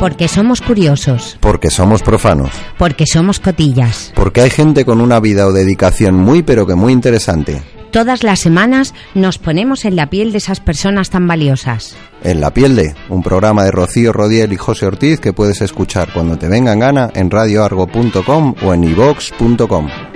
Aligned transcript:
Porque 0.00 0.28
somos 0.28 0.62
curiosos. 0.62 1.36
Porque 1.40 1.68
somos 1.68 2.02
profanos. 2.02 2.50
Porque 2.78 3.04
somos 3.06 3.38
cotillas. 3.38 4.12
Porque 4.14 4.40
hay 4.40 4.48
gente 4.48 4.86
con 4.86 4.98
una 5.02 5.20
vida 5.20 5.46
o 5.46 5.52
dedicación 5.52 6.16
muy 6.16 6.42
pero 6.42 6.66
que 6.66 6.74
muy 6.74 6.94
interesante. 6.94 7.62
Todas 7.90 8.22
las 8.22 8.40
semanas 8.40 8.94
nos 9.14 9.36
ponemos 9.36 9.84
en 9.84 9.96
la 9.96 10.08
piel 10.08 10.32
de 10.32 10.38
esas 10.38 10.60
personas 10.60 11.10
tan 11.10 11.28
valiosas. 11.28 11.96
En 12.22 12.40
La 12.40 12.50
Piel 12.54 12.76
de, 12.76 12.94
un 13.10 13.22
programa 13.22 13.64
de 13.64 13.72
Rocío 13.72 14.12
Rodiel 14.14 14.54
y 14.54 14.56
José 14.56 14.86
Ortiz 14.86 15.20
que 15.20 15.34
puedes 15.34 15.60
escuchar 15.60 16.10
cuando 16.14 16.38
te 16.38 16.48
venga 16.48 16.72
en 16.72 16.80
gana 16.80 17.10
en 17.14 17.30
radioargo.com 17.30 18.54
o 18.62 18.72
en 18.72 18.84
ivox.com. 18.84 20.09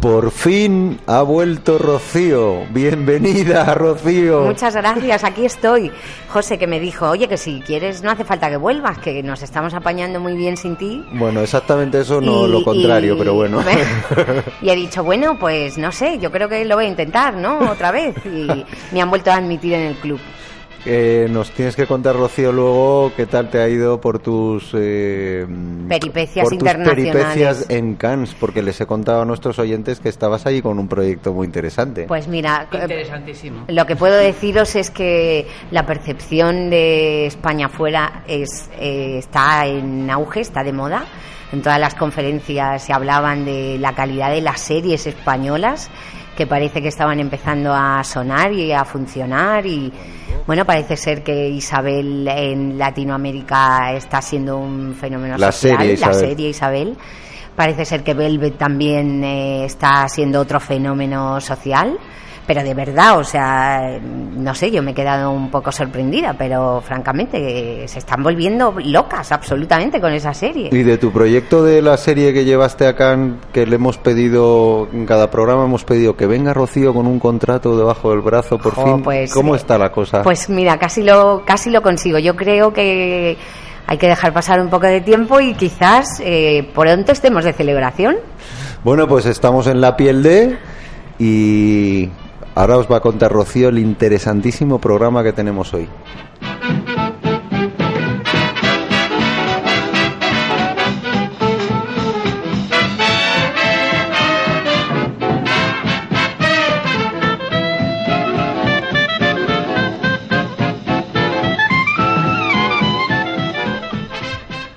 Por 0.00 0.30
fin 0.30 0.98
ha 1.06 1.20
vuelto 1.20 1.76
Rocío. 1.76 2.64
Bienvenida, 2.70 3.74
Rocío. 3.74 4.40
Muchas 4.46 4.74
gracias, 4.74 5.24
aquí 5.24 5.44
estoy. 5.44 5.92
José 6.30 6.56
que 6.58 6.66
me 6.66 6.80
dijo, 6.80 7.10
oye, 7.10 7.28
que 7.28 7.36
si 7.36 7.60
quieres 7.60 8.02
no 8.02 8.10
hace 8.10 8.24
falta 8.24 8.48
que 8.48 8.56
vuelvas, 8.56 8.96
que 8.96 9.22
nos 9.22 9.42
estamos 9.42 9.74
apañando 9.74 10.18
muy 10.18 10.32
bien 10.38 10.56
sin 10.56 10.76
ti. 10.76 11.04
Bueno, 11.12 11.42
exactamente 11.42 12.00
eso, 12.00 12.18
no 12.22 12.46
Y- 12.46 12.50
lo 12.50 12.64
contrario, 12.64 13.14
y- 13.14 13.18
pero 13.18 13.34
bueno. 13.34 13.62
Y 14.62 14.70
he 14.70 14.76
dicho, 14.76 15.04
bueno, 15.04 15.36
pues 15.38 15.76
no 15.76 15.92
sé, 15.92 16.18
yo 16.18 16.30
creo 16.32 16.48
que 16.48 16.64
lo 16.64 16.76
voy 16.76 16.86
a 16.86 16.88
intentar, 16.88 17.34
¿no? 17.34 17.58
Otra 17.70 17.90
vez. 17.90 18.14
Y 18.24 18.64
me 18.92 19.02
han 19.02 19.10
vuelto 19.10 19.30
a 19.30 19.34
admitir 19.36 19.74
en 19.74 19.82
el 19.82 19.96
club. 19.96 20.18
Eh, 20.86 21.28
nos 21.30 21.50
tienes 21.50 21.76
que 21.76 21.86
contar, 21.86 22.16
Rocío, 22.16 22.52
luego 22.52 23.12
qué 23.14 23.26
tal 23.26 23.50
te 23.50 23.60
ha 23.60 23.68
ido 23.68 24.00
por 24.00 24.18
tus 24.18 24.70
eh, 24.74 25.46
Peripecias 25.88 26.44
por 26.44 26.52
tus 26.52 26.58
internacionales. 26.58 27.12
peripecias 27.12 27.70
en 27.70 27.94
Cannes, 27.96 28.34
porque 28.38 28.62
les 28.62 28.80
he 28.80 28.86
contado 28.86 29.22
a 29.22 29.24
nuestros 29.24 29.58
oyentes 29.58 30.00
que 30.00 30.08
estabas 30.08 30.46
ahí 30.46 30.62
con 30.62 30.78
un 30.78 30.88
proyecto 30.88 31.34
muy 31.34 31.46
interesante. 31.46 32.04
Pues 32.08 32.28
mira, 32.28 32.66
eh, 32.72 32.78
Interesantísimo. 32.80 33.64
Lo 33.68 33.84
que 33.86 33.96
puedo 33.96 34.16
deciros 34.16 34.74
es 34.76 34.90
que 34.90 35.46
la 35.70 35.84
percepción 35.84 36.70
de 36.70 37.26
España 37.26 37.68
fuera 37.68 38.24
es, 38.26 38.70
eh, 38.78 39.18
está 39.18 39.66
en 39.66 40.08
auge, 40.10 40.40
está 40.40 40.62
de 40.64 40.72
moda. 40.72 41.04
En 41.52 41.62
todas 41.62 41.80
las 41.80 41.94
conferencias 41.96 42.84
se 42.84 42.92
hablaban 42.92 43.44
de 43.44 43.76
la 43.78 43.92
calidad 43.94 44.30
de 44.30 44.40
las 44.40 44.60
series 44.60 45.06
españolas 45.06 45.90
que 46.40 46.46
parece 46.46 46.80
que 46.80 46.88
estaban 46.88 47.20
empezando 47.20 47.74
a 47.74 48.02
sonar 48.02 48.50
y 48.50 48.72
a 48.72 48.82
funcionar 48.86 49.66
y 49.66 49.92
bueno 50.46 50.64
parece 50.64 50.96
ser 50.96 51.22
que 51.22 51.50
Isabel 51.50 52.26
en 52.28 52.78
Latinoamérica 52.78 53.92
está 53.92 54.22
siendo 54.22 54.56
un 54.56 54.94
fenómeno 54.94 55.36
La 55.36 55.52
social 55.52 55.76
serie 55.80 55.96
la 55.98 56.14
serie 56.14 56.48
Isabel. 56.48 56.96
Parece 57.54 57.84
ser 57.84 58.02
que 58.02 58.14
Velvet 58.14 58.56
también 58.56 59.22
eh, 59.22 59.66
está 59.66 60.08
siendo 60.08 60.40
otro 60.40 60.60
fenómeno 60.60 61.42
social 61.42 61.98
pero 62.50 62.64
de 62.64 62.74
verdad, 62.74 63.16
o 63.16 63.22
sea, 63.22 64.00
no 64.02 64.56
sé, 64.56 64.72
yo 64.72 64.82
me 64.82 64.90
he 64.90 64.94
quedado 64.94 65.30
un 65.30 65.52
poco 65.52 65.70
sorprendida, 65.70 66.34
pero 66.36 66.82
francamente 66.84 67.86
se 67.86 68.00
están 68.00 68.24
volviendo 68.24 68.74
locas 68.86 69.30
absolutamente 69.30 70.00
con 70.00 70.12
esa 70.12 70.34
serie. 70.34 70.68
Y 70.72 70.82
de 70.82 70.98
tu 70.98 71.12
proyecto 71.12 71.62
de 71.62 71.80
la 71.80 71.96
serie 71.96 72.32
que 72.32 72.44
llevaste 72.44 72.88
a 72.88 72.96
Cannes, 72.96 73.36
que 73.52 73.66
le 73.66 73.76
hemos 73.76 73.98
pedido, 73.98 74.88
en 74.92 75.06
cada 75.06 75.30
programa 75.30 75.62
hemos 75.62 75.84
pedido 75.84 76.16
que 76.16 76.26
venga 76.26 76.52
Rocío 76.52 76.92
con 76.92 77.06
un 77.06 77.20
contrato 77.20 77.78
debajo 77.78 78.10
del 78.10 78.20
brazo, 78.20 78.58
por 78.58 78.74
fin. 78.74 79.00
pues, 79.00 79.32
¿Cómo 79.32 79.54
eh, 79.54 79.58
está 79.58 79.78
la 79.78 79.92
cosa? 79.92 80.24
Pues 80.24 80.50
mira, 80.50 80.76
casi 80.76 81.04
lo, 81.04 81.44
casi 81.46 81.70
lo 81.70 81.82
consigo. 81.82 82.18
Yo 82.18 82.34
creo 82.34 82.72
que 82.72 83.38
hay 83.86 83.96
que 83.96 84.08
dejar 84.08 84.32
pasar 84.32 84.60
un 84.60 84.70
poco 84.70 84.88
de 84.88 85.02
tiempo 85.02 85.38
y 85.38 85.54
quizás 85.54 86.18
eh, 86.18 86.68
pronto 86.74 87.12
estemos 87.12 87.44
de 87.44 87.52
celebración. 87.52 88.16
Bueno, 88.82 89.06
pues 89.06 89.24
estamos 89.26 89.68
en 89.68 89.80
la 89.80 89.96
piel 89.96 90.24
de 90.24 90.58
y 91.20 92.08
ahora 92.54 92.78
os 92.78 92.90
va 92.90 92.98
a 92.98 93.00
contar 93.00 93.32
Rocío 93.32 93.68
el 93.68 93.78
interesantísimo 93.78 94.78
programa 94.78 95.22
que 95.22 95.32
tenemos 95.32 95.72
hoy. 95.74 95.88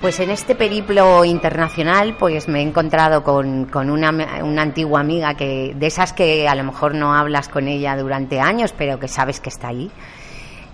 Pues 0.04 0.20
en 0.20 0.28
este 0.28 0.54
periplo 0.54 1.24
internacional, 1.24 2.14
pues 2.18 2.46
me 2.46 2.58
he 2.58 2.62
encontrado 2.62 3.24
con, 3.24 3.64
con 3.64 3.88
una, 3.88 4.10
una 4.42 4.60
antigua 4.60 5.00
amiga 5.00 5.32
que 5.32 5.72
de 5.74 5.86
esas 5.86 6.12
que 6.12 6.46
a 6.46 6.54
lo 6.54 6.62
mejor 6.62 6.94
no 6.94 7.14
hablas 7.14 7.48
con 7.48 7.68
ella 7.68 7.96
durante 7.96 8.38
años, 8.38 8.74
pero 8.76 8.98
que 9.00 9.08
sabes 9.08 9.40
que 9.40 9.48
está 9.48 9.68
ahí 9.68 9.90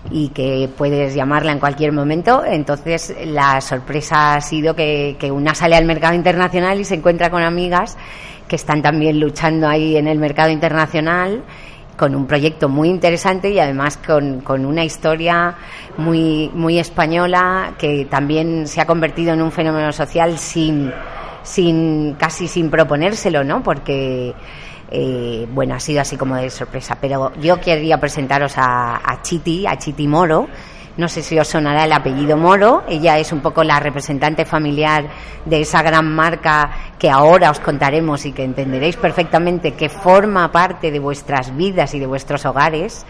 y 0.09 0.27
que 0.31 0.69
puedes 0.77 1.15
llamarla 1.15 1.53
en 1.53 1.59
cualquier 1.59 1.93
momento. 1.93 2.43
Entonces 2.43 3.15
la 3.25 3.61
sorpresa 3.61 4.33
ha 4.33 4.41
sido 4.41 4.75
que, 4.75 5.15
que 5.17 5.31
una 5.31 5.55
sale 5.55 5.77
al 5.77 5.85
mercado 5.85 6.13
internacional 6.13 6.81
y 6.81 6.83
se 6.83 6.95
encuentra 6.95 7.29
con 7.29 7.41
amigas 7.41 7.97
que 8.49 8.57
están 8.57 8.81
también 8.81 9.17
luchando 9.17 9.65
ahí 9.65 9.95
en 9.95 10.09
el 10.09 10.19
mercado 10.19 10.49
internacional 10.49 11.41
con 11.97 12.15
un 12.15 12.25
proyecto 12.25 12.69
muy 12.69 12.89
interesante 12.89 13.49
y 13.49 13.59
además 13.59 13.97
con, 13.97 14.41
con 14.41 14.65
una 14.65 14.83
historia 14.83 15.55
muy, 15.97 16.49
muy 16.53 16.79
española 16.79 17.73
que 17.77 18.05
también 18.05 18.67
se 18.67 18.81
ha 18.81 18.85
convertido 18.85 19.33
en 19.33 19.41
un 19.41 19.51
fenómeno 19.51 19.91
social 19.91 20.37
sin, 20.37 20.91
sin 21.43 22.15
casi 22.15 22.47
sin 22.47 22.69
proponérselo, 22.69 23.43
¿no? 23.43 23.61
Porque 23.61 24.33
eh, 24.89 25.47
bueno, 25.53 25.75
ha 25.75 25.79
sido 25.79 26.01
así 26.01 26.17
como 26.17 26.35
de 26.35 26.49
sorpresa. 26.49 26.97
Pero 26.99 27.31
yo 27.39 27.59
quería 27.59 27.99
presentaros 27.99 28.57
a, 28.57 28.97
a 28.97 29.21
Chiti, 29.21 29.65
a 29.65 29.77
Chiti 29.77 30.07
Moro. 30.07 30.47
No 30.97 31.07
sé 31.07 31.21
si 31.21 31.39
os 31.39 31.47
sonará 31.47 31.85
el 31.85 31.93
apellido 31.93 32.35
Moro. 32.35 32.83
Ella 32.87 33.17
es 33.17 33.31
un 33.31 33.39
poco 33.39 33.63
la 33.63 33.79
representante 33.79 34.45
familiar 34.45 35.05
de 35.45 35.61
esa 35.61 35.81
gran 35.81 36.13
marca 36.13 36.69
que 36.99 37.09
ahora 37.09 37.49
os 37.49 37.59
contaremos 37.59 38.25
y 38.25 38.33
que 38.33 38.43
entenderéis 38.43 38.97
perfectamente 38.97 39.73
que 39.73 39.87
forma 39.87 40.51
parte 40.51 40.91
de 40.91 40.99
vuestras 40.99 41.55
vidas 41.55 41.93
y 41.93 41.99
de 41.99 42.07
vuestros 42.07 42.45
hogares 42.45 43.05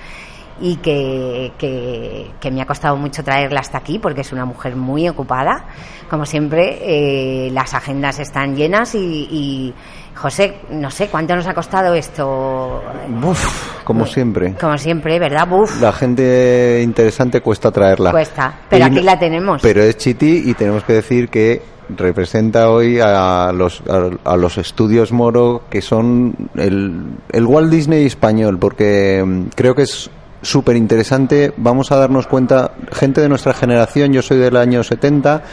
y 0.61 0.75
que, 0.77 1.51
que, 1.57 2.31
que 2.39 2.51
me 2.51 2.61
ha 2.61 2.65
costado 2.65 2.95
mucho 2.95 3.23
traerla 3.23 3.59
hasta 3.61 3.79
aquí 3.79 3.99
porque 3.99 4.21
es 4.21 4.31
una 4.31 4.45
mujer 4.45 4.75
muy 4.75 5.09
ocupada. 5.09 5.65
Como 6.09 6.25
siempre, 6.25 6.77
eh, 6.81 7.49
las 7.51 7.73
agendas 7.73 8.19
están 8.19 8.55
llenas 8.55 8.93
y, 8.95 8.99
y, 8.99 9.73
José, 10.15 10.59
no 10.69 10.91
sé, 10.91 11.07
¿cuánto 11.07 11.35
nos 11.35 11.47
ha 11.47 11.53
costado 11.53 11.93
esto? 11.95 12.83
Uf, 13.23 13.83
como 13.83 14.05
siempre. 14.05 14.53
Como 14.59 14.77
siempre, 14.77 15.17
¿verdad? 15.19 15.47
Buf, 15.47 15.81
La 15.81 15.91
gente 15.93 16.81
interesante 16.83 17.41
cuesta 17.41 17.71
traerla. 17.71 18.11
cuesta. 18.11 18.53
Pero 18.69 18.85
Y 18.85 18.87
aquí 18.87 19.01
la 19.01 19.17
tenemos. 19.17 19.61
Pero 19.61 19.81
es 19.81 19.97
Chiti 19.97 20.43
y 20.45 20.53
tenemos 20.53 20.83
que 20.83 20.93
decir 20.93 21.29
que 21.29 21.61
representa 21.97 22.69
hoy 22.69 22.99
a 22.99 23.51
los, 23.53 23.81
a, 23.89 24.31
a 24.31 24.37
los 24.37 24.57
estudios 24.57 25.11
Moro 25.11 25.63
que 25.69 25.81
son 25.81 26.33
el, 26.55 27.03
el 27.31 27.45
Walt 27.45 27.69
Disney 27.71 28.05
español, 28.05 28.59
porque 28.59 29.23
mm, 29.25 29.43
creo 29.55 29.75
que 29.75 29.83
es 29.83 30.09
súper 30.41 30.75
interesante. 30.75 31.53
Vamos 31.57 31.91
a 31.91 31.97
darnos 31.97 32.27
cuenta, 32.27 32.71
gente 32.91 33.21
de 33.21 33.29
nuestra 33.29 33.53
generación, 33.53 34.13
yo 34.13 34.21
soy 34.21 34.37
del 34.37 34.57
año 34.57 34.83
70, 34.83 35.43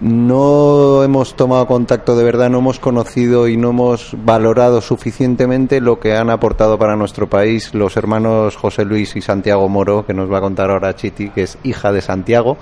no 0.00 1.02
hemos 1.02 1.36
tomado 1.36 1.66
contacto 1.66 2.16
de 2.16 2.24
verdad, 2.24 2.50
no 2.50 2.58
hemos 2.58 2.78
conocido 2.78 3.48
y 3.48 3.56
no 3.56 3.70
hemos 3.70 4.14
valorado 4.24 4.80
suficientemente 4.82 5.80
lo 5.80 5.98
que 5.98 6.14
han 6.16 6.28
aportado 6.28 6.78
para 6.78 6.96
nuestro 6.96 7.28
país 7.30 7.72
los 7.74 7.96
hermanos 7.96 8.56
José 8.56 8.84
Luis 8.84 9.16
y 9.16 9.22
Santiago 9.22 9.68
Moro, 9.68 10.04
que 10.04 10.12
nos 10.12 10.30
va 10.30 10.38
a 10.38 10.42
contar 10.42 10.70
ahora 10.70 10.94
Chiti, 10.94 11.30
que 11.30 11.42
es 11.44 11.58
hija 11.62 11.92
de 11.92 12.02
Santiago, 12.02 12.58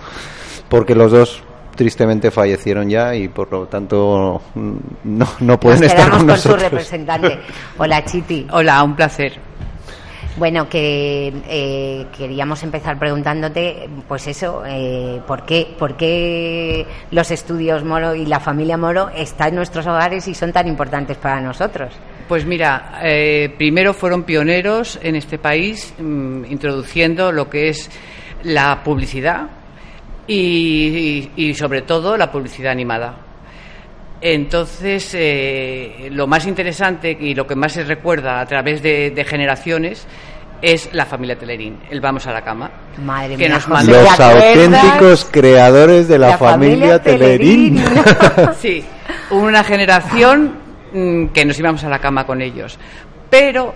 porque 0.69 0.95
los 0.95 1.11
dos 1.11 1.43
tristemente 1.75 2.31
fallecieron 2.31 2.89
ya 2.89 3.17
y 3.17 3.27
por 3.27 3.51
lo 3.51 3.67
tanto 3.67 4.41
no, 4.55 5.27
no 5.41 5.59
pueden 5.59 5.81
Nos 5.81 5.91
estar 5.91 6.09
con 6.11 6.19
con 6.21 6.21
su 6.21 6.27
nosotros. 6.49 6.63
representante. 6.63 7.39
Hola, 7.79 8.05
Chiti. 8.05 8.47
Hola, 8.53 8.81
un 8.85 8.95
placer. 8.95 9.33
Bueno, 10.37 10.69
que 10.69 11.33
eh, 11.49 12.07
queríamos 12.17 12.63
empezar 12.65 12.99
preguntándote, 12.99 13.89
pues 14.09 14.27
eso, 14.27 14.65
eh, 14.67 15.21
¿por, 15.29 15.45
qué, 15.45 15.69
¿por 15.79 15.97
qué 15.97 16.85
los 17.13 17.31
estudios 17.31 17.85
Moro 17.85 18.17
y 18.17 18.27
la 18.27 18.41
familia 18.41 18.77
Moro 18.77 19.11
están 19.11 19.51
en 19.51 19.57
nuestros 19.57 19.87
hogares 19.87 20.27
y 20.27 20.35
son 20.35 20.53
tan 20.53 20.67
importantes 20.67 21.17
para 21.19 21.41
nosotros? 21.41 21.95
Pues 22.27 22.45
mira, 22.45 22.99
eh, 23.03 23.55
primero 23.57 23.95
fueron 23.95 24.25
pioneros 24.25 24.99
en 25.03 25.15
este 25.15 25.39
país 25.39 25.95
mm, 25.99 26.47
introduciendo 26.47 27.31
lo 27.31 27.49
que 27.49 27.69
es 27.69 27.89
la 28.43 28.83
publicidad 28.83 29.49
y, 30.27 31.55
sobre 31.57 31.83
todo 31.83 32.17
la 32.17 32.33
publicidad 32.33 32.73
animada. 32.73 33.24
Entonces, 34.27 35.11
eh, 35.13 36.09
lo 36.11 36.27
más 36.27 36.47
interesante 36.47 37.15
y 37.21 37.35
lo 37.35 37.47
que 37.47 37.55
más 37.55 37.73
se 37.73 37.85
recuerda 37.85 38.41
a 38.41 38.47
través 38.47 38.83
de, 38.83 39.11
de 39.11 39.23
generaciones 39.23 40.07
es 40.63 40.89
la 40.95 41.05
familia 41.05 41.39
Telerín, 41.39 41.79
el 41.91 42.01
Vamos 42.01 42.27
a 42.27 42.33
la 42.33 42.43
cama. 42.43 42.71
Madre 43.05 43.37
Que 43.37 43.51
mía, 43.51 43.61
nos 43.69 43.85
¿te 43.85 43.93
Los 43.93 44.21
auténticos 44.21 45.29
creadores 45.31 46.09
de 46.09 46.19
la, 46.19 46.39
familia, 46.39 47.03
Telerín. 47.03 47.85
Sí, 48.59 48.83
una 49.31 49.63
generación 49.63 50.55
mm, 50.95 51.27
que 51.27 51.45
nos 51.45 51.59
íbamos 51.59 51.85
a 51.85 51.91
la 51.91 51.99
cama 51.99 52.25
con 52.25 52.41
ellos. 52.41 52.79
Pero 53.29 53.75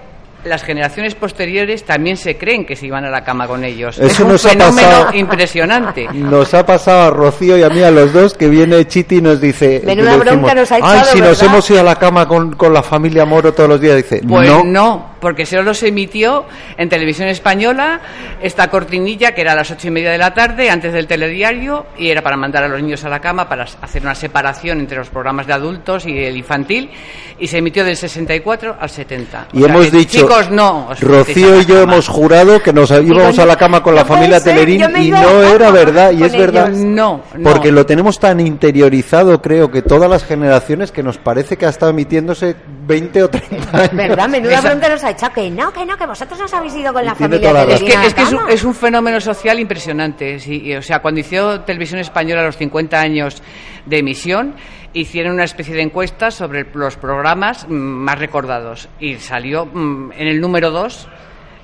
las 0.48 0.62
generaciones 0.64 1.14
posteriores 1.14 1.84
también 1.84 2.16
se 2.16 2.36
creen 2.36 2.64
que 2.66 2.74
se 2.76 2.86
iban 2.86 3.04
a 3.04 3.10
la 3.10 3.22
cama 3.22 3.46
con 3.46 3.64
ellos. 3.64 3.98
Eso 3.98 4.06
es 4.06 4.20
un 4.20 4.28
nos 4.28 4.44
ha 4.46 4.50
fenómeno 4.50 4.88
pasado. 4.88 5.14
impresionante. 5.14 6.08
Nos 6.12 6.54
ha 6.54 6.64
pasado 6.66 7.02
a 7.08 7.10
Rocío 7.10 7.56
y 7.58 7.62
a 7.62 7.68
mí 7.68 7.82
a 7.82 7.90
los 7.90 8.12
dos 8.12 8.34
que 8.34 8.48
viene 8.48 8.86
Chiti 8.86 9.16
y 9.16 9.20
nos 9.22 9.40
dice 9.40 9.82
Menuda 9.84 10.12
le 10.12 10.18
bronca 10.18 10.54
nos 10.54 10.72
ha 10.72 10.76
Ay, 10.82 11.00
si 11.12 11.18
nos 11.20 11.28
¿verdad?" 11.38 11.46
hemos 11.46 11.70
ido 11.70 11.80
a 11.80 11.84
la 11.84 11.96
cama 11.96 12.26
con, 12.26 12.54
con 12.56 12.72
la 12.72 12.82
familia 12.82 13.24
Moro 13.24 13.52
todos 13.52 13.68
los 13.68 13.80
días 13.80 13.96
dice 13.96 14.20
Pues 14.26 14.48
no, 14.48 14.64
no. 14.64 15.06
Porque 15.20 15.46
solo 15.46 15.74
se 15.74 15.88
emitió 15.88 16.44
en 16.76 16.88
televisión 16.88 17.28
española 17.28 18.00
esta 18.42 18.68
cortinilla 18.68 19.32
que 19.32 19.40
era 19.40 19.52
a 19.52 19.56
las 19.56 19.70
ocho 19.70 19.88
y 19.88 19.90
media 19.90 20.10
de 20.10 20.18
la 20.18 20.34
tarde 20.34 20.70
antes 20.70 20.92
del 20.92 21.06
telediario 21.06 21.86
y 21.98 22.08
era 22.10 22.22
para 22.22 22.36
mandar 22.36 22.64
a 22.64 22.68
los 22.68 22.80
niños 22.82 23.04
a 23.04 23.08
la 23.08 23.20
cama 23.20 23.48
para 23.48 23.64
hacer 23.64 24.02
una 24.02 24.14
separación 24.14 24.80
entre 24.80 24.98
los 24.98 25.08
programas 25.08 25.46
de 25.46 25.52
adultos 25.52 26.06
y 26.06 26.16
el 26.18 26.36
infantil 26.36 26.90
y 27.38 27.46
se 27.46 27.58
emitió 27.58 27.84
del 27.84 27.96
64 27.96 28.76
al 28.80 28.90
70. 28.90 29.48
y 29.52 29.62
O 29.62 29.66
hemos 29.66 29.90
dicho 29.90 30.18
chicos 30.20 30.50
no 30.50 30.88
os 30.88 31.00
Rocío 31.00 31.60
y 31.60 31.64
yo 31.66 31.80
cama. 31.80 31.92
hemos 31.94 32.08
jurado 32.08 32.62
que 32.62 32.72
nos 32.72 32.90
íbamos 32.90 33.38
a 33.38 33.46
la 33.46 33.56
cama 33.56 33.82
con 33.82 33.94
la 33.94 34.02
no 34.02 34.06
familia 34.08 34.40
ser, 34.40 34.54
Telerín 34.54 34.82
y 34.96 35.10
no 35.10 35.42
era 35.42 35.70
verdad 35.70 36.12
y 36.12 36.22
es 36.22 36.32
verdad. 36.32 36.68
No, 36.70 37.22
no. 37.36 37.50
porque 37.50 37.72
lo 37.72 37.84
tenemos 37.86 38.18
tan 38.18 38.40
interiorizado 38.40 39.40
creo 39.42 39.70
que 39.70 39.82
todas 39.82 40.08
las 40.10 40.24
generaciones 40.24 40.92
que 40.92 41.02
nos 41.02 41.18
parece 41.18 41.56
que 41.56 41.66
ha 41.66 41.70
estado 41.70 41.90
emitiéndose 41.90 42.54
20 42.86 43.22
o 43.24 43.28
30 43.28 43.78
años 43.78 43.90
¿Verdad? 43.92 44.28
Menuda 44.28 44.58
Esa- 44.58 44.68
bronca 44.70 44.88
nos 44.88 45.04
ha 45.08 45.10
echado. 45.12 45.32
Que 45.34 45.50
no, 45.50 45.72
que 45.72 45.84
no, 45.84 45.96
que 45.96 46.06
vosotros 46.06 46.40
os 46.40 46.54
habéis 46.54 46.74
ido 46.74 46.92
con 46.92 47.02
Y 47.02 47.06
la 47.06 47.14
tiene 47.14 47.36
familia 47.38 47.52
la 47.52 47.74
Es 47.74 47.82
que, 47.82 47.92
es, 48.06 48.14
que 48.14 48.22
es, 48.22 48.32
un, 48.32 48.48
es 48.48 48.64
un 48.64 48.74
fenómeno 48.74 49.20
social 49.20 49.58
impresionante. 49.58 50.38
sí, 50.38 50.62
y, 50.64 50.74
o 50.74 50.82
sea, 50.82 51.00
cuando 51.00 51.20
inició 51.20 51.60
Televisión 51.62 52.00
Española 52.00 52.42
los 52.44 52.56
50 52.56 53.00
años 53.00 53.42
de 53.86 53.98
emisión, 53.98 54.54
hicieron 54.92 55.34
una 55.34 55.44
especie 55.44 55.74
de 55.74 55.82
encuesta 55.82 56.30
sobre 56.30 56.66
los 56.74 56.96
programas 56.96 57.66
más 57.68 58.18
recordados. 58.18 58.88
Y 59.00 59.16
salió 59.16 59.66
mm, 59.66 60.12
en 60.16 60.28
el 60.28 60.40
número 60.40 60.70
2 60.70 61.08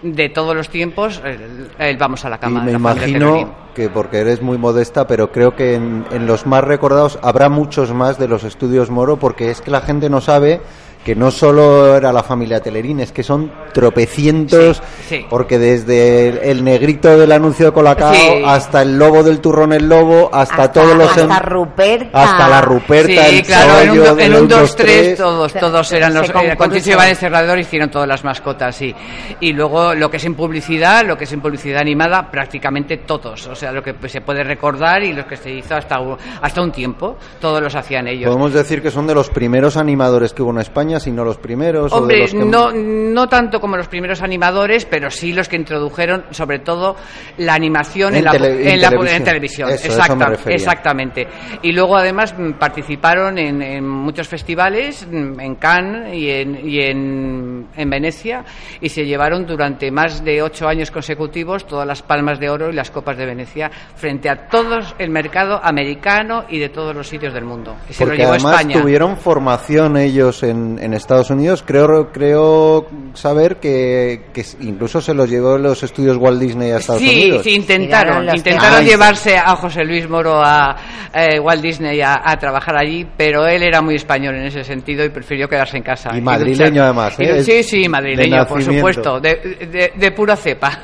de 0.02 0.28
todos 0.28 0.54
los 0.54 0.68
tiempos 0.68 1.22
el, 1.24 1.70
el 1.78 1.96
Vamos 1.96 2.24
a 2.26 2.28
la 2.28 2.36
y 2.36 2.38
cama. 2.40 2.60
me 2.62 2.72
la 2.72 2.78
imagino 2.78 3.54
que 3.74 3.88
porque 3.88 4.18
eres 4.18 4.42
muy 4.42 4.58
modesta 4.58 5.06
pero 5.06 5.32
creo 5.32 5.56
que 5.56 5.76
en, 5.76 6.04
en 6.10 6.26
los 6.26 6.44
más 6.46 6.62
recordados 6.62 7.18
habrá 7.22 7.48
muchos 7.48 7.94
más 7.94 8.18
de 8.18 8.28
los 8.28 8.44
estudios 8.44 8.90
Moro 8.90 9.16
porque 9.18 9.50
es 9.50 9.62
que 9.62 9.70
la 9.70 9.80
gente 9.80 10.10
no 10.10 10.20
sabe 10.20 10.60
que 11.04 11.14
no 11.14 11.30
solo 11.30 11.96
era 11.96 12.12
la 12.12 12.22
familia 12.22 12.60
Telerín, 12.60 13.00
es 13.00 13.12
que 13.12 13.22
son 13.22 13.52
tropecientos, 13.98 14.82
Sí, 15.08 15.16
sí. 15.18 15.26
porque 15.28 15.58
desde 15.58 16.28
el, 16.28 16.38
el 16.38 16.64
negrito 16.64 17.16
del 17.18 17.30
anuncio 17.32 17.66
de 17.66 17.72
Colacao 17.72 18.14
Sí. 18.14 18.42
hasta 18.44 18.82
el 18.82 18.98
lobo 18.98 19.22
del 19.22 19.40
turrón 19.40 19.72
el 19.72 19.88
lobo, 19.88 20.30
hasta, 20.32 20.64
Hasta- 20.64 20.72
todos 20.72 20.96
los... 20.96 21.16
hasta 21.16 21.38
Ruperta. 21.40 22.22
Hasta 22.22 22.48
la 22.48 22.60
Ruperta, 22.60 23.26
Sí, 23.26 23.36
el 23.38 23.42
claro, 23.46 23.80
en 23.80 23.90
un, 24.00 24.20
en 24.20 24.34
un 24.34 24.48
2-3 24.48 24.76
2-3. 24.76 25.16
todos, 25.16 25.52
todos 25.52 25.92
eran 25.92 26.14
los... 26.14 26.26
se 26.26 26.32
eh, 26.32 26.56
Con 26.56 26.68
compuso. 26.70 26.90
Iván 26.90 27.08
el 27.08 27.16
Cerrador 27.16 27.58
hicieron 27.58 27.90
todas 27.90 28.08
las 28.08 28.24
mascotas, 28.24 28.74
sí. 28.76 28.94
Y 29.40 29.52
luego 29.52 29.94
lo 29.94 30.10
que 30.10 30.16
es 30.16 30.24
en 30.24 30.34
publicidad, 30.34 31.04
lo 31.06 31.16
que 31.18 31.24
es 31.24 31.32
en 31.32 31.40
publicidad 31.40 31.80
animada, 31.80 32.30
prácticamente 32.30 32.98
todos. 32.98 33.46
O 33.46 33.54
sea, 33.54 33.72
lo 33.72 33.82
que 33.82 33.94
pues, 33.94 34.10
se 34.12 34.20
puede 34.20 34.42
recordar 34.44 35.02
y 35.02 35.12
lo 35.12 35.26
que 35.26 35.36
se 35.36 35.50
hizo 35.50 35.74
hasta, 35.74 36.00
un- 36.00 36.16
hasta 36.40 36.62
un 36.62 36.72
tiempo, 36.72 37.16
todos 37.40 37.62
los 37.62 37.74
hacían 37.74 38.08
ellos. 38.08 38.28
Podemos 38.28 38.52
decir 38.52 38.82
que 38.82 38.90
son 38.90 39.06
de 39.06 39.14
los 39.14 39.28
primeros 39.30 39.76
animadores 39.76 40.32
que 40.32 40.42
hubo 40.42 40.50
en 40.52 40.58
España, 40.58 40.93
si 41.00 41.10
no 41.12 41.24
los 41.24 41.36
primeros. 41.38 41.92
o 41.92 41.96
de 41.96 42.00
Hombre, 42.02 42.18
los 42.20 42.30
que- 42.32 42.44
no, 42.44 42.70
no 42.72 43.28
tanto 43.28 43.60
como 43.60 43.76
los 43.76 43.88
primeros 43.88 44.22
animadores, 44.22 44.84
pero 44.84 45.10
sí 45.10 45.32
los 45.32 45.48
que 45.48 45.56
introdujeron, 45.56 46.24
sobre 46.30 46.58
todo, 46.60 46.96
la 47.38 47.54
animación 47.54 48.12
en, 48.14 48.18
En 48.18 48.24
la, 48.24 48.30
tele- 48.32 48.72
en 48.74 48.80
la- 48.80 48.88
televisión. 48.90 49.16
en 49.16 49.24
televisión. 49.24 49.68
Eso, 49.70 49.88
eso 49.88 49.98
Exacta- 49.98 50.14
me 50.16 50.26
refería. 50.26 50.56
exactamente. 50.56 51.26
Y 51.62 51.72
luego, 51.72 51.96
además, 51.96 52.34
mm, 52.36 52.52
participaron 52.52 53.38
en, 53.38 53.62
en 53.62 53.86
muchos 53.88 54.28
festivales, 54.28 55.06
mm, 55.10 55.40
en 55.40 55.54
Cannes 55.56 56.14
y, 56.14 56.30
en, 56.30 56.68
y 56.68 56.80
en, 56.80 57.66
en 57.76 57.90
Venecia, 57.90 58.44
y 58.80 58.88
se 58.88 59.04
llevaron 59.04 59.46
durante 59.46 59.90
más 59.90 60.24
de 60.24 60.42
ocho 60.42 60.66
años 60.68 60.90
consecutivos 60.90 61.66
todas 61.66 61.86
las 61.86 62.02
palmas 62.02 62.38
de 62.40 62.50
oro 62.50 62.70
y 62.70 62.72
las 62.72 62.90
copas 62.90 63.16
de 63.16 63.26
Venecia 63.26 63.70
frente 63.96 64.28
a 64.28 64.48
todo 64.48 64.78
el 64.98 65.10
mercado 65.10 65.60
americano 65.62 66.44
y 66.48 66.58
de 66.58 66.68
todos 66.68 66.94
los 66.94 67.08
sitios 67.08 67.32
del 67.34 67.44
mundo. 67.44 67.76
Y 67.88 67.92
se 67.92 68.04
Porque 68.04 68.18
lo 68.18 68.24
llevó 68.24 68.34
además 68.34 68.60
España. 68.60 68.80
tuvieron 68.80 69.16
formación 69.16 69.96
ellos 69.96 70.42
en, 70.42 70.78
en 70.84 70.94
Estados 70.94 71.30
Unidos. 71.30 71.62
Creo, 71.66 72.10
creo 72.12 72.86
saber 73.14 73.56
que, 73.56 74.26
que 74.32 74.44
incluso 74.60 75.00
se 75.00 75.14
los 75.14 75.28
llevó 75.30 75.58
los 75.58 75.82
estudios 75.82 76.16
Walt 76.16 76.40
Disney 76.40 76.70
a 76.72 76.78
Estados 76.78 77.00
sí, 77.02 77.08
Unidos. 77.08 77.42
sí, 77.44 77.54
intentaron, 77.54 78.24
intentaron 78.34 78.70
temas. 78.78 78.84
llevarse 78.84 79.36
a 79.36 79.56
José 79.56 79.84
Luis 79.84 80.08
Moro 80.08 80.40
a 80.44 80.76
eh, 81.14 81.38
Walt 81.40 81.62
Disney 81.62 82.00
a, 82.00 82.20
a 82.24 82.36
trabajar 82.38 82.76
allí, 82.76 83.06
pero 83.16 83.46
él 83.46 83.62
era 83.62 83.80
muy 83.80 83.94
español 83.94 84.34
en 84.36 84.46
ese 84.46 84.64
sentido 84.64 85.04
y 85.04 85.08
prefirió 85.10 85.48
quedarse 85.48 85.76
en 85.76 85.82
casa. 85.82 86.10
Y 86.16 86.20
madrileño 86.20 86.68
luchar. 86.70 86.82
además, 86.84 87.16
¿eh? 87.20 87.42
sí, 87.42 87.62
sí, 87.62 87.88
madrileño, 87.88 88.46
por 88.46 88.62
supuesto, 88.62 89.20
de, 89.20 89.34
de- 89.70 89.92
de 89.94 90.10
pura 90.12 90.36
cepa. 90.36 90.80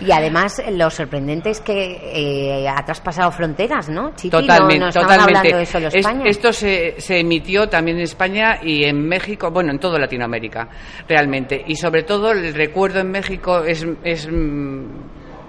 Y 0.00 0.10
además, 0.12 0.60
lo 0.72 0.90
sorprendente 0.90 1.50
es 1.50 1.60
que 1.60 2.00
eh, 2.12 2.68
ha 2.68 2.84
traspasado 2.84 3.30
fronteras, 3.30 3.88
¿no? 3.88 4.00
No- 4.00 4.10
Totalmente, 4.30 4.78
no, 4.86 4.90
totalmente. 4.90 5.38
hablando 5.38 5.58
de 5.58 5.66
solo 5.66 5.88
Es- 5.88 5.94
España. 5.94 6.22
esto 6.26 6.52
se, 6.52 6.94
se 7.00 7.20
emitió 7.20 7.68
también 7.68 7.96
en 7.98 8.02
España 8.04 8.58
y 8.62 8.84
en 8.84 9.06
México, 9.06 9.29
bueno, 9.36 9.70
en 9.70 9.78
toda 9.78 9.98
Latinoamérica, 9.98 10.68
realmente. 11.08 11.62
Y 11.66 11.76
sobre 11.76 12.02
todo 12.02 12.32
el 12.32 12.54
recuerdo 12.54 13.00
en 13.00 13.10
México 13.10 13.64
es, 13.64 13.86
es 14.02 14.28
mm, 14.30 14.84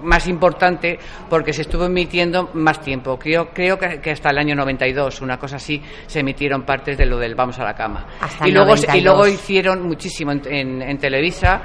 más 0.02 0.26
importante 0.28 0.98
porque 1.30 1.52
se 1.52 1.62
estuvo 1.62 1.84
emitiendo 1.86 2.50
más 2.54 2.80
tiempo. 2.80 3.18
Creo, 3.18 3.48
creo 3.52 3.78
que, 3.78 4.00
que 4.00 4.10
hasta 4.10 4.30
el 4.30 4.38
año 4.38 4.54
92, 4.54 5.20
una 5.20 5.38
cosa 5.38 5.56
así, 5.56 5.80
se 6.06 6.20
emitieron 6.20 6.62
partes 6.62 6.96
de 6.98 7.06
lo 7.06 7.18
del 7.18 7.34
Vamos 7.34 7.58
a 7.58 7.64
la 7.64 7.74
cama. 7.74 8.06
Hasta 8.20 8.46
y, 8.46 8.50
el 8.50 8.54
luego, 8.54 8.70
y 8.72 8.80
92. 8.80 9.04
luego 9.04 9.26
hicieron 9.28 9.82
muchísimo 9.82 10.32
en, 10.32 10.42
en- 10.52 10.82
en 10.82 10.98
Televisa 10.98 11.62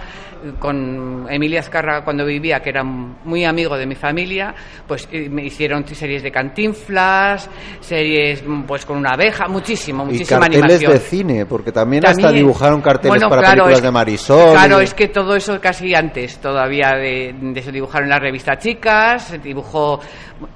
con 0.60 1.26
Emilia 1.30 1.62
Azcarra 1.62 2.04
cuando 2.04 2.24
vivía, 2.24 2.60
que 2.62 2.70
era 2.70 2.84
muy 2.84 3.44
amigo 3.44 3.76
de 3.76 3.88
mi 3.88 3.96
familia, 3.96 4.54
pues 4.88 5.08
eh, 5.12 5.28
me 5.30 5.44
hicieron 5.44 5.86
series 5.88 6.22
de 6.22 6.32
cantinflas, 6.32 7.50
series 7.80 8.44
mm, 8.46 8.64
pues 8.64 8.86
con 8.86 8.98
una 8.98 9.12
abeja, 9.14 9.48
muchísimo, 9.48 10.04
y 10.04 10.12
muchísima 10.14 10.42
carteles 10.42 10.64
animación. 10.64 10.92
de 10.94 11.00
cine, 11.00 11.46
porque 11.48 11.72
también, 11.72 12.06
hasta 12.06 12.32
dibujaron 12.32 12.82
carteles 12.82 13.10
Bueno, 13.10 13.30
para 13.30 13.42
claro, 13.42 13.56
películas 13.64 13.78
es- 13.80 13.84
de 13.84 13.92
Marisol. 13.92 14.52
Claro, 14.54 14.82
y- 14.82 14.84
es 14.84 14.94
que 14.94 15.08
todo 15.08 15.36
eso 15.36 15.60
casi 15.60 15.96
antes 15.96 16.38
todavía 16.40 16.92
de, 16.92 17.34
de 17.40 17.62
se 17.64 17.72
dibujaron 17.72 18.06
en 18.06 18.12
la 18.12 18.20
revista 18.28 18.58
Chicas, 18.58 19.42
dibujó 19.42 20.00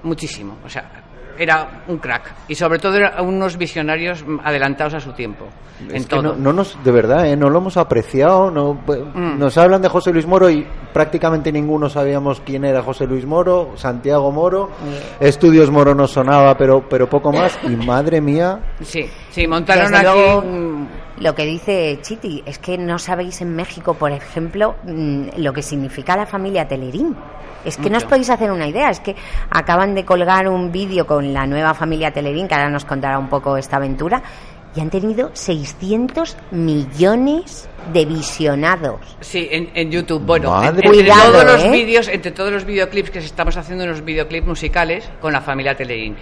muchísimo, 0.04 0.58
o 0.64 0.70
sea, 0.70 1.04
era 1.38 1.84
un 1.88 1.98
crack 1.98 2.34
y 2.48 2.56
sobre 2.56 2.78
todo 2.80 2.98
eran 2.98 3.26
unos 3.26 3.58
visionarios 3.58 4.24
mm, 4.26 4.40
adelantados 4.44 4.94
a 4.96 5.00
su 5.00 5.14
tiempo 5.14 5.48
en 5.90 6.06
todo. 6.06 6.22
no, 6.22 6.36
no 6.36 6.54
nos, 6.54 6.84
de 6.84 6.92
verdad, 6.92 7.26
¿eh? 7.28 7.36
no 7.36 7.50
lo 7.50 7.60
hemos 7.60 7.78
apreciado. 7.78 8.52
No, 8.52 8.80
Mm. 9.22 9.40
Nos 9.40 9.58
hablan 9.58 9.82
de 9.82 9.90
José 9.90 10.12
Luis 10.12 10.26
Moro 10.26 10.50
y 10.50 10.66
prácticamente 10.94 11.52
ninguno 11.52 11.90
sabíamos 11.90 12.42
quién 12.42 12.66
era 12.66 12.82
José 12.82 13.08
Luis 13.08 13.26
Moro, 13.26 13.72
Santiago 13.76 14.32
Moro. 14.32 14.70
Estudios 15.20 15.70
Moro 15.70 15.96
nos 15.96 16.12
sonaba, 16.12 16.58
pero, 16.58 16.88
pero 16.90 17.10
poco 17.10 17.32
más. 17.32 17.58
Y 17.64 17.76
madre 17.86 18.22
mía, 18.22 18.60
Sí, 18.82 19.10
sí, 19.30 19.48
montaron 19.48 19.92
Desde 19.92 20.08
aquí 20.08 20.20
luego, 20.20 20.42
mm, 20.42 20.88
Lo 21.20 21.36
que 21.36 21.46
dice 21.46 22.00
Chiti 22.02 22.44
es 22.46 22.60
que 22.60 22.78
no 22.78 23.00
sabéis 23.00 23.42
en 23.42 23.56
México, 23.56 23.94
por 23.94 24.12
ejemplo, 24.12 24.76
mm, 24.84 25.30
lo 25.38 25.54
que 25.54 25.62
significa 25.62 26.16
la 26.16 26.26
familia 26.26 26.68
Telerín. 26.68 27.16
Es 27.66 27.78
que 27.78 27.90
no 27.90 27.98
os 27.98 28.04
Mucho. 28.04 28.10
podéis 28.10 28.30
hacer 28.30 28.52
una 28.52 28.68
idea. 28.68 28.90
Es 28.90 29.00
que 29.00 29.16
acaban 29.50 29.96
de 29.96 30.06
colgar 30.06 30.48
un 30.48 30.72
vídeo 30.72 31.06
con 31.06 31.34
la 31.34 31.46
nueva 31.46 31.74
familia 31.74 32.12
Telerín, 32.12 32.48
que 32.48 32.56
ahora 32.56 32.70
nos 32.70 32.86
contará 32.86 33.18
un 33.20 33.30
poco 33.30 33.58
esta 33.58 33.78
aventura, 33.78 34.22
y 34.76 34.80
han 34.80 34.90
tenido 34.90 35.32
600 35.34 36.38
millones 36.52 37.68
de 37.92 38.06
visionados. 38.06 39.00
Sí, 39.20 39.48
en, 39.52 39.70
en 39.74 39.92
YouTube. 39.92 40.22
Bueno, 40.24 40.52
Madre 40.52 40.68
entre 40.70 40.90
Cuidado, 40.90 41.32
todos 41.32 41.46
los 41.46 41.64
¿eh? 41.64 41.70
vídeos, 41.72 42.08
entre 42.08 42.32
todos 42.32 42.52
los 42.52 42.64
videoclips 42.64 43.10
que 43.10 43.20
estamos 43.20 43.58
haciendo 43.58 43.84
unos 43.84 44.04
videoclips 44.06 44.48
musicales 44.48 45.10
con 45.20 45.34
la 45.34 45.42
familia 45.42 45.76
Telerín. 45.76 46.16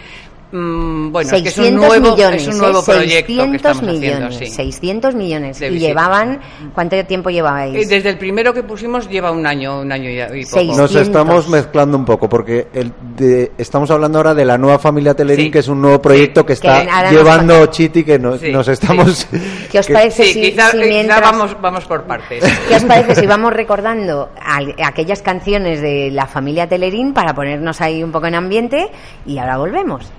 Mm, 0.52 1.12
bueno, 1.12 1.30
600 1.30 1.48
es 1.48 1.54
que 1.54 1.62
es 1.68 1.72
un 1.74 1.76
nuevo, 1.80 2.16
millones, 2.16 2.42
es 2.42 2.48
un 2.48 2.58
nuevo 2.58 2.80
¿eh? 2.80 2.84
proyecto 2.86 3.28
600 3.34 3.50
que 3.52 3.56
estamos 3.56 3.82
millones, 3.84 4.12
haciendo, 4.12 4.32
sí. 4.32 4.46
600 4.48 5.16
millones. 5.16 5.60
De 5.60 5.68
¿Y 5.70 5.78
llevaban, 5.80 6.40
cuánto 6.74 7.06
tiempo 7.06 7.30
Eh, 7.30 7.34
llevabais? 7.34 7.88
Desde 7.88 8.10
el 8.10 8.18
primero 8.18 8.52
que 8.52 8.64
pusimos 8.64 9.08
lleva 9.08 9.32
un 9.32 9.46
año, 9.46 9.82
un 9.82 9.92
año 9.92 10.10
y, 10.10 10.18
poco. 10.44 10.50
Seis. 10.50 10.68
Nos 10.70 10.92
600. 10.92 11.02
estamos 11.02 11.50
mezclando 11.50 11.98
un 11.98 12.06
poco 12.06 12.28
porque 12.28 12.68
el 12.74 12.92
de- 13.16 13.52
estamos 13.60 13.92
hablando 13.92 14.18
ahora 14.18 14.34
de 14.34 14.44
la 14.46 14.58
nueva 14.58 14.80
familia 14.80 15.14
Telerín, 15.14 15.46
Sí. 15.46 15.52
que 15.52 15.60
es 15.60 15.68
un 15.68 15.82
nuevo 15.82 16.02
proyecto 16.02 16.42
que 16.44 16.48
Que 16.48 16.54
está 16.54 16.84
nos 17.04 17.12
llevando 17.12 17.54
falta. 17.54 17.72
Chiti, 17.72 18.04
que 18.04 18.18
nos, 18.18 18.40
Sí, 18.40 18.52
nos 18.52 18.66
sí. 18.66 18.72
estamos... 18.72 19.28
¿Qué 19.72 19.78
os 19.80 19.86
que- 19.86 19.94
parece 19.94 20.24
Sí, 20.24 20.34
si, 20.34 20.42
quizá, 20.52 20.72
si 20.72 20.78
quizá 20.78 20.88
mientras... 20.90 21.22
vamos, 21.22 21.58
vamos 21.62 21.86
por 21.86 22.06
partes. 22.06 22.44
¿Qué 22.68 22.76
os 22.76 22.84
parece 22.86 23.14
si 23.16 23.28
vamos 23.28 23.54
recordando 23.54 24.30
al- 24.44 24.74
aquellas 24.84 25.22
canciones 25.22 25.80
de 25.82 26.10
la 26.12 26.26
familia 26.26 26.68
Telerín 26.68 27.14
para 27.14 27.36
ponernos 27.36 27.82
ahí 27.82 28.02
un 28.04 28.12
poco 28.12 28.26
en 28.26 28.34
ambiente 28.34 28.90
y 29.28 29.38
ahora 29.38 29.58
volvemos? 29.58 30.10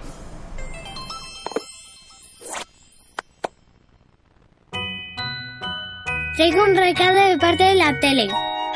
Traigo 6.41 6.65
un 6.65 6.75
recado 6.75 7.17
de 7.17 7.37
parte 7.37 7.65
de 7.65 7.75
la 7.75 8.01
tele. 8.01 8.27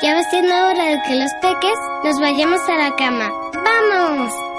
Ya 0.03 0.15
va 0.15 0.23
siendo 0.25 0.55
hora 0.55 0.85
de 0.85 1.01
que 1.07 1.15
los 1.15 1.33
peques 1.41 1.79
nos 2.05 2.21
vayamos 2.21 2.61
a 2.69 2.77
la 2.77 2.95
cama. 2.95 3.33
¡Vamos! 3.55 4.54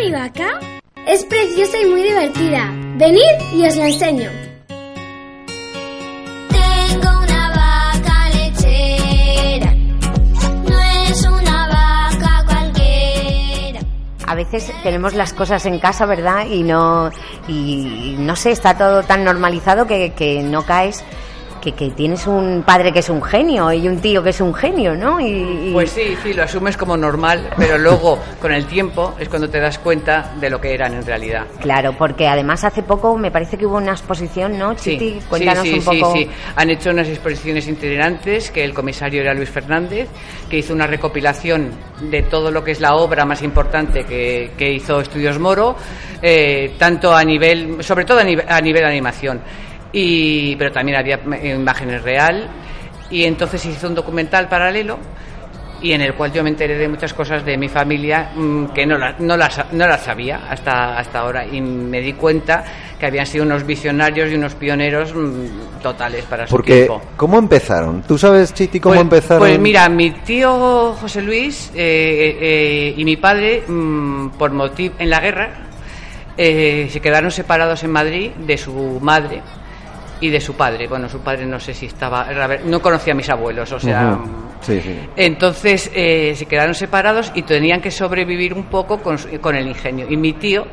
Mi 0.00 0.10
vaca? 0.10 0.58
Es 1.06 1.24
preciosa 1.24 1.78
y 1.78 1.86
muy 1.86 2.02
divertida. 2.02 2.70
Venid 2.96 3.20
y 3.54 3.66
os 3.66 3.76
la 3.76 3.88
enseño. 3.88 4.30
Tengo 6.48 7.10
una 7.22 7.48
vaca 7.50 8.30
lechera. 8.34 9.74
No 10.68 10.80
es 11.08 11.26
una 11.26 11.68
vaca 11.68 12.44
cualquiera. 12.46 13.80
A 14.26 14.34
veces 14.34 14.72
tenemos 14.82 15.14
las 15.14 15.32
cosas 15.34 15.66
en 15.66 15.78
casa, 15.78 16.06
¿verdad? 16.06 16.46
Y 16.46 16.62
no, 16.62 17.10
y 17.48 18.16
no 18.18 18.36
sé, 18.36 18.52
está 18.52 18.76
todo 18.78 19.02
tan 19.02 19.24
normalizado 19.24 19.86
que, 19.86 20.12
que 20.14 20.42
no 20.42 20.64
caes, 20.64 21.04
que, 21.60 21.72
que 21.72 21.90
tienes 21.90 22.26
un 22.26 22.62
padre 22.66 22.92
que 22.92 23.00
es 23.00 23.08
un 23.08 23.22
genio 23.22 23.72
y 23.72 23.86
un 23.86 24.00
tío 24.00 24.22
que 24.22 24.30
es 24.30 24.40
un 24.40 24.54
genio, 24.54 24.94
¿no? 24.94 25.20
Y, 25.20 25.26
y- 25.68 25.70
Pues 25.72 25.90
sí, 25.90 26.16
sí, 26.22 26.32
lo 26.32 26.42
asumes 26.44 26.76
como 26.76 26.96
normal, 26.96 27.50
pero 27.56 27.78
luego, 27.78 28.18
con 28.40 28.52
el 28.52 28.66
tiempo, 28.66 29.14
es 29.18 29.28
cuando 29.28 29.48
te 29.50 29.60
das 29.60 29.78
cuenta 29.78 30.32
de 30.40 30.50
lo 30.50 30.60
que 30.60 30.72
eran 30.74 30.94
en 30.94 31.04
realidad. 31.04 31.46
Claro, 31.60 31.94
porque 31.96 32.26
además 32.28 32.64
hace 32.64 32.82
poco 32.82 33.16
me 33.16 33.30
parece 33.30 33.56
que 33.58 33.66
hubo 33.66 33.76
una 33.76 33.92
exposición, 33.92 34.58
¿no? 34.58 34.76
Sí, 34.76 34.92
Chiti, 34.98 35.20
cuéntanos 35.28 35.62
sí, 35.64 35.70
sí, 35.72 35.78
un 35.78 35.84
poco. 36.00 36.12
sí, 36.14 36.24
sí. 36.24 36.30
Han 36.56 36.70
hecho 36.70 36.90
unas 36.90 37.08
exposiciones 37.08 37.66
itinerantes, 37.68 38.50
que 38.50 38.64
el 38.64 38.74
comisario 38.74 39.20
era 39.20 39.34
Luis 39.34 39.50
Fernández, 39.50 40.08
que 40.48 40.58
hizo 40.58 40.72
una 40.74 40.86
recopilación 40.86 41.70
de 42.10 42.22
todo 42.22 42.50
lo 42.50 42.64
que 42.64 42.70
es 42.72 42.80
la 42.80 42.94
obra 42.96 43.24
más 43.24 43.42
importante 43.42 44.04
que, 44.04 44.52
que 44.56 44.72
hizo 44.72 45.00
Estudios 45.00 45.38
Moro, 45.38 45.76
eh, 46.22 46.74
tanto 46.78 47.14
a 47.14 47.22
nivel, 47.24 47.82
sobre 47.82 48.04
todo 48.04 48.18
a 48.20 48.24
nivel, 48.24 48.46
a 48.48 48.60
nivel 48.60 48.84
animación, 48.84 49.40
y, 49.92 50.56
pero 50.56 50.72
también 50.72 50.98
había 50.98 51.20
imágenes 51.54 52.02
real, 52.02 52.48
y 53.10 53.24
entonces 53.24 53.64
hizo 53.66 53.88
un 53.88 53.94
documental 53.94 54.48
paralelo 54.48 54.98
y 55.82 55.92
en 55.92 56.02
el 56.02 56.12
cual 56.14 56.30
yo 56.30 56.42
me 56.44 56.50
enteré 56.50 56.76
de 56.76 56.86
muchas 56.88 57.14
cosas 57.14 57.42
de 57.42 57.56
mi 57.56 57.66
familia 57.68 58.32
mm, 58.36 58.66
que 58.66 58.84
no, 58.84 58.98
la- 58.98 59.14
no, 59.18 59.34
las, 59.34 59.72
no 59.72 59.86
las 59.88 60.02
sabía 60.02 60.42
hasta, 60.50 60.98
hasta 60.98 61.20
ahora 61.20 61.46
y 61.46 61.58
me 61.62 62.00
di 62.02 62.12
cuenta 62.12 62.62
que 62.98 63.06
habían 63.06 63.24
sido 63.24 63.44
unos 63.46 63.64
visionarios 63.66 64.30
y 64.30 64.34
unos 64.34 64.54
pioneros 64.56 65.14
mm, 65.14 65.80
totales 65.82 66.26
para 66.26 66.46
su 66.46 66.50
Porque, 66.54 66.74
tiempo. 66.84 67.00
¿cómo 67.16 67.38
empezaron? 67.38 68.02
¿Tú 68.02 68.18
sabes, 68.18 68.52
Chiti, 68.52 68.78
cómo 68.78 68.96
Pues- 68.96 69.02
empezaron? 69.04 69.38
Pues 69.38 69.58
mira, 69.58 69.88
mi 69.88 70.10
tío 70.10 70.92
José 71.00 71.22
Luis 71.22 71.70
eh, 71.74 72.36
eh, 72.38 72.94
y 72.96 73.02
mi 73.06 73.16
padre, 73.16 73.62
mm, 73.66 74.28
por 74.38 74.50
motivo 74.52 74.96
en 74.98 75.08
la 75.08 75.18
guerra, 75.20 75.48
eh, 76.36 76.88
se 76.90 77.00
quedaron 77.00 77.30
separados 77.30 77.82
en 77.84 77.90
Madrid 77.90 78.30
de 78.32 78.58
su 78.58 78.98
madre 79.00 79.40
y 80.20 80.28
de 80.30 80.40
su 80.40 80.54
padre. 80.54 80.86
Bueno, 80.86 81.08
su 81.08 81.20
padre 81.20 81.46
no 81.46 81.58
sé 81.58 81.74
si 81.74 81.86
estaba, 81.86 82.28
no 82.64 82.80
conocía 82.80 83.12
a 83.12 83.16
mis 83.16 83.28
abuelos, 83.28 83.72
o 83.72 83.80
sea. 83.80 84.18
Sí, 84.60 84.80
sí. 84.80 84.94
Entonces 85.16 85.90
eh, 85.94 86.34
se 86.36 86.46
quedaron 86.46 86.74
separados 86.74 87.32
y 87.34 87.42
tenían 87.42 87.80
que 87.80 87.90
sobrevivir 87.90 88.52
un 88.52 88.64
poco 88.64 88.98
con, 88.98 89.16
con 89.40 89.56
el 89.56 89.66
ingenio. 89.66 90.06
Y 90.08 90.16
mi 90.16 90.34
tío 90.34 90.66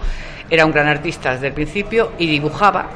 era 0.49 0.65
un 0.65 0.71
gran 0.71 0.87
artista 0.87 1.33
desde 1.33 1.47
el 1.47 1.53
principio 1.53 2.11
y 2.17 2.27
dibujaba 2.27 2.89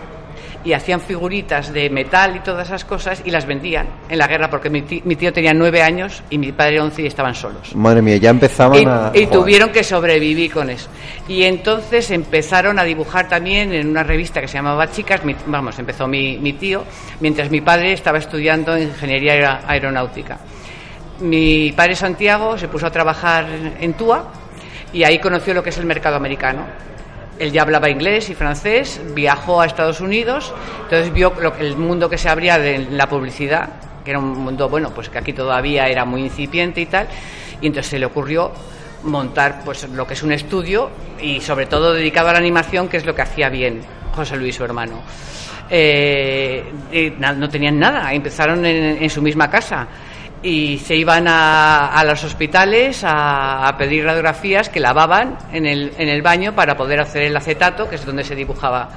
y 0.64 0.74
hacían 0.74 1.02
figuritas 1.02 1.74
de 1.74 1.90
metal 1.90 2.36
y 2.36 2.40
todas 2.42 2.68
esas 2.68 2.86
cosas 2.86 3.22
y 3.26 3.32
las 3.32 3.46
vendían 3.46 3.88
en 4.10 4.18
la 4.18 4.28
guerra 4.28 4.50
porque 4.50 4.70
mi 4.70 4.82
tío, 4.84 5.02
mi 5.06 5.16
tío 5.16 5.34
tenía 5.34 5.54
nueve 5.54 5.82
años 5.82 6.22
y 6.30 6.38
mi 6.38 6.52
padre 6.52 6.80
once 6.80 7.02
y 7.02 7.08
estaban 7.08 7.34
solos. 7.36 7.76
Madre 7.76 8.02
mía, 8.02 8.18
ya 8.18 8.30
empezaban 8.30 8.82
Y, 8.82 8.86
a... 8.86 9.12
y 9.14 9.26
tuvieron 9.28 9.70
que 9.72 9.84
sobrevivir 9.84 10.52
con 10.52 10.70
eso. 10.70 10.90
Y 11.28 11.44
entonces 11.44 12.12
empezaron 12.12 12.78
a 12.80 12.84
dibujar 12.84 13.28
también 13.28 13.74
en 13.74 13.88
una 13.90 14.04
revista 14.04 14.40
que 14.42 14.48
se 14.48 14.56
llamaba 14.56 14.92
Chicas, 14.92 15.24
mi- 15.26 15.36
vamos, 15.48 15.78
empezó 15.80 16.08
mi, 16.08 16.38
mi 16.38 16.54
tío, 16.54 16.84
mientras 17.20 17.50
mi 17.50 17.62
padre 17.62 17.94
estaba 17.94 18.18
estudiando 18.20 18.78
ingeniería 18.78 19.34
aer- 19.34 19.60
aeronáutica. 19.68 20.38
Mi 21.20 21.72
padre 21.74 21.96
Santiago 21.96 22.58
se 22.58 22.68
puso 22.68 22.88
a 22.88 22.92
trabajar 22.92 23.46
en 23.80 23.94
TUA 23.94 24.26
y 24.94 25.04
ahí 25.04 25.20
conoció 25.20 25.54
lo 25.54 25.62
que 25.64 25.70
es 25.70 25.78
el 25.78 25.86
mercado 25.86 26.16
americano. 26.16 26.66
Él 27.42 27.52
ya 27.52 27.64
hablaba 27.64 27.90
inglés 27.90 28.30
y 28.30 28.36
francés, 28.36 29.02
viajó 29.16 29.62
a 29.62 29.66
Estados 29.66 30.00
Unidos, 30.00 30.54
entonces 30.84 31.12
vio 31.12 31.34
lo 31.42 31.56
el 31.56 31.76
mundo 31.76 32.08
que 32.08 32.20
se 32.20 32.30
abría 32.30 32.60
de 32.60 32.88
la 32.92 33.10
publicidad, 33.10 33.68
que 34.06 34.12
era 34.12 34.20
un 34.20 34.38
mundo, 34.38 34.70
bueno, 34.70 34.92
pues 34.94 35.10
que 35.10 35.18
aquí 35.18 35.34
todavía 35.34 35.88
era 35.88 36.06
muy 36.06 36.22
incipiente 36.22 36.82
y 36.82 36.86
tal, 36.86 37.08
y 37.60 37.66
entonces 37.66 37.90
se 37.90 37.98
le 37.98 38.06
ocurrió 38.06 38.52
montar 39.06 39.64
pues 39.66 39.90
lo 39.90 40.06
que 40.06 40.14
es 40.14 40.22
un 40.22 40.32
estudio 40.34 40.92
y 41.20 41.42
sobre 41.42 41.66
todo 41.66 41.94
dedicado 41.94 42.30
a 42.30 42.34
la 42.34 42.38
animación, 42.38 42.88
que 42.88 42.98
es 42.98 43.08
lo 43.08 43.16
que 43.16 43.24
hacía 43.24 43.50
bien 43.50 43.82
José 44.16 44.38
Luis, 44.38 44.56
su 44.56 44.64
hermano. 44.64 45.02
Eh, 45.68 46.64
no 47.20 47.50
tenían 47.50 47.80
nada, 47.80 48.14
empezaron 48.14 48.64
en, 48.68 49.02
en 49.02 49.10
su 49.10 49.20
misma 49.20 49.50
casa 49.50 49.88
y 50.44 50.80
se 50.80 50.96
iban 50.96 51.28
a, 51.28 51.88
a 51.94 52.04
los 52.04 52.24
hospitales 52.24 53.04
a, 53.04 53.68
a 53.68 53.78
pedir 53.78 54.04
radiografías 54.06 54.70
que 54.70 54.80
lavaban 54.80 55.38
en 55.54 55.66
el, 55.66 55.94
en 55.98 56.10
el 56.10 56.22
baño 56.22 56.54
para 56.56 56.76
poder 56.76 57.00
hacer 57.00 57.24
el 57.24 57.38
acetato, 57.38 57.88
que 57.90 57.96
es 57.96 58.06
donde 58.06 58.24
se 58.24 58.34
dibujaba 58.36 58.90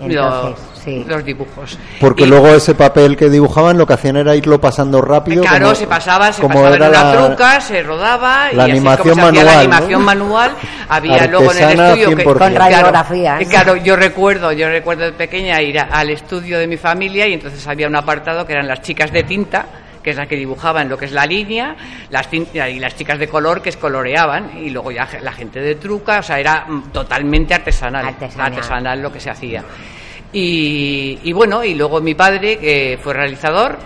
Entonces, 0.00 0.50
los, 0.74 0.82
sí. 0.84 1.04
los 1.08 1.24
dibujos. 1.24 1.78
Porque 2.00 2.24
Y- 2.24 2.26
luego 2.26 2.48
ese 2.48 2.74
papel 2.74 3.16
que 3.16 3.30
dibujaban 3.30 3.78
lo 3.78 3.86
que 3.86 3.94
hacían 3.94 4.16
era 4.16 4.34
irlo 4.36 4.60
pasando 4.60 5.00
rápido. 5.00 5.42
Claro, 5.42 5.64
como- 5.66 5.74
se 5.74 5.86
pasaba, 5.86 6.32
se 6.32 6.42
como 6.42 6.54
pasaba 6.54 6.68
en 6.76 6.82
era 6.82 6.88
una 6.90 7.04
la- 7.14 7.26
truca, 7.26 7.60
se 7.60 7.82
rodaba 7.82 8.46
la 8.52 8.52
y 8.52 8.60
así 8.60 8.70
animación 8.72 9.18
como 9.18 9.22
se 9.22 9.28
hacía 9.40 9.44
la 9.44 9.50
manual, 9.52 9.68
¿no? 9.68 9.74
animación 9.76 10.04
manual, 10.04 10.50
había 10.88 11.26
luego 11.26 11.52
en 11.52 11.58
el 11.70 11.80
estudio 11.80 12.08
que 12.16 12.16
100%. 12.16 12.24
Con 12.24 12.36
claro, 12.54 12.58
radiografías. 12.58 13.40
eh, 13.42 13.46
Claro, 13.46 13.76
yo 13.76 13.96
recuerdo, 13.96 14.52
yo 14.52 14.68
recuerdo 14.68 15.04
de 15.04 15.12
pequeña 15.12 15.60
ir 15.62 15.78
a- 15.78 15.84
al 15.84 16.10
estudio 16.10 16.58
de 16.58 16.66
mi 16.66 16.76
familia 16.76 17.26
y 17.28 17.34
entonces 17.34 17.66
había 17.66 17.86
un 17.86 17.96
apartado 17.96 18.46
que 18.46 18.52
eran 18.52 18.66
las 18.68 18.82
chicas 18.82 19.10
de 19.12 19.22
tinta 19.22 19.64
que 20.02 20.10
es 20.10 20.16
la 20.16 20.26
que 20.26 20.36
dibujaban 20.36 20.88
lo 20.88 20.98
que 20.98 21.04
es 21.04 21.12
la 21.12 21.26
línea, 21.26 21.76
las 22.10 22.28
y 22.32 22.78
las 22.78 22.96
chicas 22.96 23.18
de 23.18 23.28
color 23.28 23.62
que 23.62 23.68
es 23.68 23.76
coloreaban, 23.76 24.58
y 24.62 24.70
luego 24.70 24.90
ya 24.90 25.08
la 25.22 25.32
gente 25.32 25.60
de 25.60 25.76
truca, 25.76 26.18
o 26.18 26.22
sea, 26.22 26.38
era 26.40 26.66
totalmente 26.92 27.54
artesanal, 27.54 28.06
Artesanal. 28.06 28.52
artesanal 28.52 29.02
lo 29.02 29.12
que 29.12 29.20
se 29.20 29.30
hacía. 29.30 29.64
Y, 30.32 31.18
y 31.22 31.32
bueno, 31.32 31.62
y 31.62 31.74
luego 31.74 32.00
mi 32.00 32.14
padre, 32.14 32.58
que 32.58 32.98
fue 33.02 33.12
realizador 33.12 33.78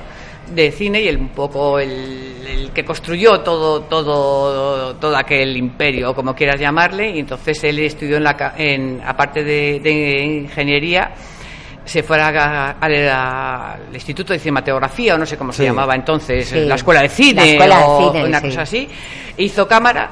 de 0.55 0.71
cine 0.71 1.03
y 1.03 1.09
el, 1.09 1.17
un 1.17 1.31
poco 1.31 1.81
el, 1.81 2.47
el 2.47 2.71
que 2.71 2.85
construyó 2.85 3.41
todo, 3.41 3.83
todo, 3.83 4.95
todo 4.95 5.17
aquel 5.17 5.57
imperio, 5.57 6.15
como 6.15 6.35
quieras 6.37 6.61
llamarle, 6.61 7.11
y 7.11 7.19
entonces 7.19 7.65
él 7.65 7.81
estudió 7.81 8.19
en 8.19 8.25
la, 8.25 8.55
en, 8.57 9.03
aparte 9.05 9.43
de, 9.43 9.81
de 9.81 10.25
ingeniería, 10.25 11.11
se 11.87 12.03
fue 12.03 12.21
a- 12.21 12.29
a- 12.29 12.71
al 12.81 13.09
al 13.09 13.95
Instituto 13.95 14.33
de 14.35 14.39
Cinematografía, 14.39 15.15
o 15.15 15.19
no 15.19 15.25
sé 15.25 15.39
cómo 15.39 15.53
se 15.53 15.65
llamaba 15.65 15.95
entonces, 15.95 16.49
Sí. 16.49 16.61
la 16.67 16.75
Escuela 16.75 17.01
de 17.01 17.09
Cine, 17.09 17.41
La 17.43 17.47
Escuela 17.53 17.79
de 17.79 17.85
o 17.87 18.13
Cine, 18.13 18.25
una 18.27 18.41
sí. 18.41 18.47
cosa 18.49 18.63
así, 18.63 18.89
hizo 19.39 19.67
cámara 19.67 20.11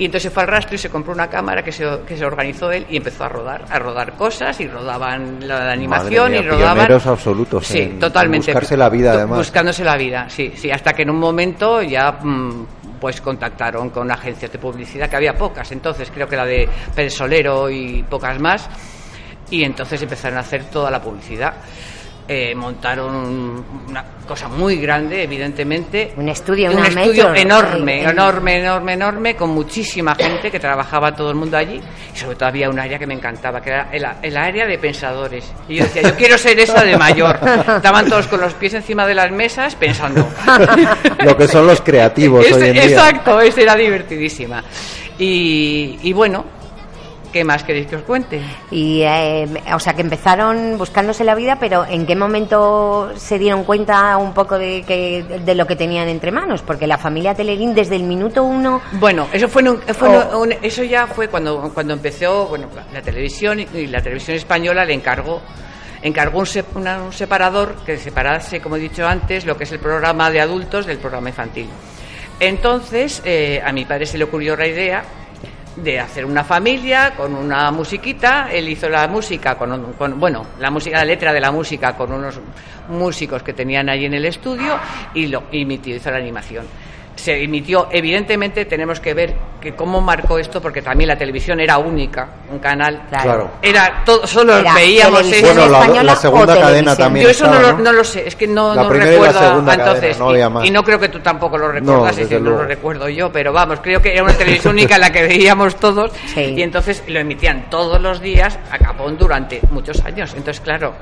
Y 0.00 0.04
entonces 0.04 0.22
se 0.22 0.30
fue 0.30 0.44
al 0.44 0.48
rastro 0.48 0.76
y 0.76 0.78
se 0.78 0.90
compró 0.90 1.12
una 1.12 1.26
cámara 1.28 1.64
que 1.64 1.72
se, 1.72 1.84
que 2.06 2.16
se 2.16 2.24
organizó 2.24 2.70
él 2.70 2.86
y 2.88 2.98
empezó 2.98 3.24
a 3.24 3.28
rodar, 3.28 3.64
a 3.68 3.80
rodar 3.80 4.12
cosas 4.12 4.60
y 4.60 4.68
rodaban 4.68 5.40
la, 5.40 5.64
la 5.64 5.72
animación 5.72 6.30
Madre 6.30 6.38
mía, 6.38 6.40
y 6.40 6.48
rodaban. 6.52 6.74
pioneros 6.76 7.06
absolutos 7.08 7.66
Sí, 7.66 7.78
en- 7.80 7.90
en 7.90 7.98
totalmente. 7.98 8.52
buscarse 8.52 8.76
la 8.76 8.88
vida, 8.90 9.14
además. 9.14 9.38
Buscándose 9.38 9.82
la 9.82 9.96
vida, 9.96 10.26
sí, 10.30 10.52
sí. 10.54 10.70
Hasta 10.70 10.92
que 10.92 11.02
en 11.02 11.10
un 11.10 11.18
momento 11.18 11.82
ya 11.82 12.12
mm, 12.12 12.66
pues 13.00 13.20
contactaron 13.20 13.90
con 13.90 14.08
agencias 14.08 14.52
de 14.52 14.58
publicidad, 14.60 15.10
que 15.10 15.16
había 15.16 15.34
pocas 15.36 15.72
entonces, 15.72 16.12
creo 16.14 16.28
que 16.28 16.36
la 16.36 16.44
de 16.44 16.68
Pérez 16.94 17.14
Solero 17.14 17.68
y 17.68 18.04
pocas 18.08 18.38
más. 18.38 18.68
Y 19.50 19.64
entonces 19.64 20.00
empezaron 20.02 20.38
a 20.38 20.40
hacer 20.42 20.64
toda 20.64 20.90
la 20.90 21.00
publicidad. 21.00 21.54
Eh, 22.30 22.54
montaron 22.54 23.14
un- 23.16 23.64
una 23.88 24.04
cosa 24.26 24.48
muy 24.48 24.76
grande, 24.76 25.22
evidentemente. 25.22 26.12
Un 26.18 26.28
estudio, 26.28 26.70
un 26.70 26.76
una 26.76 26.88
estudio 26.88 27.22
major, 27.30 27.38
enorme, 27.38 28.02
en- 28.02 28.08
enorme, 28.10 28.58
enorme, 28.60 28.92
enorme, 28.92 29.34
con 29.34 29.48
muchísima 29.48 30.14
gente 30.14 30.50
que 30.50 30.60
trabajaba 30.60 31.16
todo 31.16 31.30
el 31.30 31.36
mundo 31.36 31.56
allí. 31.56 31.80
Y 32.14 32.18
sobre 32.18 32.36
todo 32.36 32.50
había 32.50 32.68
un 32.68 32.78
área 32.78 32.98
que 32.98 33.06
me 33.06 33.14
encantaba, 33.14 33.62
que 33.62 33.70
era 33.70 33.88
el, 33.90 34.04
el 34.20 34.36
área 34.36 34.66
de 34.66 34.76
pensadores. 34.76 35.50
Y 35.70 35.76
yo 35.76 35.84
decía, 35.84 36.02
yo 36.02 36.14
quiero 36.16 36.36
ser 36.36 36.60
esa 36.60 36.84
de 36.84 36.98
mayor. 36.98 37.38
Estaban 37.76 38.06
todos 38.06 38.26
con 38.26 38.42
los 38.42 38.52
pies 38.52 38.74
encima 38.74 39.06
de 39.06 39.14
las 39.14 39.30
mesas 39.32 39.74
pensando. 39.74 40.28
Lo 41.24 41.34
que 41.34 41.48
son 41.48 41.66
los 41.66 41.80
creativos 41.80 42.44
Ese- 42.44 42.54
hoy 42.56 42.66
en 42.66 42.72
día. 42.74 42.84
Exacto, 42.84 43.40
esa 43.40 43.62
era 43.62 43.74
divertidísima. 43.74 44.62
Y, 45.18 45.98
y 46.02 46.12
bueno, 46.12 46.44
¿qué 47.32 47.44
más 47.44 47.64
queréis 47.64 47.86
que 47.86 47.96
os 47.96 48.02
cuente? 48.02 48.40
Y, 48.70 49.02
eh, 49.02 49.46
o 49.74 49.78
sea, 49.78 49.94
que 49.94 50.02
empezaron 50.02 50.76
buscándose 50.78 51.24
la 51.24 51.34
vida, 51.34 51.56
pero 51.60 51.84
¿en 51.84 52.06
qué 52.06 52.16
momento 52.16 53.12
se 53.16 53.38
dieron 53.38 53.64
cuenta 53.64 54.16
un 54.16 54.32
poco 54.34 54.58
de, 54.58 54.82
que, 54.86 55.22
de 55.44 55.54
lo 55.54 55.66
que 55.66 55.76
tenían 55.76 56.08
entre 56.08 56.30
manos? 56.32 56.62
Porque 56.62 56.86
la 56.86 56.98
familia 56.98 57.34
Telerín, 57.34 57.74
desde 57.74 57.96
el 57.96 58.04
minuto 58.04 58.44
uno, 58.44 58.80
Bueno, 58.92 59.26
eso 59.32 59.48
fue, 59.48 59.62
un- 59.68 59.80
fue 59.82 60.08
Oh. 60.08 60.40
un- 60.40 60.54
eso 60.62 60.82
ya 60.82 61.06
fue 61.06 61.28
cuando 61.28 61.70
cuando 61.74 61.92
empezó, 61.94 62.46
bueno, 62.46 62.68
la 62.92 63.02
televisión 63.02 63.60
y, 63.60 63.86
la 63.86 64.00
televisión 64.00 64.36
española 64.36 64.84
le 64.84 64.94
encargó 64.94 65.40
encargó 66.00 66.38
un, 66.38 66.46
sep- 66.46 66.76
una- 66.76 67.02
un 67.02 67.12
separador 67.12 67.74
que 67.84 67.96
separase, 67.96 68.60
como 68.60 68.76
he 68.76 68.78
dicho 68.78 69.04
antes, 69.06 69.44
lo 69.44 69.56
que 69.56 69.64
es 69.64 69.72
el 69.72 69.80
programa 69.80 70.30
de 70.30 70.40
adultos 70.40 70.86
del 70.86 70.98
programa 70.98 71.30
infantil. 71.30 71.68
Entonces, 72.40 73.20
eh, 73.24 73.60
a 73.64 73.72
mi 73.72 73.84
padre 73.84 74.06
se 74.06 74.16
le 74.18 74.24
ocurrió 74.24 74.56
la 74.56 74.66
idea 74.66 75.02
de 75.82 76.00
hacer 76.00 76.24
una 76.24 76.44
familia 76.44 77.14
con 77.16 77.34
una 77.34 77.70
musiquita. 77.70 78.48
Él 78.52 78.68
hizo 78.68 78.88
la 78.88 79.06
música 79.08 79.56
con, 79.56 79.92
con- 79.94 80.18
bueno, 80.18 80.44
la 80.58 80.70
música, 80.70 80.98
la 80.98 81.04
letra 81.04 81.32
de 81.32 81.40
la 81.40 81.50
música 81.52 81.96
con 81.96 82.12
unos 82.12 82.40
músicos 82.88 83.42
que 83.42 83.52
tenían 83.52 83.88
allí 83.88 84.06
en 84.06 84.14
el 84.14 84.24
estudio 84.24 84.78
y 85.14 85.26
lo 85.26 85.44
y 85.52 85.64
mi 85.64 85.78
tío 85.78 85.96
hizo 85.96 86.10
la 86.10 86.16
animación. 86.18 86.66
Se 87.18 87.42
emitió, 87.42 87.88
evidentemente 87.90 88.64
tenemos 88.64 89.00
que 89.00 89.12
ver 89.12 89.34
que 89.60 89.74
cómo 89.74 90.00
marcó 90.00 90.38
esto 90.38 90.62
porque 90.62 90.82
también 90.82 91.08
la 91.08 91.18
televisión 91.18 91.58
era 91.58 91.76
única, 91.78 92.28
un 92.48 92.60
canal. 92.60 93.02
Claro. 93.10 93.50
Era 93.60 94.02
todo, 94.06 94.24
solo 94.24 94.56
Era 94.56 94.72
veíamos 94.72 95.22
eso. 95.22 95.52
Bueno, 95.52 95.68
la, 95.68 96.02
la 96.04 96.14
segunda 96.16 96.46
cadena 96.54 96.94
televisión? 96.94 96.96
también 96.96 97.24
Yo 97.24 97.30
eso 97.30 97.46
no, 97.48 97.58
lo, 97.60 97.78
no 97.78 97.92
lo 97.92 98.04
sé, 98.04 98.28
es 98.28 98.36
que 98.36 98.46
no, 98.46 98.72
La 98.72 98.84
no 98.84 98.92
la 98.94 99.04
recuerdo 99.04 99.40
cadena, 99.40 99.74
entonces. 99.74 100.18
no 100.18 100.26
y- 100.26 100.30
había 100.34 100.48
más. 100.48 100.64
y, 100.64 100.70
no 100.70 100.84
creo 100.84 101.00
que 101.00 101.08
tú 101.08 101.18
tampoco 101.18 101.58
lo 101.58 101.72
recuerdas, 101.72 102.16
No, 102.16 102.24
si 102.28 102.34
no 102.36 102.50
lo 102.50 102.64
recuerdo 102.64 103.08
yo, 103.08 103.32
pero 103.32 103.52
vamos, 103.52 103.80
creo 103.82 104.00
que 104.00 104.12
era 104.12 104.22
una 104.22 104.32
televisión 104.38 104.74
única 104.74 104.94
en 104.94 105.00
la 105.00 105.10
que 105.10 105.22
veíamos 105.22 105.74
todos 105.74 106.12
Sí. 106.34 106.54
y 106.56 106.62
entonces 106.62 107.02
lo 107.08 107.18
emitían 107.18 107.68
todos 107.68 108.00
los 108.00 108.20
días 108.20 108.56
a 108.70 108.78
capón 108.78 109.18
durante 109.18 109.60
muchos 109.72 110.04
años. 110.04 110.34
Entonces, 110.36 110.60
claro, 110.60 110.94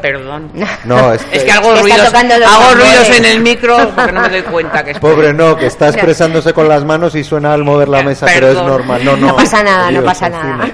perdón. 0.00 0.50
No, 0.84 1.12
es 1.12 1.24
Es 1.32 1.44
que, 1.44 1.52
hago 1.52 1.70
Está 1.74 1.82
ruidos, 1.82 2.14
hago 2.46 2.74
ruidos 2.74 3.10
en 3.16 3.24
el 3.24 3.40
micro 3.40 3.76
porque 3.94 4.12
no 4.12 4.20
me 4.22 4.28
doy 4.28 4.42
cuenta 4.42 4.84
que 4.84 4.90
estoy- 4.92 5.10
pobre 5.14 5.32
no, 5.32 5.56
que 5.56 5.66
está 5.66 5.88
expresándose 5.88 6.52
con 6.52 6.68
las 6.68 6.84
manos 6.84 7.14
y 7.14 7.22
suena 7.24 7.52
al 7.52 7.64
mover 7.64 7.88
la 7.88 8.02
mesa, 8.02 8.26
pero 8.26 8.48
es 8.48 8.56
normal. 8.56 9.04
No, 9.04 9.16
no, 9.16 9.28
no 9.28 9.36
pasa 9.36 9.62
nada, 9.62 9.90
no 9.90 10.02
pasa 10.02 10.28
nada. 10.28 10.68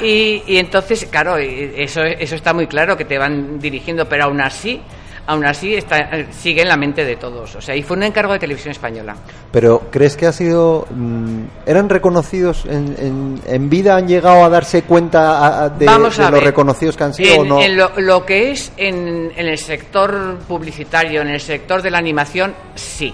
Y, 0.00 0.42
y 0.46 0.58
entonces, 0.58 1.06
claro, 1.10 1.40
y 1.40 1.72
eso, 1.76 2.02
eso 2.02 2.34
está 2.34 2.52
muy 2.52 2.66
claro 2.66 2.96
que 2.96 3.04
te 3.04 3.18
van 3.18 3.58
dirigiendo, 3.58 4.08
pero 4.08 4.24
aún 4.24 4.40
así, 4.40 4.80
aún 5.26 5.44
así 5.44 5.74
está, 5.74 5.98
eh, 5.98 6.26
sigue 6.30 6.62
en 6.62 6.68
la 6.68 6.76
mente 6.76 7.04
de 7.04 7.16
todos. 7.16 7.54
O 7.56 7.60
sea, 7.60 7.74
y 7.74 7.82
fue 7.82 7.96
un 7.96 8.02
encargo 8.04 8.32
de 8.32 8.38
televisión 8.38 8.72
española. 8.72 9.16
Pero 9.50 9.88
¿crees 9.90 10.16
que 10.16 10.26
ha 10.26 10.32
sido... 10.32 10.86
mm, 10.90 11.42
¿Eran 11.66 11.88
reconocidos 11.88 12.64
en, 12.66 12.94
en, 12.98 13.40
en 13.46 13.68
vida? 13.70 13.96
¿Han 13.96 14.06
llegado 14.08 14.44
a 14.44 14.48
darse 14.48 14.82
cuenta 14.82 15.38
a- 15.38 15.64
a- 15.64 15.68
de, 15.68 15.86
Vamos 15.86 16.16
de 16.16 16.24
a 16.24 16.30
lo 16.30 16.36
ver. 16.36 16.44
reconocidos 16.44 16.96
que 16.96 17.04
han 17.04 17.14
sido 17.14 17.34
en, 17.34 17.40
o 17.40 17.44
no? 17.44 17.60
en 17.62 17.76
lo, 17.76 17.90
lo 17.98 18.24
que 18.24 18.50
es 18.52 18.72
en, 18.76 19.32
en 19.36 19.46
el 19.48 19.58
sector 19.58 20.38
publicitario, 20.48 21.22
en 21.22 21.28
el 21.28 21.40
sector 21.40 21.82
de 21.82 21.90
la 21.90 21.98
animación, 21.98 22.54
sí. 22.74 23.12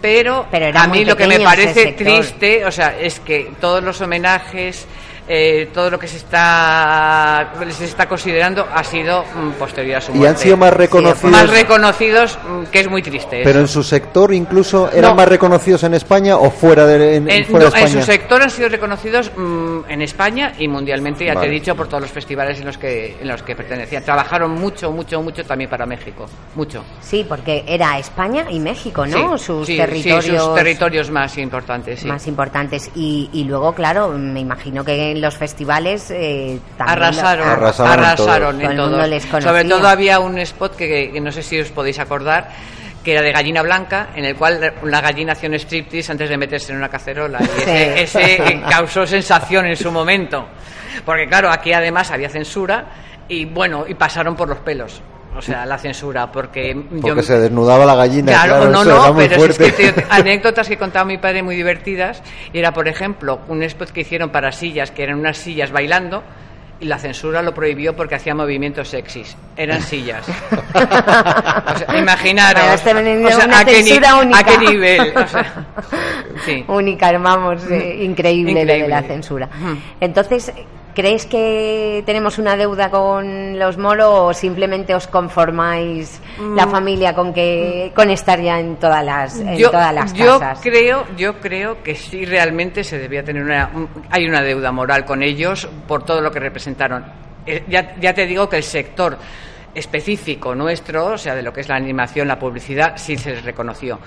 Pero, 0.00 0.46
Pero 0.50 0.76
a 0.76 0.86
mí 0.88 1.04
lo 1.04 1.16
que 1.16 1.28
me 1.28 1.38
parece 1.38 1.92
triste, 1.92 2.64
o 2.64 2.72
sea, 2.72 2.98
es 2.98 3.20
que 3.20 3.52
todos 3.60 3.84
los 3.84 4.00
homenajes, 4.00 4.84
eh, 5.28 5.70
todo 5.72 5.90
lo 5.90 5.98
que 5.98 6.08
se 6.08 6.16
está 6.18 7.52
se 7.70 7.84
está 7.84 8.08
considerando 8.08 8.66
ha 8.74 8.82
sido 8.84 9.22
mm, 9.22 9.50
posterior 9.52 9.96
a 9.96 10.00
su 10.00 10.12
Y 10.12 10.16
muerte. 10.16 10.28
han 10.34 10.42
sido 10.42 10.56
más 10.56 10.72
reconocidos... 10.72 11.30
más 11.32 11.50
reconocidos, 11.50 12.38
mm, 12.46 12.64
que 12.70 12.80
es 12.80 12.88
muy 12.90 13.02
triste. 13.02 13.40
Pero 13.44 13.50
eso. 13.50 13.60
en 13.60 13.68
su 13.68 13.82
sector 13.82 14.32
incluso 14.34 14.90
eran 14.90 15.10
No. 15.12 15.16
más 15.16 15.28
reconocidos 15.28 15.82
en 15.84 15.94
España 15.94 16.36
o 16.36 16.50
fuera 16.50 16.86
de, 16.86 17.16
en, 17.16 17.30
En, 17.30 17.44
fuera 17.46 17.66
no, 17.66 17.70
de 17.70 17.78
en 17.78 17.84
España. 17.86 18.04
su 18.04 18.10
sector 18.12 18.42
han 18.42 18.50
sido 18.50 18.68
reconocidos 18.68 19.30
mm, 19.36 19.80
en 19.88 20.02
España 20.02 20.52
y 20.58 20.68
mundialmente, 20.68 21.24
ya 21.24 21.34
te 21.38 21.46
he 21.46 21.50
dicho, 21.50 21.74
por 21.76 21.86
todos 21.88 22.02
los 22.02 22.10
festivales 22.10 22.58
en 22.60 22.66
los 22.66 22.78
que 22.78 23.16
en 23.20 23.28
los 23.28 23.42
que 23.42 23.54
pertenecían. 23.54 24.04
Trabajaron 24.04 24.50
mucho, 24.52 24.90
mucho, 24.90 25.22
mucho 25.22 25.44
también 25.44 25.70
para 25.70 25.86
México. 25.86 26.26
Mucho. 26.54 26.84
Sí, 27.00 27.24
porque 27.28 27.64
era 27.66 27.98
España 27.98 28.46
y 28.50 28.58
México, 28.58 29.06
¿no? 29.06 29.38
Sí, 29.38 29.44
sus 29.44 29.66
sí, 29.66 29.72
sí, 29.74 29.78
territorios. 29.78 30.44
sus 30.44 30.54
territorios 30.54 31.10
más 31.10 31.38
importantes, 31.38 32.00
sí. 32.00 32.06
más 32.08 32.26
importantes 32.26 32.90
y, 32.94 33.30
y 33.32 33.44
luego 33.44 33.72
claro 33.74 34.08
me 34.10 34.40
imagino 34.40 34.84
que 34.84 35.11
en 35.12 35.20
los 35.20 35.36
festivales 35.36 36.10
eh, 36.10 36.58
también 36.76 36.98
lo- 36.98 37.04
Arrasaron, 37.06 37.48
Arrasaron 37.48 37.92
arrasaron, 38.04 38.60
en 38.60 38.60
en 38.60 38.62
Todo 38.62 38.70
el 38.70 38.76
todos. 38.76 38.90
mundo 38.90 39.06
les 39.06 39.26
conocía. 39.26 39.50
Sobre 39.50 39.64
todo 39.64 39.88
había 39.88 40.18
un 40.18 40.38
spot 40.38 40.76
que, 40.76 41.10
que 41.12 41.20
no 41.20 41.30
sé 41.32 41.42
si 41.42 41.60
os 41.60 41.68
podéis 41.70 41.98
acordar, 41.98 42.48
que 43.04 43.12
era 43.12 43.22
de 43.22 43.32
gallina 43.32 43.62
blanca, 43.62 44.08
en 44.14 44.24
el 44.24 44.36
cual 44.36 44.74
una 44.82 45.00
gallina 45.00 45.32
hacía 45.32 45.48
un 45.48 45.54
striptease 45.56 46.12
antes 46.12 46.28
de 46.28 46.36
meterse 46.36 46.72
en 46.72 46.78
una 46.78 46.88
cacerola. 46.88 47.40
Y 47.40 47.44
ese, 47.44 48.06
Sí. 48.06 48.20
ese, 48.20 48.60
causó 48.68 49.06
sensación 49.06 49.66
en 49.66 49.76
su 49.76 49.90
momento. 49.90 50.46
Porque 51.04 51.26
claro, 51.26 51.50
aquí 51.50 51.72
además 51.72 52.10
había 52.10 52.28
censura 52.28 52.84
y 53.28 53.44
bueno, 53.46 53.84
y 53.88 53.94
pasaron 53.94 54.36
por 54.36 54.48
los 54.48 54.58
pelos. 54.58 55.00
O 55.34 55.40
sea, 55.40 55.64
la 55.64 55.78
censura, 55.78 56.30
porque 56.30 56.76
Porque 57.00 57.16
yo... 57.16 57.22
se 57.22 57.38
desnudaba 57.38 57.86
la 57.86 57.94
gallina. 57.94 58.32
Claro, 58.32 58.52
Claro, 58.56 58.70
no, 58.70 58.82
eso 58.82 58.90
era 58.90 59.06
no, 59.08 59.12
muy 59.14 59.28
pero 59.28 59.44
es 59.46 59.58
que 59.58 59.72
te- 59.72 60.06
anécdotas 60.10 60.68
que 60.68 60.76
contaba 60.76 61.04
mi 61.06 61.16
padre 61.18 61.42
muy 61.42 61.56
divertidas. 61.56 62.22
Y 62.52 62.58
era, 62.58 62.72
por 62.72 62.86
ejemplo, 62.86 63.40
un 63.48 63.62
spot 63.62 63.90
que 63.90 64.02
hicieron 64.02 64.30
para 64.30 64.52
sillas, 64.52 64.90
que 64.90 65.02
eran 65.04 65.18
unas 65.18 65.38
sillas 65.38 65.72
bailando, 65.72 66.22
y 66.80 66.84
la 66.86 66.98
censura 66.98 67.42
lo 67.42 67.54
prohibió 67.54 67.94
porque 67.96 68.16
hacía 68.16 68.34
movimientos 68.34 68.88
sexys. 68.88 69.36
Eran 69.56 69.80
sillas. 69.82 70.26
O 70.28 71.78
sea, 71.78 71.98
imaginaros. 71.98 72.82
Bueno, 72.84 72.98
veniendo 73.00 73.28
o 73.28 73.32
sea, 73.32 73.44
una 73.46 73.58
a, 73.60 73.64
qué 73.64 73.80
única. 74.20 74.38
a 74.38 74.44
qué 74.44 74.58
nivel. 74.58 75.16
O 75.16 75.26
sea, 75.28 75.66
sí. 76.44 76.64
única, 76.68 77.16
vamos, 77.18 77.62
eh, 77.70 77.98
increíble, 78.02 78.52
lo 78.52 78.56
de 78.58 78.62
Increíble. 78.62 78.88
la 78.88 79.02
censura. 79.02 79.48
Ujú. 79.60 79.78
Entonces, 80.00 80.52
¿crees 80.94 81.26
que 81.26 82.02
tenemos 82.06 82.38
una 82.38 82.56
deuda 82.56 82.90
con 82.90 83.58
los 83.58 83.78
Moro 83.78 84.26
o 84.26 84.34
simplemente 84.34 84.94
os 84.94 85.06
conformáis 85.06 86.20
la 86.54 86.66
familia 86.66 87.14
con 87.14 87.32
que 87.32 87.92
con 87.94 88.10
estar 88.10 88.40
ya 88.40 88.58
en 88.60 88.76
todas 88.76 89.04
las 89.04 89.38
en 89.38 89.56
yo, 89.56 89.70
todas 89.70 89.94
las 89.94 90.12
yo 90.12 90.38
casas? 90.38 90.60
creo 90.62 91.04
yo 91.16 91.40
creo 91.40 91.82
que 91.82 91.94
sí 91.94 92.24
realmente 92.24 92.84
se 92.84 92.98
debía 92.98 93.24
tener 93.24 93.42
una 93.42 93.70
un- 93.74 93.88
hay 94.10 94.26
una 94.26 94.42
deuda 94.42 94.70
moral 94.72 95.04
con 95.04 95.22
ellos 95.22 95.68
por 95.88 96.04
todo 96.04 96.20
lo 96.20 96.30
que 96.30 96.40
representaron. 96.40 97.04
Eh, 97.46 97.64
ya, 97.68 97.96
ya 98.00 98.14
te 98.14 98.26
digo 98.26 98.48
que 98.48 98.56
el 98.58 98.62
sector 98.62 99.18
específico 99.74 100.54
nuestro 100.54 101.06
o 101.06 101.18
sea 101.18 101.34
de 101.34 101.42
lo 101.42 101.52
que 101.52 101.62
es 101.62 101.68
la 101.68 101.76
animación 101.76 102.28
la 102.28 102.38
publicidad 102.38 102.92
sí 102.96 103.16
se 103.16 103.30
les 103.30 103.44
reconoció 103.44 103.98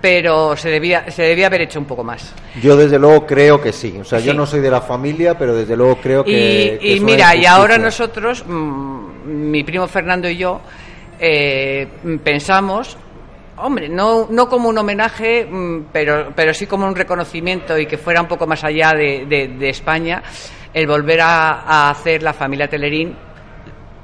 pero 0.00 0.56
se 0.56 0.70
debía 0.70 1.10
se 1.10 1.22
debía 1.22 1.46
haber 1.48 1.62
hecho 1.62 1.78
un 1.78 1.84
poco 1.84 2.02
más 2.02 2.34
Yo 2.62 2.76
desde 2.76 2.98
luego 2.98 3.26
creo 3.26 3.60
que 3.60 3.72
sí. 3.72 3.98
O 4.00 4.04
sea, 4.04 4.18
yo 4.20 4.32
no 4.34 4.46
soy 4.46 4.60
de 4.60 4.70
la 4.70 4.80
familia, 4.80 5.36
pero 5.38 5.54
desde 5.54 5.76
luego 5.76 5.96
creo 5.96 6.24
que... 6.24 6.78
y, 6.80 6.94
que 6.94 7.00
mira, 7.04 7.34
y 7.36 7.44
ahora 7.46 7.76
nosotros, 7.78 8.44
mm, 8.46 9.00
mi 9.26 9.62
primo 9.64 9.86
Fernando 9.88 10.28
y 10.28 10.36
yo, 10.38 10.60
eh, 11.18 11.86
pensamos, 12.24 12.96
hombre, 13.58 13.88
no, 13.90 14.26
no 14.30 14.48
como 14.48 14.68
un 14.70 14.78
homenaje, 14.78 15.44
mm, 15.44 15.86
pero, 15.92 16.32
pero 16.34 16.54
sí 16.54 16.66
como 16.66 16.86
un 16.86 16.96
reconocimiento 16.96 17.78
y 17.78 17.84
que 17.86 17.98
fuera 17.98 18.22
un 18.22 18.28
poco 18.28 18.46
más 18.46 18.64
allá 18.64 18.92
de, 18.94 19.26
de- 19.26 19.48
de 19.48 19.68
España, 19.68 20.22
el 20.72 20.86
volver 20.86 21.20
a, 21.20 21.60
a 21.62 21.90
hacer 21.90 22.22
la 22.22 22.32
familia 22.32 22.68
Telerín 22.68 23.14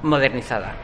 modernizada. 0.03 0.75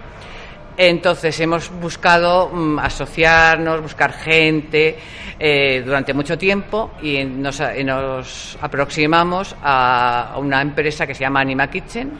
Entonces 0.76 1.38
hemos 1.40 1.70
buscado 1.70 2.48
mm, 2.48 2.78
asociarnos, 2.78 3.82
buscar 3.82 4.12
gente 4.12 4.96
eh, 5.38 5.82
durante 5.84 6.14
mucho 6.14 6.38
tiempo 6.38 6.92
y 7.02 7.22
nos, 7.24 7.60
nos 7.84 8.58
aproximamos 8.60 9.54
a 9.62 10.34
una 10.38 10.62
empresa 10.62 11.06
que 11.06 11.14
se 11.14 11.20
llama 11.20 11.40
Anima 11.40 11.68
Kitchen, 11.68 12.10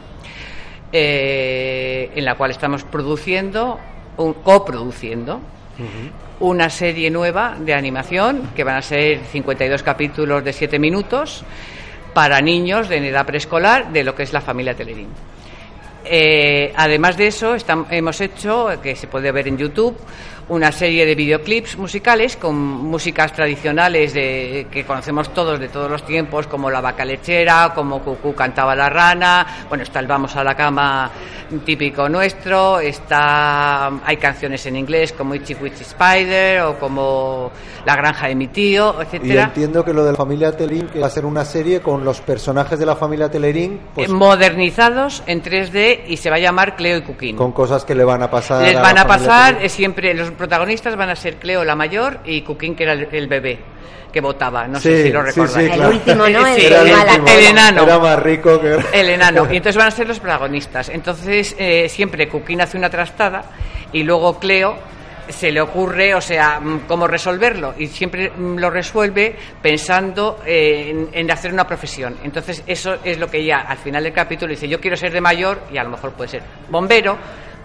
eh, 0.93 2.11
en 2.15 2.25
la 2.25 2.35
cual 2.35 2.51
estamos 2.51 2.85
produciendo, 2.85 3.79
un- 4.19 4.35
coproduciendo 4.35 5.41
una 6.41 6.69
serie 6.69 7.11
nueva 7.11 7.57
de 7.59 7.73
animación 7.75 8.51
que 8.55 8.63
van 8.65 8.77
a 8.77 8.83
ser 8.83 9.21
52 9.33 9.83
capítulos 9.83 10.45
de 10.45 10.53
7 10.53 10.79
minutos 10.79 11.45
para 12.13 12.41
niños 12.43 12.89
de 12.91 13.09
edad 13.09 13.25
preescolar 13.25 13.91
de 13.91 14.05
lo 14.05 14.15
que 14.15 14.23
es 14.25 14.33
la 14.35 14.43
familia 14.43 14.75
Telerín. 14.75 15.09
Eh, 16.05 16.73
además 16.77 17.17
de 17.17 17.29
eso, 17.29 17.57
hemos 17.91 18.21
hecho, 18.21 18.69
que 18.83 18.97
se 18.97 19.07
puede 19.07 19.31
ver 19.33 19.49
en 19.49 19.59
YouTube, 19.59 19.97
una 20.49 20.73
serie 20.73 21.07
de 21.07 21.15
videoclips 21.15 21.77
musicales 21.77 22.37
con 22.37 22.57
músicas 22.57 23.33
tradicionales 23.33 24.15
de, 24.15 24.67
que 24.71 24.85
conocemos 24.85 25.33
todos 25.33 25.59
de 25.59 25.69
todos 25.69 25.91
los 25.91 26.05
tiempos, 26.05 26.47
como 26.47 26.71
La 26.71 26.81
vaca 26.81 27.05
lechera, 27.05 27.73
como 27.75 28.01
Cucú 28.01 28.35
cantaba 28.35 28.75
la 28.75 28.89
rana, 28.89 29.47
bueno, 29.69 29.85
está 29.85 30.01
el 30.01 30.07
Vamos 30.07 30.37
a 30.37 30.45
la 30.45 30.55
cama 30.55 31.11
típico 31.61 32.09
nuestro, 32.09 32.81
está 32.81 33.87
hay 34.05 34.17
canciones 34.17 34.65
en 34.67 34.77
inglés 34.77 35.13
como 35.13 35.35
Itchy 35.35 35.55
Witchy 35.55 35.83
Spider 35.83 36.63
o 36.63 36.79
como 36.79 37.51
La 37.85 37.97
granja 37.97 38.29
de 38.29 38.35
mi 38.35 38.49
tío, 38.49 39.01
etcétera. 39.01 39.35
Y 39.35 39.45
entiendo 39.45 39.85
que 39.85 39.93
lo 39.93 40.05
de 40.05 40.13
la 40.13 40.17
familia 40.17 40.57
Telerín 40.57 40.89
que 40.89 41.01
va 41.01 41.07
a 41.07 41.11
ser 41.11 41.25
una 41.25 41.45
serie 41.45 41.81
con 41.81 42.05
los 42.05 42.21
personajes 42.21 42.79
de 42.79 42.87
la 42.87 42.97
familia 42.97 43.31
Telerín 43.31 43.81
pues, 43.95 44.09
eh, 44.09 44.13
modernizados 44.13 45.23
en 45.27 45.43
3D 45.43 46.05
y 46.09 46.17
se 46.17 46.31
va 46.31 46.37
a 46.37 46.41
llamar 46.41 46.77
Cleo 46.77 46.99
y 46.99 47.03
Cuquín. 47.03 47.37
Con 47.37 47.53
cosas 47.53 47.85
que 47.85 47.95
le 47.95 48.05
van 48.05 48.23
a 48.23 48.31
pasar. 48.31 48.63
Les 48.63 48.81
van 48.81 48.99
a, 48.99 49.07
pasar 49.07 49.59
es 49.63 49.73
siempre 49.73 50.15
los 50.15 50.31
protagonistas 50.37 50.97
van 50.97 51.11
a 51.11 51.17
ser 51.17 51.37
Cleo 51.37 51.65
la 51.65 51.75
mayor 51.75 52.21
y 52.25 52.43
Cuquín 52.43 52.75
que 52.75 52.85
era 52.85 52.93
el, 52.93 53.27
bebé 53.27 53.59
que 54.13 54.21
votaba, 54.21 54.69
no 54.69 54.79
sé 54.79 55.05
si 55.05 55.11
lo 55.11 55.23
recordáis. 55.23 55.73
El 55.73 55.81
último, 55.81 56.29
¿no? 56.29 56.47
El, 56.57 57.47
enano. 57.47 57.83
Era 57.85 57.99
más 57.99 58.19
rico 58.23 58.61
que... 58.61 58.79
El 58.93 59.09
enano. 59.09 59.47
Y 59.51 59.57
entonces 59.57 59.77
van 59.77 59.89
a 59.89 59.91
ser 59.91 60.07
los 60.07 60.21
protagonistas. 60.21 60.91
Entonces 60.91 61.57
eh, 61.59 61.89
siempre 61.89 62.29
Cuquín 62.29 62.61
hace 62.61 62.77
una 62.77 62.91
trastada 62.91 63.43
y 63.93 64.03
luego 64.03 64.39
Cleo 64.39 64.77
se 65.29 65.51
le 65.51 65.61
ocurre, 65.61 66.15
o 66.15 66.21
sea, 66.21 66.61
mm, 66.61 66.81
cómo 66.87 67.07
resolverlo 67.07 67.75
y 67.79 67.87
siempre 67.87 68.31
mm, 68.31 68.59
lo 68.59 68.71
resuelve 68.71 69.35
pensando 69.61 70.41
en, 70.45 71.09
en, 71.13 71.31
hacer 71.31 71.53
una 71.53 71.67
profesión. 71.67 72.17
Entonces 72.23 72.63
eso 72.67 72.97
es 73.05 73.19
lo 73.19 73.29
que 73.29 73.39
ella 73.39 73.61
al 73.61 73.79
final 73.79 74.03
del 74.05 74.13
capítulo 74.13 74.51
dice, 74.51 74.69
yo 74.69 74.81
quiero 74.81 74.97
ser 74.97 75.13
de 75.13 75.21
mayor 75.21 75.63
y 75.73 75.79
a 75.79 75.85
lo 75.85 75.91
mejor 75.91 76.13
puede 76.13 76.29
ser 76.29 76.43
bombero, 76.69 77.17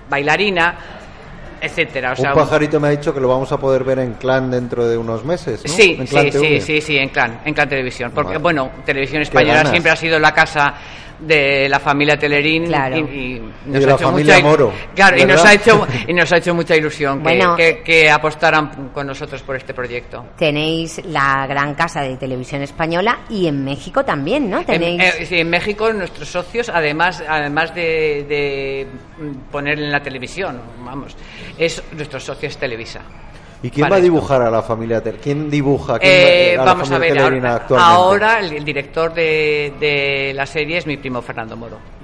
bailarina, 0.09 0.96
etcétera. 1.61 2.13
un 2.17 2.33
pajarito 2.33 2.79
me 2.79 2.87
ha 2.87 2.91
dicho 2.91 3.13
que 3.13 3.19
lo 3.19 3.27
vamos 3.27 3.51
a 3.51 3.57
poder 3.57 3.83
ver 3.83 3.99
en 3.99 4.13
Clan 4.13 4.51
dentro 4.51 4.87
de 4.87 4.97
unos 4.97 5.23
meses, 5.23 5.63
¿no? 5.65 5.73
Sí, 5.73 5.99
sí, 6.05 6.31
sí, 6.31 6.61
sí, 6.61 6.81
sí, 6.81 6.97
en 6.97 7.09
Clan, 7.09 7.41
en 7.45 7.53
Clan 7.53 7.69
Televisión. 7.69 8.11
Porque, 8.13 8.37
bueno, 8.37 8.71
Televisión 8.85 9.21
Española 9.21 9.65
siempre 9.65 9.91
ha 9.91 9.95
sido 9.95 10.19
la 10.19 10.33
casa 10.33 10.73
de 11.19 11.67
la 11.69 11.79
familia 11.79 12.17
Telerín 12.17 12.65
y, 12.65 13.41
nos 13.65 13.85
ha 13.85 13.95
hecho 13.95 14.11
mucha, 14.11 14.39
Moro. 14.39 14.73
Claro, 14.95 15.17
y 15.17 15.25
nos 15.25 15.43
ha 15.43 15.53
hecho 15.53 15.87
y 16.07 16.13
nos 16.13 16.31
ha 16.31 16.37
hecho 16.37 16.53
mucha 16.53 16.75
ilusión 16.75 17.23
que, 17.55 17.81
que, 17.83 18.09
apostaran 18.09 18.89
con 18.93 19.07
nosotros 19.07 19.41
por 19.41 19.55
este 19.55 19.73
proyecto. 19.73 20.25
Tenéis 20.37 21.01
la 21.05 21.45
gran 21.47 21.75
casa 21.75 22.01
de 22.01 22.17
Televisión 22.17 22.61
Española 22.61 23.19
y 23.29 23.47
en 23.47 23.63
México 23.63 24.03
también, 24.03 24.49
¿no? 24.49 24.63
Tenéis 24.63 25.01
en, 25.01 25.21
eh, 25.21 25.25
sí, 25.25 25.39
en 25.39 25.49
México 25.49 25.91
nuestros 25.91 26.29
socios 26.29 26.69
además 26.69 27.23
además 27.27 27.73
de, 27.73 28.25
de 28.27 28.87
poner 29.51 29.79
en 29.79 29.91
la 29.91 30.01
televisión, 30.01 30.61
vamos, 30.83 31.15
es 31.57 31.83
nuestros 31.93 32.23
socios 32.23 32.57
Televisa. 32.57 33.01
¿Y 33.63 33.69
quién 33.69 33.91
va 33.91 33.95
a 33.95 34.01
dibujar 34.01 34.41
a 34.41 34.51
la 34.51 34.61
familia 34.61 35.01
Telerín? 35.01 35.21
¿Quién 35.21 35.49
dibuja 35.49 35.97
eh, 36.01 36.55
a 36.59 36.63
vamos 36.63 36.91
a 36.91 36.99
ver, 36.99 37.17
ahora, 37.77 38.39
el, 38.39 38.63
director 38.63 39.13
de, 39.13 39.73
de 39.79 40.31
la 40.35 40.45
serie 40.45 40.77
es 40.77 40.85
mi 40.85 40.97
primo 40.97 41.21
Fernando 41.21 41.57
Moro 41.57 41.96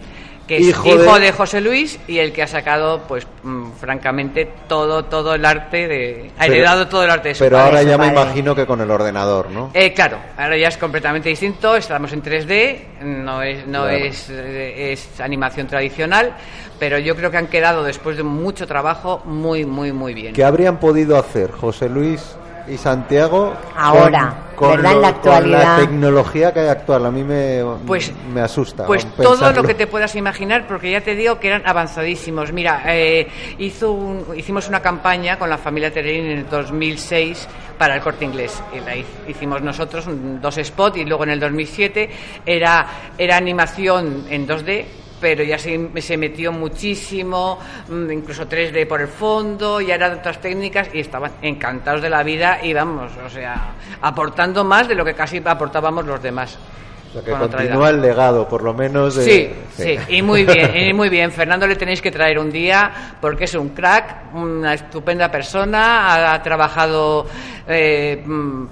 que 0.47 0.57
es 0.57 0.67
hijo, 0.67 1.19
de... 1.19 1.31
José 1.31 1.61
Luis 1.61 1.99
y 2.07 2.19
el 2.19 2.33
que 2.33 2.43
ha 2.43 2.47
sacado, 2.47 3.03
pues, 3.07 3.25
mm, 3.43 3.71
francamente, 3.79 4.49
todo 4.67 5.05
todo 5.05 5.35
el 5.35 5.45
arte 5.45 5.87
de... 5.87 6.31
ha 6.37 6.45
heredado 6.45 6.87
todo 6.87 7.03
el 7.03 7.09
arte 7.09 7.29
de 7.29 7.35
su 7.35 7.43
Pero 7.43 7.59
ahora 7.59 7.83
ya 7.83 7.97
me 7.97 8.07
imagino 8.07 8.55
que 8.55 8.65
con 8.65 8.81
el 8.81 8.91
ordenador, 8.91 9.49
¿no? 9.49 9.71
Eh, 9.73 9.93
claro, 9.93 10.17
ahora 10.37 10.57
ya 10.57 10.67
es 10.67 10.77
completamente 10.77 11.29
distinto, 11.29 11.75
estamos 11.75 12.11
en 12.13 12.23
3D, 12.23 13.01
no 13.01 13.41
es, 13.41 13.65
no 13.67 13.87
es, 13.87 14.29
es 14.29 15.19
animación 15.21 15.67
tradicional, 15.67 16.35
pero 16.79 16.99
yo 16.99 17.15
creo 17.15 17.31
que 17.31 17.37
han 17.37 17.47
quedado, 17.47 17.83
después 17.83 18.17
de 18.17 18.23
mucho 18.23 18.67
trabajo, 18.67 19.21
muy, 19.25 19.65
muy, 19.65 19.91
muy 19.91 20.13
bien. 20.13 20.33
¿Qué 20.33 20.43
habrían 20.43 20.79
podido 20.79 21.17
hacer 21.17 21.51
José 21.51 21.87
Luis 21.87 22.35
y 22.67 22.77
Santiago 22.77 23.53
ahora 23.75 24.35
con, 24.55 24.71
¿verdad? 24.71 24.93
en 24.93 25.01
la 25.01 25.07
actualidad 25.07 25.77
la 25.77 25.85
tecnología 25.85 26.53
que 26.53 26.59
hay 26.61 26.67
actual. 26.67 27.05
A 27.05 27.11
mí 27.11 27.23
me, 27.23 27.61
pues, 27.85 28.13
me 28.33 28.41
asusta 28.41 28.85
pues 28.85 29.05
todo 29.15 29.51
lo 29.51 29.63
que 29.63 29.73
te 29.73 29.87
puedas 29.87 30.15
imaginar 30.15 30.67
porque 30.67 30.91
ya 30.91 31.01
te 31.01 31.15
digo 31.15 31.39
que 31.39 31.47
eran 31.47 31.63
avanzadísimos. 31.65 32.51
Mira 32.51 32.83
eh, 32.87 33.27
hizo 33.57 34.25
hicimos 34.35 34.67
una 34.67 34.81
campaña 34.81 35.37
con 35.37 35.49
la 35.49 35.57
familia 35.57 35.91
Tererín 35.91 36.25
en 36.25 36.37
el 36.39 36.49
2006 36.49 37.47
para 37.77 37.95
el 37.95 38.01
corte 38.01 38.25
inglés 38.25 38.61
y 38.73 38.79
la 38.79 38.95
hicimos 39.27 39.61
nosotros 39.61 40.05
dos 40.07 40.59
spots 40.61 40.97
y 40.97 41.05
luego 41.05 41.23
en 41.23 41.31
el 41.31 41.39
2007 41.39 42.09
era 42.45 42.87
era 43.17 43.37
animación 43.37 44.25
en 44.29 44.47
2D 44.47 45.02
pero 45.23 45.41
ya 45.41 45.57
se, 45.57 46.17
metió 46.17 46.51
muchísimo, 46.51 47.57
mm, 47.87 48.11
incluso 48.11 48.45
3D 48.45 48.85
por 48.85 48.99
el 48.99 49.07
fondo, 49.07 49.79
y 49.79 49.89
eran 49.89 50.19
otras 50.19 50.41
técnicas 50.41 50.89
y 50.93 50.99
estaban 50.99 51.31
encantados 51.41 52.01
de 52.01 52.09
la 52.09 52.23
vida 52.23 52.59
y 52.61 52.73
vamos, 52.73 53.13
o 53.25 53.29
sea, 53.29 53.71
aportando 54.01 54.65
más 54.65 54.89
de 54.89 54.95
lo 54.95 55.05
que 55.05 55.13
casi 55.13 55.41
aportábamos 55.45 56.05
los 56.05 56.21
demás 56.21 56.59
que 57.21 57.31
continúa 57.31 57.89
el 57.89 58.01
legado, 58.01 58.47
por 58.47 58.63
lo 58.63 58.73
menos. 58.73 59.15
De... 59.15 59.23
Sí, 59.23 59.51
sí, 59.75 59.97
y 60.09 60.21
muy 60.21 60.45
bien, 60.45 60.71
y 60.75 60.93
muy 60.93 61.09
bien. 61.09 61.31
Fernando 61.31 61.67
le 61.67 61.75
tenéis 61.75 62.01
que 62.01 62.11
traer 62.11 62.39
un 62.39 62.51
día 62.51 63.17
porque 63.21 63.43
es 63.43 63.53
un 63.55 63.69
crack, 63.69 64.33
una 64.33 64.73
estupenda 64.73 65.29
persona, 65.29 66.33
ha, 66.33 66.41
trabajado 66.41 67.25
eh, 67.67 68.23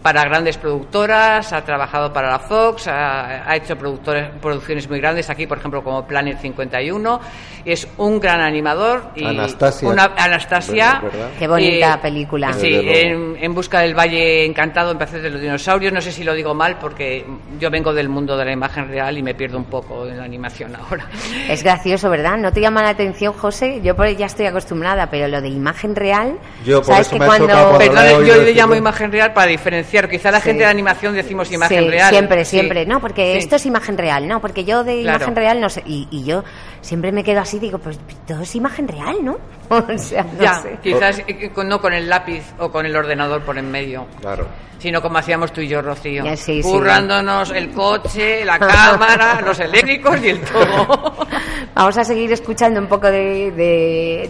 para 0.01 0.23
grandes 0.23 0.57
productoras, 0.57 1.53
ha 1.53 1.63
trabajado 1.63 2.11
para 2.11 2.31
la 2.31 2.39
Fox, 2.39 2.87
ha, 2.87 3.55
hecho 3.55 3.77
producciones 3.77 4.89
muy 4.89 4.99
grandes 4.99 5.29
aquí, 5.29 5.45
por 5.45 5.57
ejemplo, 5.57 5.83
como 5.83 6.05
Planet 6.05 6.39
51. 6.39 7.21
Y 7.63 7.71
es 7.71 7.87
un 7.97 8.19
gran 8.19 8.41
animador. 8.41 9.11
Y 9.15 9.25
Anastasia. 9.25 9.87
Una, 9.87 10.11
Anastasia. 10.17 11.01
Qué 11.37 11.47
bonita 11.47 12.01
película. 12.01 12.53
Sí, 12.53 12.79
en, 12.83 13.51
Busca 13.53 13.81
del 13.81 13.93
Valle 13.93 14.45
Encantado, 14.45 14.91
en 14.91 14.97
de 14.97 15.29
los 15.29 15.41
Dinosaurios. 15.41 15.93
No 15.93 16.01
sé 16.01 16.11
si 16.11 16.23
lo 16.23 16.33
digo 16.33 16.53
mal 16.53 16.77
porque 16.79 17.25
yo 17.59 17.69
vengo 17.69 17.93
del 17.93 18.09
mundo 18.09 18.30
de 18.37 18.45
la 18.45 18.51
imagen 18.51 18.87
real 18.87 19.17
y 19.17 19.23
me 19.23 19.33
pierdo 19.33 19.57
un 19.57 19.65
poco 19.65 20.07
en 20.07 20.17
la 20.17 20.23
animación 20.23 20.75
ahora. 20.75 21.07
Es 21.49 21.63
gracioso, 21.63 22.09
¿verdad? 22.09 22.37
¿No 22.37 22.51
te 22.51 22.61
llama 22.61 22.81
la 22.81 22.89
atención, 22.89 23.33
José? 23.33 23.81
Yo 23.81 23.95
por 23.95 24.07
ya 24.15 24.25
estoy 24.25 24.45
acostumbrada, 24.45 25.09
pero 25.09 25.27
lo 25.27 25.41
de 25.41 25.49
imagen 25.49 25.95
real, 25.95 26.37
yo, 26.65 26.83
¿sabes 26.83 27.09
que 27.09 27.17
cuando... 27.17 27.79
yo 28.25 28.35
le 28.37 28.53
llamo 28.53 28.75
imagen 28.75 29.11
real 29.11 29.33
para 29.33 29.47
diferenciar. 29.47 30.09
Quizá 30.09 30.31
la 30.31 30.41
gente 30.41 30.63
de 30.63 30.69
animación 30.69 31.13
decimos 31.13 31.51
imagen 31.51 31.89
real. 31.89 32.09
Siempre, 32.09 32.45
siempre. 32.45 32.85
No, 32.85 32.99
porque 32.99 33.37
esto 33.37 33.55
es 33.55 33.65
imagen 33.65 33.97
real, 33.97 34.27
no, 34.27 34.41
porque 34.41 34.63
yo 34.63 34.83
de 34.83 35.01
imagen 35.01 35.35
real 35.35 35.59
no 35.59 35.69
sé. 35.69 35.83
Y, 35.85 36.23
yo 36.23 36.43
siempre 36.81 37.11
me 37.11 37.23
quedo 37.23 37.41
así, 37.41 37.57
digo, 37.57 37.79
pues 37.79 37.99
todo 38.27 38.41
es 38.41 38.55
imagen 38.55 38.87
real, 38.87 39.23
¿no? 39.23 39.37
o 39.69 39.97
sea, 39.97 40.23
no 40.23 40.41
ya, 40.41 40.55
sé. 40.61 40.77
Quizás 40.83 41.19
eh, 41.27 41.51
no 41.65 41.81
con 41.81 41.93
el 41.93 42.07
lápiz 42.07 42.43
o 42.59 42.71
con 42.71 42.85
el 42.85 42.95
ordenador 42.95 43.41
por 43.41 43.57
en 43.57 43.71
medio. 43.71 44.05
Claro 44.19 44.47
sino 44.81 44.99
como 44.99 45.19
hacíamos 45.19 45.53
tú 45.53 45.61
y 45.61 45.67
yo, 45.67 45.81
Rocío. 45.81 46.23
currándonos 46.63 47.51
el 47.51 47.69
coche, 47.69 48.43
la 48.43 48.57
cámara, 48.57 49.39
los 49.45 49.59
eléctricos 49.59 50.19
y 50.23 50.29
el 50.29 50.41
todo. 50.41 51.15
Vamos 51.75 51.97
a 51.97 52.03
seguir 52.03 52.31
escuchando 52.31 52.79
un 52.79 52.87
poco 52.87 53.05
de, 53.11 53.51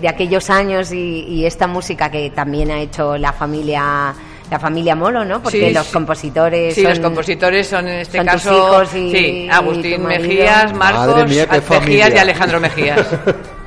de, 0.01 0.07
aquellos 0.09 0.49
años 0.49 0.91
y, 0.91 1.45
esta 1.45 1.67
música 1.67 2.11
que 2.11 2.29
también 2.31 2.69
ha 2.71 2.81
hecho 2.81 3.17
la 3.17 3.31
familia 3.31 4.13
la 4.49 4.59
familia 4.59 4.95
Molo, 4.95 5.23
¿no? 5.23 5.41
Porque 5.41 5.71
los 5.71 5.87
compositores 5.87 6.75
sí, 6.75 6.83
los 6.83 6.99
compositores 6.99 7.67
son 7.67 7.87
en 7.87 7.99
este 8.01 8.23
caso 8.23 8.85
sí, 8.85 9.47
Agustín 9.49 10.05
Mejías, 10.05 10.73
Marcos 10.73 11.25
Mejías 11.25 12.13
y 12.13 12.17
Alejandro 12.17 12.59
Mejías. 12.59 13.07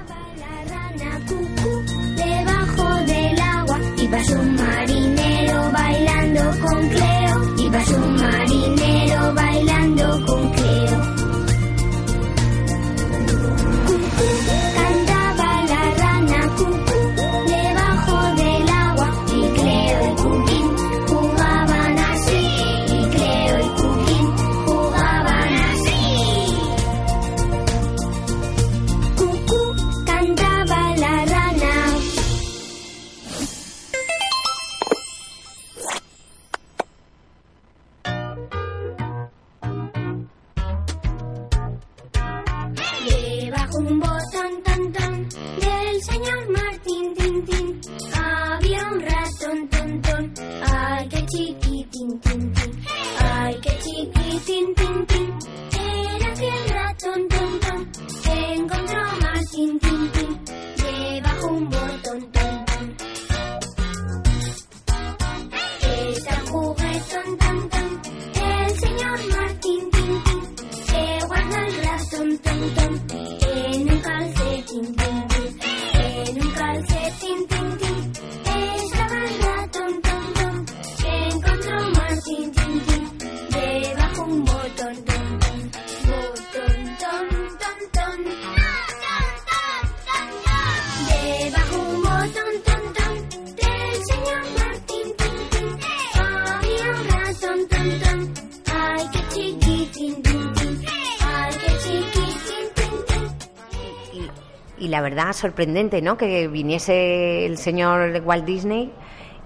Y, 104.78 104.88
la 104.88 105.00
verdad, 105.00 105.32
sorprendente, 105.32 106.02
¿no? 106.02 106.16
Que 106.16 106.48
viniese 106.48 107.46
el 107.46 107.58
señor 107.58 108.20
Walt 108.24 108.44
Disney 108.44 108.90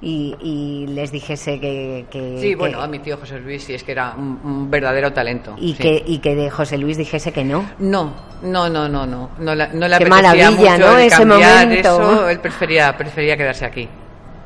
y, 0.01 0.35
y 0.41 0.87
les 0.89 1.11
dijese 1.13 1.61
que... 1.61 2.07
que- 2.11 2.39
Sí, 2.41 2.49
que- 2.51 2.57
bueno, 2.57 2.81
a 2.81 2.87
mi 2.87 2.99
tío 3.01 3.17
José 3.19 3.39
Luis 3.41 3.65
sí 3.65 3.75
es 3.75 3.83
que 3.85 3.93
era 3.93 4.15
un, 4.17 4.41
un 4.43 4.71
verdadero 4.71 5.13
talento. 5.13 5.55
y, 5.59 5.73
sí. 5.75 5.83
que, 5.83 6.03
y 6.07 6.19
que 6.19 6.35
de 6.35 6.51
José 6.51 6.79
Luis 6.79 6.97
dijese 6.97 7.33
que 7.33 7.45
no. 7.45 7.69
No, 7.79 8.15
no, 8.43 8.69
no, 8.71 8.89
no, 8.89 9.07
no. 9.07 9.31
No, 9.39 9.55
la- 9.55 9.67
no 9.69 9.87
le 9.89 9.99
Qué 9.99 10.07
maravilla, 10.07 10.51
mucho 10.53 10.79
¿no? 10.93 10.99
Ese 10.99 11.25
momento. 11.27 11.79
Eso, 11.79 12.29
él 12.31 12.41
prefería, 12.41 12.97
prefería 12.97 13.37
quedarse 13.37 13.65
aquí. 13.67 13.89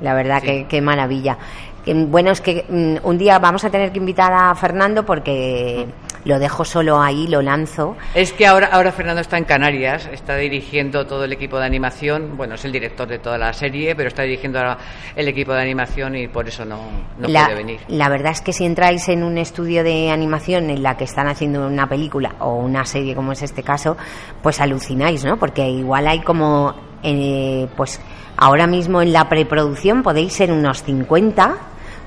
La 0.00 0.14
verdad, 0.14 0.40
Sí. 0.40 0.46
que 0.46 0.66
qué 0.68 0.80
maravilla. 0.80 1.38
Que, 1.84 1.94
bueno, 1.94 2.30
es 2.30 2.40
que 2.40 2.64
mm, 2.68 3.06
un 3.06 3.18
día 3.18 3.38
vamos 3.38 3.64
a 3.64 3.70
tener 3.70 3.92
que 3.92 3.98
invitar 3.98 4.32
a 4.32 4.54
Fernando 4.56 5.04
porque 5.04 5.86
lo 6.24 6.38
dejo 6.38 6.64
solo 6.64 7.00
ahí, 7.00 7.26
lo 7.26 7.42
lanzo. 7.42 7.96
Es 8.14 8.32
que 8.32 8.46
ahora, 8.46 8.68
ahora 8.68 8.92
Fernando 8.92 9.20
está 9.20 9.38
en 9.38 9.44
Canarias, 9.44 10.08
está 10.12 10.36
dirigiendo 10.36 11.06
todo 11.06 11.24
el 11.24 11.32
equipo 11.32 11.58
de 11.58 11.66
animación. 11.66 12.36
Bueno, 12.36 12.54
es 12.54 12.64
el 12.64 12.72
director 12.72 13.08
de 13.08 13.18
toda 13.18 13.38
la 13.38 13.52
serie, 13.52 13.94
pero 13.94 14.08
está 14.08 14.22
dirigiendo 14.22 14.58
ahora 14.58 14.78
el 15.16 15.28
equipo 15.28 15.52
de 15.52 15.62
animación 15.62 16.16
y 16.16 16.28
por 16.28 16.48
eso 16.48 16.64
no, 16.64 16.78
no 17.18 17.28
la, 17.28 17.44
puede 17.46 17.56
venir. 17.56 17.80
la 17.88 18.08
verdad 18.08 18.32
es 18.32 18.40
que 18.40 18.52
si 18.52 18.64
entráis 18.64 19.08
en 19.08 19.22
un 19.22 19.38
estudio 19.38 19.84
de 19.84 20.10
animación 20.10 20.70
en 20.70 20.82
la 20.82 20.96
que 20.96 21.04
están 21.04 21.26
haciendo 21.28 21.66
una 21.66 21.88
película 21.88 22.34
o 22.38 22.56
una 22.56 22.84
serie 22.84 23.14
como 23.14 23.32
es 23.32 23.42
este 23.42 23.62
caso, 23.62 23.96
pues 24.42 24.60
alucináis, 24.60 25.24
¿no? 25.24 25.38
Porque 25.38 25.68
igual 25.68 26.06
hay 26.06 26.20
como, 26.20 26.74
eh, 27.02 27.66
pues 27.76 28.00
ahora 28.36 28.66
mismo 28.66 29.02
en 29.02 29.12
la 29.12 29.28
preproducción 29.28 30.02
podéis 30.02 30.32
ser 30.34 30.52
unos 30.52 30.82
50, 30.82 31.56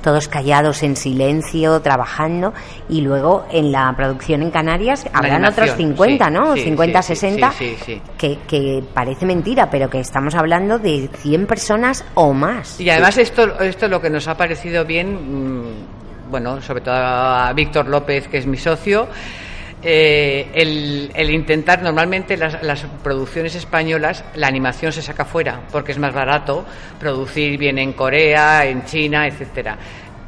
todos 0.05 0.27
callados 0.27 0.83
en 0.83 0.95
silencio, 0.95 1.81
trabajando, 1.81 2.53
y 2.87 3.01
luego 3.01 3.47
en 3.51 3.71
la 3.71 3.91
producción 3.97 4.43
en 4.43 4.51
Canarias 4.51 5.03
habrán 5.11 5.43
otros 5.45 5.71
50, 5.71 6.25
sí, 6.25 6.31
¿no? 6.31 6.53
sí, 6.53 6.61
50, 6.61 7.01
sí, 7.01 7.15
sí, 7.15 7.19
60, 7.21 7.51
sí, 7.53 7.75
sí, 7.75 7.83
sí. 7.85 8.01
Que, 8.15 8.37
que 8.47 8.83
parece 8.93 9.25
mentira, 9.25 9.67
pero 9.71 9.89
que 9.89 9.99
estamos 9.99 10.35
hablando 10.35 10.77
de 10.77 11.09
100 11.11 11.47
personas 11.47 12.05
o 12.13 12.33
más. 12.33 12.79
Y 12.79 12.87
además 12.87 13.17
esto, 13.17 13.59
esto 13.59 13.87
lo 13.87 13.99
que 13.99 14.11
nos 14.11 14.27
ha 14.27 14.37
parecido 14.37 14.85
bien, 14.85 15.15
mm, 15.15 16.29
bueno, 16.29 16.61
sobre 16.61 16.81
todo 16.81 16.93
a 16.93 17.51
Víctor 17.53 17.87
López, 17.87 18.27
que 18.27 18.37
es 18.37 18.45
mi 18.45 18.57
socio, 18.57 19.07
eh, 19.83 20.49
el, 20.53 21.11
el 21.13 21.29
intentar, 21.31 21.81
normalmente 21.81 22.37
las, 22.37 22.61
las 22.63 22.85
producciones 23.03 23.55
españolas, 23.55 24.23
la 24.35 24.47
animación 24.47 24.91
se 24.91 25.01
saca 25.01 25.25
fuera, 25.25 25.61
porque 25.71 25.91
es 25.91 25.99
más 25.99 26.13
barato 26.13 26.65
producir 26.99 27.57
bien 27.57 27.77
en 27.77 27.93
Corea, 27.93 28.65
en 28.65 28.85
China, 28.85 29.27
etcétera. 29.27 29.77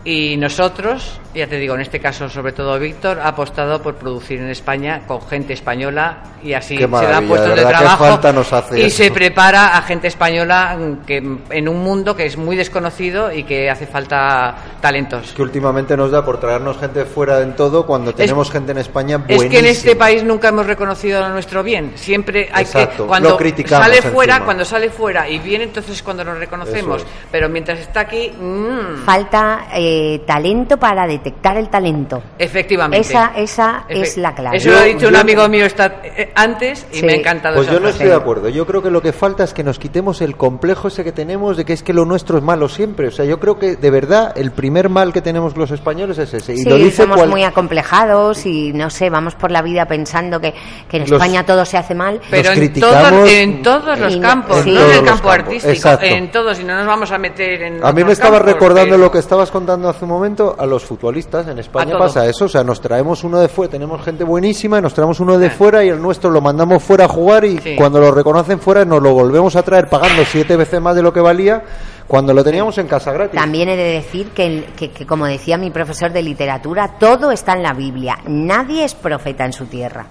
Y 0.04 0.38
nosotros, 0.38 1.20
ya 1.34 1.48
te 1.48 1.58
digo, 1.58 1.76
en 1.76 1.82
este 1.82 2.00
caso 2.00 2.30
sobre 2.30 2.54
todo 2.54 2.80
Víctor, 2.80 3.20
ha 3.20 3.30
apostado 3.30 3.82
por 3.82 3.96
producir 3.96 4.40
en 4.40 4.50
España 4.50 5.02
con 5.06 5.22
gente 5.28 5.54
española 5.54 6.20
y 6.42 6.54
así 6.54 6.78
se 6.78 6.88
da 6.88 7.22
puestos 7.22 7.50
de 7.50 7.56
de, 7.56 7.66
trabajo 7.66 8.06
falta 8.06 8.32
nos 8.32 8.54
hace 8.54 8.80
y 8.80 8.84
eso. 8.86 8.98
se 9.04 9.12
prepara 9.12 9.76
a 9.78 9.82
gente 9.82 10.08
española 10.08 10.78
que 11.06 11.18
en 11.18 11.68
un 11.68 11.84
mundo 11.84 12.16
que 12.16 12.26
es 12.26 12.38
muy 12.38 12.56
desconocido 12.56 13.34
y 13.34 13.44
que 13.44 13.70
hace 13.70 13.86
falta 13.86 14.56
talentos. 14.80 15.34
Que 15.34 15.42
últimamente 15.42 15.98
nos 15.98 16.12
da 16.12 16.24
por 16.24 16.40
traernos 16.40 16.78
gente 16.78 17.04
fuera 17.04 17.42
en 17.42 17.56
todo 17.56 17.86
cuando 17.86 18.14
tenemos 18.14 18.50
gente 18.50 18.72
en 18.72 18.78
España 18.78 19.16
Es 19.28 19.38
buenísima. 19.38 19.50
que 19.52 19.60
en 19.60 19.66
este 19.66 19.96
país 19.96 20.24
nunca 20.24 20.50
hemos 20.50 20.66
reconocido 20.68 21.28
nuestro 21.30 21.64
bien. 21.64 21.94
Siempre 21.96 22.50
hay 22.54 22.64
Exacto, 22.64 23.04
que 23.04 23.08
cuando 23.08 23.38
sale 23.68 24.02
fuera, 24.04 24.34
encima. 24.36 24.46
cuando 24.46 24.64
sale 24.64 24.90
fuera 24.90 25.28
y 25.28 25.40
viene 25.40 25.66
entonces 25.66 26.02
cuando 26.02 26.24
nos 26.24 26.38
reconocemos. 26.38 27.02
Es. 27.02 27.08
Pero 27.32 27.50
mientras 27.50 27.80
está 27.80 28.02
aquí, 28.02 28.30
mm, 28.32 29.04
Falta 29.06 29.68
eh, 29.74 29.87
talento 30.26 30.78
para 30.78 31.06
detectar 31.08 31.58
el 31.58 31.70
talento. 31.70 32.22
efectivamente. 32.38 33.00
Esa, 33.08 33.32
esa 33.36 33.84
Efe- 33.90 34.02
es 34.02 34.18
la 34.18 34.34
clave. 34.34 34.58
Eso 34.58 34.70
lo 34.72 34.78
ha 34.78 34.80
Yo- 34.88 34.94
dicho 34.94 35.08
un 35.08 35.14
yo- 35.14 35.20
amigo 35.20 35.48
mío 35.50 35.66
está, 35.66 36.02
eh, 36.04 36.32
antes 36.36 36.86
y 36.92 36.98
Sí. 36.98 37.06
me 37.06 37.14
ha 37.14 37.16
encantado. 37.18 37.56
Pues 37.56 37.68
esa 37.68 37.74
yo 37.74 37.80
no 37.80 37.88
frase. 37.88 37.98
estoy 38.04 38.08
de 38.10 38.16
acuerdo. 38.16 38.50
Yo 38.50 38.66
creo 38.66 38.82
que 38.82 38.90
lo 38.92 39.02
que 39.02 39.14
falta 39.14 39.44
es 39.44 39.54
que 39.54 39.64
nos 39.64 39.80
quitemos 39.80 40.22
el 40.22 40.36
complejo 40.38 40.88
ese 40.88 41.04
que 41.04 41.12
tenemos 41.12 41.58
de 41.58 41.66
que 41.66 41.74
es 41.74 41.84
que 41.84 41.94
lo 41.94 42.06
nuestro 42.06 42.38
es 42.38 42.44
malo 42.44 42.70
siempre. 42.70 43.08
O 43.08 43.12
sea, 43.12 43.26
yo 43.26 43.40
creo 43.40 43.58
que 43.60 43.76
de 43.76 43.90
verdad 43.92 44.34
el 44.36 44.52
primer 44.52 44.90
mal 44.90 45.12
que 45.14 45.22
tenemos 45.22 45.56
los 45.58 45.72
españoles 45.72 46.18
es 46.18 46.34
ese. 46.34 46.54
Y 46.54 46.58
Sí, 46.60 46.70
lo 46.70 46.76
dice 46.78 47.04
somos 47.04 47.18
cual- 47.18 47.30
muy 47.30 47.44
acomplejados 47.44 48.46
y 48.46 48.74
no 48.74 48.90
sé, 48.90 49.10
vamos 49.10 49.36
por 49.36 49.52
la 49.52 49.62
vida 49.62 49.86
pensando 49.86 50.40
que, 50.40 50.54
que 50.90 50.98
en 50.98 51.04
Los- 51.04 51.12
España 51.14 51.46
todo 51.46 51.66
se 51.66 51.78
hace 51.78 51.94
mal. 51.96 52.20
Pero 52.30 52.52
en 52.52 52.74
todos, 52.74 53.30
en 53.30 53.62
todos 53.62 54.00
los 54.00 54.18
campos, 54.18 54.66
en 54.66 54.74
no 54.74 54.82
en 54.82 54.92
el 54.92 54.96
campo 55.06 55.28
campos, 55.28 55.34
artístico, 55.34 55.74
exacto. 55.74 56.06
en 56.06 56.32
todos, 56.32 56.60
y 56.60 56.64
no 56.64 56.76
nos 56.76 56.88
vamos 56.88 57.12
a 57.12 57.18
meter 57.18 57.62
en. 57.62 57.86
A 57.86 57.92
mí 57.92 58.04
me 58.04 58.14
estaba 58.14 58.38
campos, 58.38 58.54
recordando 58.54 58.92
pero- 58.96 59.04
lo 59.04 59.12
que 59.12 59.20
estabas 59.20 59.52
contando 59.52 59.77
hace 59.86 60.06
un 60.06 60.12
momento 60.12 60.56
a 60.58 60.66
los 60.66 60.84
futbolistas. 60.84 61.48
En 61.48 61.60
España 61.60 61.98
pasa 61.98 62.26
eso. 62.26 62.46
O 62.46 62.50
sea, 62.50 62.64
nos 62.64 62.80
traemos 62.82 63.24
uno 63.24 63.40
de 63.40 63.48
fuera, 63.48 63.72
tenemos 63.72 64.02
gente 64.04 64.24
buenísima, 64.24 64.80
y 64.80 64.82
nos 64.82 64.94
traemos 64.94 65.20
uno 65.20 65.38
de 65.38 65.50
fuera 65.50 65.84
y 65.84 65.90
el 65.90 66.02
nuestro 66.02 66.30
lo 66.30 66.42
mandamos 66.42 66.82
fuera 66.84 67.06
a 67.06 67.08
jugar 67.08 67.46
y 67.46 67.58
Sí. 67.60 67.76
cuando 67.76 68.00
lo 68.00 68.12
reconocen 68.12 68.60
fuera 68.60 68.86
nos 68.86 69.02
lo 69.02 69.14
volvemos 69.14 69.56
a 69.56 69.64
traer 69.64 69.90
pagando 69.90 70.24
siete 70.26 70.56
veces 70.56 70.82
más 70.82 70.96
de 70.96 71.02
lo 71.02 71.12
que 71.14 71.20
valía 71.22 71.64
cuando 72.08 72.34
lo 72.34 72.44
teníamos 72.44 72.78
en 72.78 72.88
casa 72.88 73.12
gratis. 73.12 73.40
También 73.40 73.68
he 73.70 73.76
de 73.76 73.84
decir 73.94 74.28
que, 74.30 74.66
que- 74.78 74.92
que, 74.92 75.06
como 75.06 75.26
decía 75.26 75.58
mi 75.58 75.70
profesor 75.72 76.12
de 76.12 76.22
literatura, 76.24 76.94
todo 77.00 77.32
está 77.32 77.54
en 77.54 77.64
la 77.64 77.74
Biblia. 77.74 78.18
Nadie 78.28 78.86
es 78.86 78.96
profeta 78.96 79.44
en 79.46 79.52
su 79.54 79.66
tierra. 79.66 80.06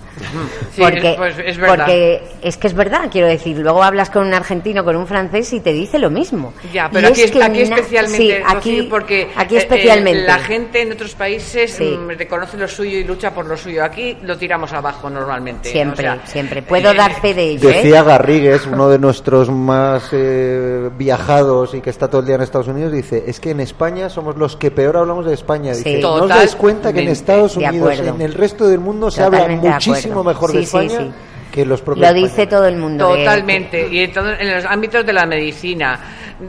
Sí, 0.73 0.81
porque, 0.83 1.11
es- 1.13 1.17
pues 1.17 1.39
es 1.39 1.57
verdad. 1.57 1.77
porque 1.87 2.23
es 2.43 2.57
que 2.59 2.67
es 2.67 2.75
verdad, 2.75 3.09
quiero 3.11 3.27
decir. 3.29 3.57
Luego 3.59 3.83
hablas 3.83 4.11
con 4.11 4.27
un 4.27 4.35
argentino, 4.35 4.85
con 4.85 4.95
un 4.97 5.07
francés 5.07 5.53
y 5.53 5.61
te 5.61 5.73
dice 5.73 5.99
lo 5.99 6.11
mismo. 6.11 6.53
Ya, 6.73 6.87
Y 6.91 6.95
pero 6.95 7.09
aquí, 7.09 7.23
es 7.23 7.31
que 7.31 7.43
aquí 7.43 7.61
especialmente, 7.63 8.17
sí, 8.37 8.43
aquí, 8.47 8.83
porque 8.91 9.31
aquí 9.35 9.55
eh, 9.55 9.59
eh, 9.59 9.63
especialmente. 9.63 10.23
la 10.25 10.39
gente 10.39 10.83
en 10.83 10.93
otros 10.93 11.15
países 11.15 11.73
Sí. 11.73 11.97
mm, 11.99 12.11
reconoce 12.19 12.57
lo 12.59 12.69
suyo 12.69 12.99
y 12.99 13.05
lucha 13.05 13.33
por 13.33 13.47
lo 13.47 13.57
suyo. 13.57 13.83
Aquí 13.85 14.19
lo 14.23 14.37
tiramos 14.37 14.73
abajo 14.73 15.09
normalmente. 15.09 15.71
Siempre, 15.71 16.09
o 16.11 16.15
sea, 16.15 16.27
siempre. 16.27 16.63
Puedo 16.63 16.91
eh, 16.91 16.95
dar 16.95 17.15
fe 17.21 17.33
de 17.35 17.43
ello. 17.53 17.71
¿eh? 17.71 17.77
Decía 17.77 18.03
Garrigues, 18.03 18.67
uno 18.67 18.89
de 18.89 18.99
nuestros 18.99 19.49
más 19.51 20.11
eh, 20.13 20.91
viajados 20.97 21.75
y 21.75 21.81
que 21.87 21.91
está 21.91 22.09
todo 22.09 22.21
el 22.21 22.27
día 22.27 22.35
en 22.35 22.41
Estados 22.43 22.67
Unidos, 22.67 22.91
dice, 22.91 23.23
es 23.29 23.39
que 23.39 23.51
en 23.53 23.61
España 23.61 24.09
somos 24.11 24.37
los 24.37 24.57
que 24.57 24.73
peor 24.73 24.97
hablamos 24.97 25.25
de 25.25 25.35
España. 25.35 25.73
Sí. 25.73 25.85
Dice, 25.85 26.01
no 26.01 26.15
os 26.15 26.29
dais 26.29 26.57
cuenta 26.57 26.93
que 26.93 27.03
en. 27.03 27.09
Estados 27.11 27.57
De 27.57 27.65
Unidos, 27.65 28.01
en 28.01 28.21
el 28.23 28.35
resto 28.35 28.67
del 28.67 28.81
mundo 28.81 29.09
se 29.09 29.23
habla 29.23 29.39
Totalmente 29.39 29.69
de 29.69 29.73
muchísimo 29.75 30.25
mejor 30.25 30.51
de 30.51 30.59
Sí, 30.59 30.67
sí, 30.67 30.77
España 30.79 30.99
sí. 30.99 31.11
que 31.53 31.65
los 31.65 31.83
propios 31.83 32.09
Lo 32.09 32.13
dice 32.15 32.27
españoles. 32.43 32.49
todo 32.51 32.67
el 32.67 32.77
mundo. 32.77 33.13
de- 33.15 33.19
Totalmente. 33.25 33.87
Y 33.89 34.01
en, 34.01 34.13
todo- 34.13 34.33
en 34.33 34.53
los 34.53 34.65
ámbitos 34.65 35.07
de 35.07 35.13
la 35.13 35.27
medicina, 35.27 36.01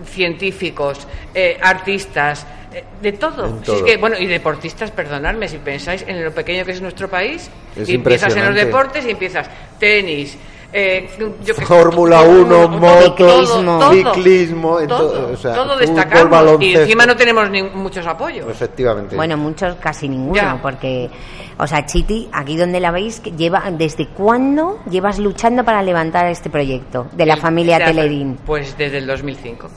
científicos, 0.05 1.07
eh, 1.35 1.59
artistas, 1.61 2.43
eh, 2.73 2.83
de 2.99 3.11
todo. 3.11 3.45
En 3.45 3.51
Si 3.53 3.59
es 3.59 3.65
todo. 3.77 3.85
que, 3.85 3.97
bueno, 3.97 4.17
y 4.17 4.25
deportistas, 4.25 4.89
perdonadme, 4.89 5.47
si 5.47 5.59
pensáis 5.59 6.03
en 6.07 6.23
lo 6.23 6.31
pequeño 6.31 6.65
que 6.65 6.71
es 6.71 6.81
nuestro 6.81 7.07
país, 7.09 7.47
Es 7.75 7.87
y 7.87 7.93
empiezas 7.93 8.35
en 8.35 8.43
los 8.43 8.55
deportes 8.55 9.05
y 9.05 9.11
empiezas 9.11 9.47
tenis. 9.79 10.35
Eh, 10.73 11.09
yo 11.43 11.53
Fórmula 11.55 12.19
todo, 12.23 12.41
1, 12.41 12.47
todo, 12.49 12.69
moto, 12.69 13.01
Ciclismo. 13.17 13.79
todo, 13.79 13.91
ciclismo, 13.93 14.77
todo, 14.87 15.11
todo, 15.11 15.33
o 15.33 15.37
sea, 15.37 15.53
todo 15.53 15.63
fútbol, 15.73 15.79
destacamos 15.79 16.61
y 16.61 16.75
encima 16.75 17.05
no 17.05 17.15
tenemos 17.15 17.49
ni- 17.49 17.63
muchos 17.63 18.05
apoyos. 18.05 18.49
Efectivamente. 18.49 19.15
Bueno, 19.15 19.37
muchos 19.37 19.75
casi 19.75 20.09
ninguno, 20.09 20.35
Ya. 20.35 20.59
porque, 20.61 21.09
o 21.57 21.65
sea, 21.67 21.85
Chiti, 21.85 22.29
aquí 22.33 22.57
donde 22.57 22.79
la 22.79 22.91
veis, 22.91 23.19
que 23.19 23.31
lleva, 23.31 23.63
¿desde 23.71 24.07
cuándo 24.09 24.79
llevas 24.89 25.19
luchando 25.19 25.63
para 25.63 25.81
levantar 25.81 26.25
este 26.27 26.49
proyecto 26.49 27.07
de 27.13 27.25
la 27.25 27.35
El- 27.35 27.39
familia 27.41 27.77
Telerín? 27.83 28.37
Pues 28.45 28.77
desde 28.77 28.97
el 28.97 29.07
2005. 29.07 29.69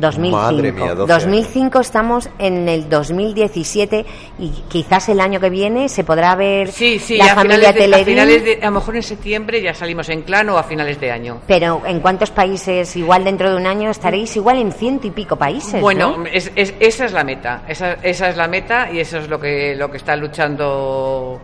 2005. 0.00 0.36
Madre 0.36 0.72
mía, 0.72 0.94
12 0.94 1.12
2005 1.12 1.80
estamos 1.80 2.28
en 2.38 2.68
el 2.68 2.88
2017 2.88 4.06
y 4.38 4.48
quizás 4.68 5.08
el 5.08 5.20
año 5.20 5.38
que 5.40 5.50
viene 5.50 5.88
se 5.88 6.02
podrá 6.04 6.34
ver 6.34 6.72
Sí, 6.72 6.98
sí, 6.98 7.16
la 7.18 7.26
a 7.32 7.34
familia 7.34 7.72
finales, 7.72 7.90
de, 7.90 7.94
a 7.94 8.04
finales 8.04 8.44
de- 8.44 8.58
a 8.62 8.66
lo 8.66 8.70
mejor 8.72 8.96
en 8.96 9.02
septiembre 9.02 9.62
ya 9.62 9.74
salimos 9.74 10.08
en 10.08 10.22
clan 10.22 10.48
o 10.50 10.58
a 10.58 10.62
finales 10.62 10.98
de 11.00 11.10
año. 11.12 11.40
Pero 11.46 11.82
¿en 11.86 12.00
cuántos 12.00 12.30
países? 12.30 12.96
Igual 12.96 13.24
dentro 13.24 13.50
de 13.50 13.56
un 13.56 13.66
año 13.66 13.90
estaréis 13.90 14.34
igual 14.36 14.58
en 14.58 14.72
ciento 14.72 15.06
y 15.06 15.10
pico 15.10 15.36
países. 15.36 15.80
Bueno, 15.80 16.16
¿no? 16.18 16.26
es- 16.26 16.50
es- 16.56 16.74
esa 16.80 17.04
es 17.04 17.12
la 17.12 17.24
meta, 17.24 17.62
esa, 17.68 17.94
esa 18.02 18.28
es 18.30 18.36
la 18.36 18.48
meta 18.48 18.90
y 18.90 19.00
eso 19.00 19.18
es 19.18 19.28
lo 19.28 19.38
que 19.40 19.74
lo 19.76 19.90
que 19.90 19.96
está 19.98 20.16
luchando 20.16 21.40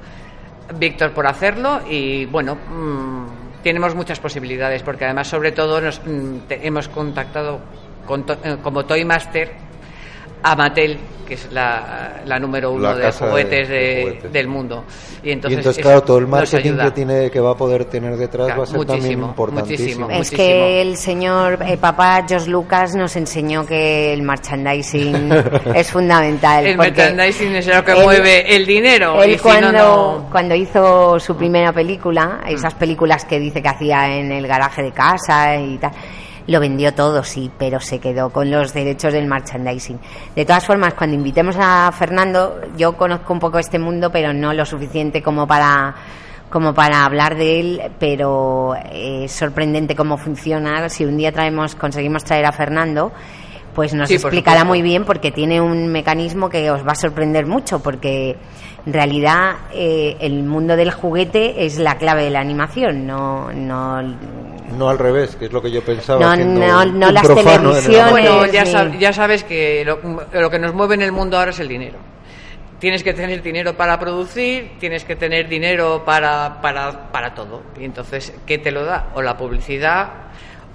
Víctor 0.78 1.12
por 1.12 1.26
hacerlo 1.26 1.80
y 1.88 2.24
bueno, 2.26 2.56
mm, 2.56 3.62
tenemos 3.62 3.94
muchas 3.94 4.18
posibilidades 4.20 4.82
porque 4.82 5.04
además 5.04 5.28
sobre 5.28 5.52
todo 5.52 5.80
nos 5.80 6.00
mm, 6.04 6.38
te- 6.48 6.66
hemos 6.66 6.88
contactado 6.88 7.60
como 8.62 8.84
Toy 8.86 9.04
Master 9.04 9.52
a 10.42 10.54
Mattel, 10.54 10.98
que 11.26 11.34
es 11.34 11.50
la, 11.50 12.20
la 12.24 12.38
número 12.38 12.70
uno 12.70 12.82
La 12.82 12.94
de 12.94 13.10
juguetes, 13.10 13.68
de 13.68 13.74
de- 13.74 14.02
juguetes. 14.02 14.32
del 14.32 14.46
mundo. 14.46 14.84
Y 15.24 15.30
Y 15.30 15.32
entonces, 15.32 15.78
claro, 15.78 16.02
todo 16.04 16.18
el 16.18 16.28
marketing 16.28 16.76
que 16.76 16.90
tiene 16.92 17.30
que 17.32 17.40
va 17.40 17.50
a 17.50 17.56
poder 17.56 17.86
tener 17.86 18.16
detrás 18.16 18.46
Claro, 18.46 18.60
va 18.60 18.64
a 18.64 18.66
ser 18.70 18.84
también 18.86 19.18
importantísimo. 19.18 20.06
muchísimo. 20.06 20.10
Es 20.10 20.16
muchísimo. 20.18 20.36
que 20.38 20.82
el 20.82 20.96
señor 20.96 21.58
eh, 21.66 21.76
papá 21.78 22.24
Josh 22.28 22.46
Lucas 22.46 22.94
nos 22.94 23.16
enseñó 23.16 23.66
que 23.66 24.12
el 24.12 24.22
merchandising 24.22 25.32
es 25.74 25.90
fundamental. 25.90 26.64
El 26.64 26.78
merchandising 26.78 27.56
es 27.56 27.66
lo 27.66 27.84
que 27.84 27.92
él- 27.92 28.04
mueve 28.04 28.54
el 28.56 28.64
dinero. 28.64 29.20
Él 29.20 29.30
y 29.30 29.34
si 29.34 29.40
cuando, 29.40 29.72
no, 29.72 30.18
no... 30.18 30.28
cuando 30.30 30.54
hizo 30.54 31.18
su 31.18 31.36
primera 31.36 31.72
película, 31.72 32.42
esas 32.46 32.74
películas 32.74 33.24
que 33.24 33.40
dice 33.40 33.60
que 33.60 33.68
hacía 33.68 34.16
en 34.16 34.30
el 34.30 34.46
garaje 34.46 34.80
de 34.82 34.92
casa 34.92 35.56
y 35.56 35.76
tal, 35.78 35.90
lo 36.46 36.60
vendió 36.60 36.94
todo, 36.94 37.24
sí, 37.24 37.50
pero 37.58 37.80
se 37.80 37.98
quedó 37.98 38.30
con 38.30 38.50
los 38.50 38.72
derechos 38.72 39.12
del 39.12 39.26
merchandising. 39.26 39.98
De 40.34 40.44
todas 40.44 40.64
formas, 40.64 40.94
cuando 40.94 41.16
invitemos 41.16 41.56
a 41.58 41.90
Fernando, 41.92 42.60
yo 42.76 42.96
conozco 42.96 43.32
un 43.32 43.40
poco 43.40 43.58
este 43.58 43.78
mundo, 43.78 44.10
pero 44.10 44.32
no 44.32 44.52
lo 44.52 44.64
suficiente 44.64 45.22
como 45.22 45.46
para 45.46 45.94
como 46.48 46.72
para 46.74 47.04
hablar 47.04 47.36
de 47.36 47.60
él, 47.60 47.82
pero 47.98 48.76
eh, 48.92 49.24
es 49.24 49.32
sorprendente 49.32 49.96
cómo 49.96 50.16
funciona. 50.16 50.88
Si 50.88 51.04
un 51.04 51.16
día 51.16 51.32
traemos, 51.32 51.74
conseguimos 51.74 52.22
traer 52.22 52.46
a 52.46 52.52
Fernando, 52.52 53.12
pues 53.74 53.92
nos 53.92 54.08
Sí, 54.08 54.14
explicará 54.14 54.64
muy 54.64 54.80
bien 54.80 55.04
porque 55.04 55.32
tiene 55.32 55.60
un 55.60 55.88
mecanismo 55.88 56.48
que 56.48 56.70
os 56.70 56.86
va 56.86 56.92
a 56.92 56.94
sorprender 56.94 57.46
mucho 57.46 57.80
porque 57.80 58.36
en 58.86 58.92
realidad 58.92 59.56
eh, 59.72 60.16
el 60.20 60.44
mundo 60.44 60.76
del 60.76 60.90
juguete 60.92 61.66
es 61.66 61.78
la 61.78 61.98
clave 61.98 62.24
de 62.24 62.30
la 62.30 62.40
animación 62.40 63.06
no 63.06 63.52
no 63.52 64.00
No 64.72 64.88
al 64.88 64.98
revés, 64.98 65.36
que 65.36 65.46
es 65.46 65.52
lo 65.52 65.62
que 65.62 65.70
yo 65.70 65.82
pensaba. 65.82 66.20
No, 66.20 66.44
no, 66.44 66.84
no 66.84 67.10
las 67.12 67.22
televisiones. 67.26 68.10
Bueno, 68.10 68.46
ya, 68.46 68.66
sí. 68.66 68.72
sab- 68.72 68.98
ya 68.98 69.12
sabes 69.12 69.44
que 69.44 69.84
lo, 69.84 69.98
lo 70.32 70.50
que 70.50 70.58
nos 70.58 70.74
mueve 70.74 70.94
en 70.94 71.02
el 71.02 71.12
mundo 71.12 71.38
ahora 71.38 71.50
es 71.50 71.60
el 71.60 71.68
dinero. 71.68 71.98
Tienes 72.78 73.02
que 73.02 73.14
tener 73.14 73.42
dinero 73.42 73.74
para 73.74 73.98
producir, 73.98 74.72
tienes 74.78 75.04
que 75.04 75.16
tener 75.16 75.48
dinero 75.48 76.02
para, 76.04 76.60
para, 76.60 77.10
para 77.10 77.34
todo. 77.34 77.62
Y 77.80 77.84
entonces, 77.84 78.34
¿qué 78.44 78.58
te 78.58 78.70
lo 78.70 78.84
da? 78.84 79.06
O 79.14 79.22
la 79.22 79.36
publicidad 79.36 80.08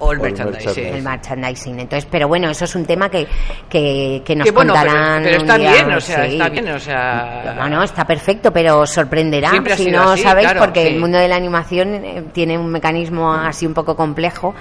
o 0.02 0.12
el 0.12 0.20
O 0.20 0.26
el 0.26 0.32
merchandising. 0.34 0.66
merchandising. 0.66 0.96
el 0.96 1.04
merchandising 1.04 1.80
entonces 1.80 2.08
pero 2.12 2.28
bueno 2.28 2.50
eso 2.50 2.66
es 2.66 2.76
un 2.76 2.86
tema 2.86 3.10
que 3.10 3.28
que, 3.70 4.22
que 4.26 4.36
nos 4.36 4.46
Que 4.46 4.52
bueno, 4.52 4.74
contarán 4.74 5.24
pero 5.24 5.38
está 5.38 5.58
día, 5.58 5.72
bien, 5.72 5.92
o 5.94 6.02
sea, 6.02 6.26
sí. 6.26 6.34
está 6.34 6.50
bien, 6.50 6.70
o 6.70 6.80
sea... 6.80 7.56
no, 7.58 7.70
no, 7.70 7.84
está 7.84 8.06
perfecto, 8.06 8.52
pero 8.52 8.80
os 8.80 8.90
sorprenderá 8.90 9.50
Siempre 9.52 9.74
ha 9.74 9.78
si 9.78 9.86
sido 9.86 10.04
no 10.04 10.10
así, 10.12 10.24
sabéis, 10.24 10.48
claro, 10.48 10.60
porque 10.66 10.82
sí. 10.82 10.94
el 10.94 11.00
mundo 11.00 11.18
de 11.18 11.28
la 11.28 11.36
animación 11.36 11.94
eh, 11.96 12.24
tiene 12.34 12.58
un 12.58 12.70
mecanismo 12.70 13.34
así 13.34 13.66
un 13.66 13.74
poco 13.74 13.96
complejo 13.96 14.54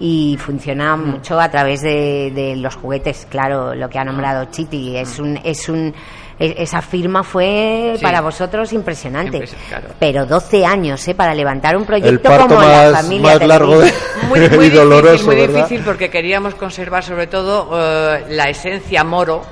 y 0.00 0.36
funciona 0.40 0.96
Mm. 0.96 1.10
mucho 1.10 1.40
a 1.40 1.48
través 1.50 1.82
de, 1.82 2.30
de 2.34 2.54
los 2.56 2.76
juguetes, 2.76 3.26
claro, 3.28 3.74
lo 3.74 3.88
que 3.88 3.98
ha 3.98 4.04
nombrado 4.04 4.44
Chiti. 4.50 4.96
Es 4.96 5.18
un, 5.18 5.38
es 5.42 5.68
un, 5.68 5.92
esa 6.38 6.82
firma 6.82 7.22
fue. 7.22 7.94
Sí. 7.96 8.02
para 8.02 8.20
vosotros 8.20 8.72
impresionante. 8.72 9.48
Claro. 9.68 9.88
Pero 9.98 10.26
12 10.26 10.64
años, 10.64 11.06
¿eh? 11.08 11.14
Para 11.14 11.34
levantar 11.34 11.76
un 11.76 11.82
El 11.82 11.86
proyecto 11.86 12.28
parto 12.28 12.48
como 12.48 12.60
la 12.62 12.92
familia 12.92 13.38
más 13.38 13.46
largo 13.46 13.78
de, 13.80 13.92
muy, 14.28 14.48
muy 14.56 14.66
y 14.66 14.70
doloroso, 14.70 15.12
difícil, 15.12 15.26
muy 15.26 15.36
¿verdad? 15.36 15.54
difícil 15.56 15.82
porque 15.84 16.10
queríamos 16.10 16.54
conservar 16.54 17.02
sobre 17.02 17.26
todo 17.26 17.70
eh, 17.72 18.24
la 18.30 18.48
esencia 18.48 19.02
moro, 19.04 19.42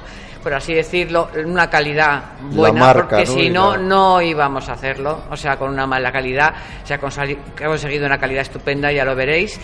por 0.42 0.54
así 0.54 0.74
decirlo, 0.74 1.28
en 1.34 1.50
una 1.50 1.68
calidad 1.68 2.22
buena, 2.40 2.78
marca, 2.78 3.16
porque 3.16 3.24
¿no? 3.24 3.32
si 3.32 3.50
no, 3.50 3.76
no 3.76 4.22
íbamos 4.22 4.68
a 4.68 4.74
hacerlo, 4.74 5.22
o 5.28 5.36
sea, 5.36 5.56
con 5.56 5.70
una 5.70 5.86
mala 5.86 6.12
calidad, 6.12 6.54
se 6.84 6.94
ha 6.94 7.00
conseguido 7.00 8.06
una 8.06 8.18
calidad 8.18 8.42
estupenda, 8.42 8.92
ya 8.92 9.04
lo 9.04 9.16
veréis, 9.16 9.58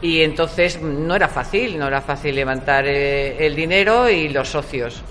y 0.00 0.22
entonces 0.22 0.80
mm, 0.80 1.06
no 1.06 1.16
era 1.16 1.26
fácil, 1.26 1.76
no 1.76 1.88
era 1.88 2.00
fácil 2.00 2.36
levantar 2.36 2.84
eh, 2.86 3.44
el 3.44 3.56
dinero 3.56 4.08
y 4.08 4.28
los 4.28 4.48
socios. 4.48 5.02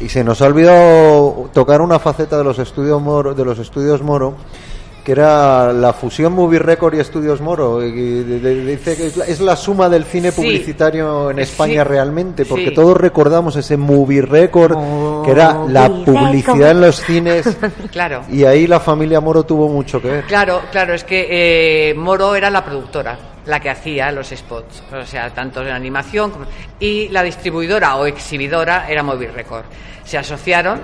Y 0.00 0.08
se 0.08 0.24
nos 0.24 0.42
ha 0.42 0.46
olvidado 0.46 1.50
tocar 1.52 1.80
una 1.80 1.98
faceta 1.98 2.36
de 2.36 2.44
los 2.44 2.58
estudios 2.58 3.00
Moro, 3.00 3.34
de 3.34 3.44
los 3.44 3.58
estudios 3.58 4.02
Moro, 4.02 4.34
que 5.04 5.12
era 5.12 5.70
la 5.72 5.92
fusión 5.92 6.32
Movie 6.32 6.58
Record 6.58 6.94
y 6.94 7.00
Estudios 7.00 7.40
Moro. 7.42 7.84
y 7.84 7.90
dice 7.92 8.96
que 8.96 9.06
es 9.08 9.16
la, 9.18 9.24
es 9.26 9.40
la 9.40 9.54
suma 9.54 9.88
del 9.90 10.04
cine 10.04 10.30
Sí. 10.32 10.40
publicitario 10.40 11.30
en 11.30 11.38
España 11.40 11.82
Sí. 11.82 11.88
realmente, 11.90 12.46
porque 12.46 12.70
Sí. 12.70 12.74
todos 12.74 12.96
recordamos 12.96 13.54
ese 13.56 13.76
Movie 13.76 14.22
Record, 14.22 15.24
que 15.24 15.30
era 15.30 15.58
la 15.68 15.88
Movie 15.90 16.04
publicidad 16.06 16.54
Record. 16.54 16.70
en 16.70 16.80
los 16.80 16.96
cines. 17.02 17.56
Claro. 17.92 18.22
Y 18.30 18.44
ahí 18.44 18.66
la 18.66 18.80
familia 18.80 19.20
Moro 19.20 19.42
tuvo 19.44 19.68
mucho 19.68 20.00
que 20.00 20.08
ver. 20.08 20.24
Claro, 20.24 20.62
claro, 20.72 20.94
es 20.94 21.04
que 21.04 21.90
eh, 21.90 21.94
Moro 21.94 22.34
era 22.34 22.48
la 22.50 22.64
productora, 22.64 23.18
la 23.44 23.60
que 23.60 23.68
hacía 23.68 24.10
los 24.10 24.28
spots, 24.30 24.82
o 24.90 25.04
sea, 25.04 25.28
tanto 25.34 25.60
en 25.60 25.68
animación 25.68 26.30
como- 26.30 26.46
y 26.80 27.08
la 27.08 27.22
distribuidora 27.22 27.96
o 27.96 28.06
exhibidora 28.06 28.86
era 28.88 29.02
Movie 29.02 29.28
Record. 29.30 29.64
Se 30.04 30.16
asociaron 30.16 30.80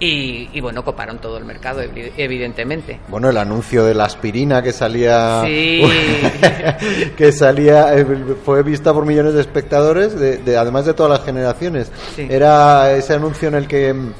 y, 0.00 0.48
y, 0.52 0.60
bueno, 0.60 0.84
coparon 0.84 1.18
todo 1.18 1.38
el 1.38 1.44
mercado, 1.44 1.80
evi- 1.82 2.12
evidentemente. 2.16 2.98
Bueno, 3.08 3.30
el 3.30 3.36
anuncio 3.38 3.84
de 3.84 3.94
la 3.94 4.04
aspirina 4.04 4.62
que 4.62 4.72
salía. 4.72 5.42
Sí. 5.46 5.82
que 7.16 7.32
salía. 7.32 7.96
eh, 7.96 8.06
Fue 8.44 8.62
vista 8.62 8.92
por 8.92 9.06
millones 9.06 9.34
de 9.34 9.40
espectadores, 9.40 10.18
de, 10.18 10.38
de- 10.38 10.56
además 10.56 10.84
de 10.86 10.94
todas 10.94 11.12
las 11.18 11.24
generaciones. 11.24 11.90
Sí. 12.16 12.26
Era 12.28 12.92
ese 12.92 13.14
anuncio 13.14 13.48
en 13.48 13.54
el 13.54 13.68
que 13.68 13.92
mm, 13.94 14.12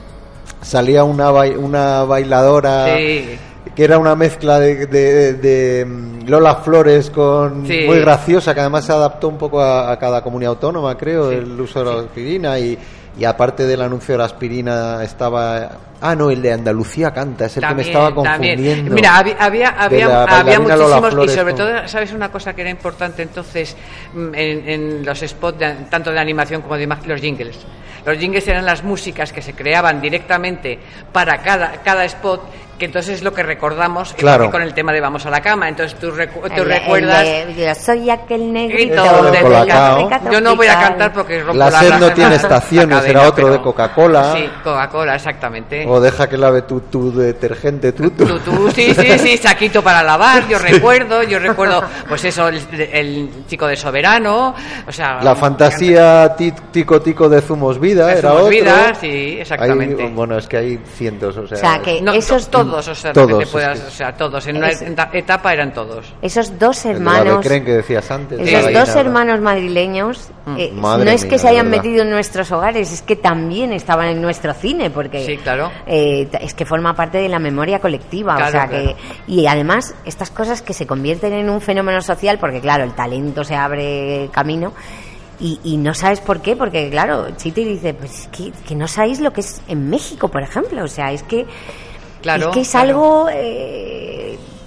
salía 0.63 1.05
una, 1.05 1.31
una 1.31 2.05
bailadora. 2.05 2.97
Sí. 2.97 3.39
Que 3.75 3.83
era 3.83 3.99
una 3.99 4.15
mezcla 4.15 4.61
de, 4.61 4.87
de- 4.87 5.35
de, 5.35 5.85
mm, 5.85 6.29
Lola 6.29 6.57
Flores 6.57 7.11
con. 7.11 7.67
Sí. 7.67 7.83
Muy 7.87 7.99
graciosa, 7.99 8.55
que 8.55 8.61
además 8.61 8.85
se 8.85 8.93
adaptó 8.93 9.29
un 9.29 9.39
poco 9.39 9.61
a, 9.61 9.91
a 9.91 9.99
cada 9.99 10.23
comunidad 10.23 10.51
autónoma, 10.51 10.97
creo, 10.97 11.31
Sí. 11.31 11.37
el 11.37 11.61
uso 11.61 11.83
de 11.85 11.93
la 11.93 12.01
aspirina. 12.03 12.59
Y, 12.59 12.79
y 13.19 13.25
aparte 13.25 13.67
del 13.67 13.83
anuncio 13.83 14.15
de 14.15 14.19
la 14.19 14.25
aspirina 14.25 15.03
estaba. 15.03 15.71
Ah, 16.07 16.15
no, 16.15 16.31
el 16.31 16.43
de 16.43 16.53
Andalucía 16.53 17.13
canta, 17.13 17.47
es 17.47 17.57
el 17.57 17.67
que 17.67 17.75
me 17.75 17.83
estaba 17.83 18.09
también. 18.23 18.57
confundiendo. 18.57 18.95
Mira, 18.95 19.17
había, 19.17 19.37
había, 19.41 19.69
había, 19.71 20.09
la 20.09 20.25
había 20.25 20.61
muchísimos, 20.61 21.25
y 21.25 21.29
sobre 21.31 21.55
todo, 21.55 21.89
¿sabes 21.89 22.13
una 22.13 22.31
cosa 22.31 22.53
que 22.53 22.61
era 22.61 22.71
importante 22.71 23.23
entonces 23.23 23.75
mm, 24.13 24.35
en, 24.35 24.69
en 24.69 25.05
los 25.07 25.21
spots, 25.21 25.59
de- 25.59 25.75
tanto 25.89 26.11
de 26.13 26.21
animación 26.21 26.61
como 26.63 26.77
de 26.77 26.83
imagen, 26.83 27.09
los 27.09 27.21
jingles? 27.21 27.59
Los 28.05 28.19
jingles 28.19 28.47
eran 28.49 28.67
las 28.67 28.83
músicas 28.85 29.33
que 29.33 29.41
se 29.41 29.55
creaban 29.55 29.99
directamente 30.03 30.79
para 31.11 31.39
cada, 31.41 31.73
cada 31.83 32.05
spot, 32.05 32.43
que 32.79 32.85
entonces 32.85 33.15
es 33.15 33.23
lo 33.23 33.33
que 33.33 33.43
recordamos 33.43 34.13
Claro. 34.13 34.51
con 34.51 34.61
el 34.61 34.75
tema 34.75 34.93
de 34.93 35.01
Vamos 35.01 35.25
a 35.25 35.31
la 35.31 35.41
cama. 35.41 35.71
Entonces 35.71 35.99
tú, 35.99 36.11
recu- 36.11 36.43
tú 36.43 36.63
El- 36.63 36.71
el 36.73 36.81
recuerdas... 36.81 37.23
de, 37.23 37.55
yo 37.57 37.75
soy 37.75 38.11
aquel 38.11 38.53
negrito 38.53 39.03
Grito 39.03 39.23
de 39.25 39.31
de 39.31 39.37
la 39.37 39.43
Colacao. 39.43 40.11
Yo 40.31 40.41
no 40.43 40.55
voy 40.55 40.67
a 40.67 40.79
cantar 40.81 41.13
porque 41.15 41.39
rompo 41.41 41.55
La 41.57 41.71
sed 41.71 41.93
no 41.95 42.09
la- 42.09 42.15
tiene 42.15 42.31
la 42.31 42.37
estaciones, 42.37 42.89
cadena, 42.99 43.21
era 43.21 43.29
otro 43.31 43.45
pero- 43.47 43.53
de 43.57 43.63
Coca-Cola. 43.63 44.33
Sí, 44.37 44.51
Coca-Cola, 44.63 45.15
exactamente. 45.15 45.87
O 45.89 45.94
deja 46.01 46.29
que 46.29 46.37
lave 46.37 46.63
tu, 46.63 46.81
tu 46.81 47.13
detergente, 47.13 47.93
tu, 47.93 48.11
tu. 48.11 48.25
Tú, 48.27 48.39
tú, 48.41 48.71
sí, 48.71 48.95
sí, 48.95 49.19
sí, 49.19 49.37
saquito 49.43 49.83
para 49.83 50.03
lavar, 50.03 50.47
yo 50.49 50.59
recuerdo, 50.59 51.23
yo 51.23 51.39
recuerdo, 51.41 51.83
pues 52.09 52.25
eso, 52.25 52.49
el, 52.49 52.61
el 52.93 53.29
chico 53.49 53.67
de 53.67 53.77
soberano, 53.77 54.55
o 54.87 54.93
sea... 54.93 55.21
La 55.23 55.35
fantasía 55.35 56.35
ti- 56.37 56.53
tico 56.71 57.01
tico 57.01 57.29
de 57.29 57.41
Zumos 57.41 57.79
Vida 57.81 58.07
De 58.07 58.19
era 58.19 58.31
Zumos 58.31 58.43
otro. 58.43 58.51
Vida, 58.51 58.95
sí, 59.01 59.37
exactamente. 59.41 60.03
Hay- 60.05 60.13
bueno, 60.13 60.39
es 60.39 60.47
que 60.47 60.57
hay 60.57 60.79
cientos, 60.97 61.37
o 61.37 61.47
sea. 61.47 61.57
O 61.57 61.61
sea, 61.61 61.79
que 61.83 62.01
No, 62.01 62.13
esos, 62.13 62.49
to- 62.49 62.59
todos, 62.65 62.89
o 62.89 62.95
sea, 62.95 63.13
Todos, 63.13 63.31
lo 63.31 63.39
que 63.39 63.45
te 63.47 63.51
puedas, 63.53 63.81
o 63.81 63.91
sea, 63.91 64.15
todos, 64.15 64.47
en 64.47 64.57
una 64.59 64.69
Es- 64.71 64.83
eta- 64.83 65.11
etapa 65.13 65.53
eran 65.53 65.73
todos. 65.73 66.07
esos 66.23 66.59
dos 66.59 66.85
hermanos 66.85 67.39
Becren 67.39 67.65
que 67.65 67.73
decías 67.73 68.11
antes. 68.11 68.39
Esos 68.41 68.73
dos 68.73 68.89
hermanos 68.97 69.41
madrileños. 69.41 70.29
Eh, 70.59 70.71
Madre 70.75 71.05
no 71.07 71.11
es 71.11 71.23
mía, 71.23 71.31
que 71.31 71.39
se 71.39 71.49
hayan 71.49 71.71
metido 71.71 72.03
en 72.03 72.11
nuestros 72.11 72.53
hogares, 72.53 72.93
es 72.93 73.03
que 73.03 73.17
también 73.17 73.73
estaban 73.73 74.09
en 74.09 74.21
nuestro 74.21 74.53
cine, 74.55 74.91
porque 74.91 75.25
Sí, 75.25 75.37
claro. 75.39 75.71
eh, 75.87 76.29
es 76.41 76.55
que 76.55 76.65
forma 76.67 76.95
parte 76.95 77.19
de 77.19 77.29
la 77.29 77.39
memoria 77.39 77.79
colectiva. 77.79 78.35
o 78.35 78.51
sea 78.51 78.69
claro. 78.69 78.71
que 78.71 78.97
Y 79.27 79.47
además, 79.47 79.95
estas 80.05 80.31
cosas 80.31 80.61
que 80.63 80.73
se 80.75 80.87
convierten 80.87 81.33
en 81.33 81.49
un 81.49 81.61
fenómeno 81.61 82.01
social, 82.03 82.39
porque 82.39 82.61
claro, 82.61 82.85
el 82.85 82.93
talento 82.93 83.43
se 83.45 83.55
abre 83.55 84.29
camino. 84.33 84.73
Y, 85.41 85.59
y 85.65 85.77
no 85.79 85.95
sabes 85.95 86.21
por 86.21 86.41
qué, 86.43 86.55
porque 86.55 86.89
claro, 86.91 87.27
Chiti 87.37 87.65
dice, 87.65 87.93
pues 87.93 88.21
es 88.21 88.27
que, 88.29 88.53
que 88.67 88.75
no 88.77 88.87
sabéis 88.87 89.19
lo 89.21 89.33
que 89.33 89.41
es 89.41 89.63
en 89.67 89.91
México, 89.91 90.29
por 90.29 90.43
ejemplo. 90.43 90.85
O 90.85 90.89
sea, 90.89 91.11
es 91.13 91.23
que 91.25 91.45
Claro, 92.23 92.49
es 92.49 92.55
que 92.55 92.61
es 92.61 92.71
claro. 92.71 92.89
algo 92.89 93.29
eh, 93.33 93.94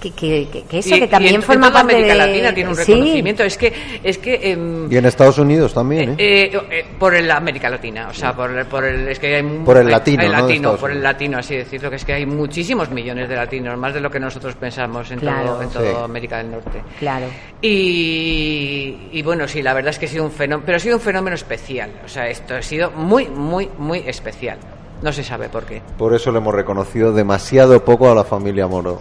que, 0.00 0.48
que, 0.68 0.78
eso, 0.78 0.94
Y- 0.96 1.00
que 1.00 1.08
también 1.08 1.34
en- 1.34 1.40
en 1.40 1.46
forma 1.46 1.68
toda 1.68 1.80
parte 1.82 1.94
América 1.96 2.12
de... 2.14 2.18
Latina 2.18 2.54
tiene 2.54 2.70
un 2.70 2.76
Sí, 2.76 2.92
reconocimiento. 2.92 3.42
Es 3.44 3.58
que, 3.58 3.72
es 4.02 4.18
que 4.18 4.52
em, 4.52 4.90
Y 4.92 4.96
en 4.96 5.06
Estados 5.06 5.38
Unidos 5.38 5.74
también, 5.74 6.10
¿eh? 6.10 6.14
eh, 6.18 6.60
eh, 6.70 6.84
por 6.98 7.14
el 7.14 7.30
América 7.30 7.68
Latina, 7.68 8.08
o 8.10 8.14
sea, 8.14 8.32
por, 8.34 8.50
el- 8.50 8.66
por 8.66 8.84
el, 8.84 9.08
es 9.08 9.18
que 9.18 9.36
hay 9.36 9.42
Por 9.42 9.76
el 9.78 9.88
latino, 9.90 10.28
latino, 10.28 10.76
por 10.76 10.90
el 10.90 11.02
latino, 11.02 11.38
así 11.38 11.56
decirlo, 11.56 11.90
que 11.90 11.96
es 11.96 12.04
que 12.04 12.12
hay 12.14 12.26
muchísimos 12.26 12.90
millones 12.90 13.28
de 13.28 13.36
latinos, 13.36 13.76
más 13.78 13.92
de 13.94 14.00
lo 14.00 14.10
que 14.10 14.20
nosotros 14.20 14.54
pensamos 14.54 15.10
en 15.10 15.18
Claro. 15.20 15.46
todo, 15.52 15.62
en 15.62 15.68
todo 15.70 15.84
Sí. 15.84 15.96
América 16.04 16.38
del 16.38 16.50
Norte. 16.50 16.82
Claro. 16.98 17.26
Y, 17.60 19.08
y 19.12 19.22
bueno, 19.22 19.46
sí, 19.48 19.62
la 19.62 19.74
verdad 19.74 19.90
es 19.90 19.98
que 19.98 20.06
ha 20.06 20.08
sido 20.08 20.24
un 20.24 20.30
fenómeno, 20.30 20.62
pero 20.64 20.76
ha 20.76 20.80
sido 20.80 20.96
un 20.96 21.02
fenómeno 21.02 21.34
especial. 21.34 21.90
O 22.04 22.08
sea, 22.08 22.28
esto 22.28 22.54
ha 22.54 22.62
sido 22.62 22.90
muy, 22.92 23.26
muy, 23.28 23.68
muy 23.78 23.98
especial. 24.06 24.58
No 25.02 25.12
se 25.12 25.22
sabe 25.22 25.48
por 25.48 25.64
qué. 25.64 25.80
Por 25.96 26.12
eso 26.14 26.32
le 26.32 26.38
hemos 26.38 26.54
reconocido 26.54 27.12
demasiado 27.12 27.84
poco 27.84 28.10
a 28.10 28.14
la 28.14 28.24
familia 28.24 28.66
Moro. 28.66 29.00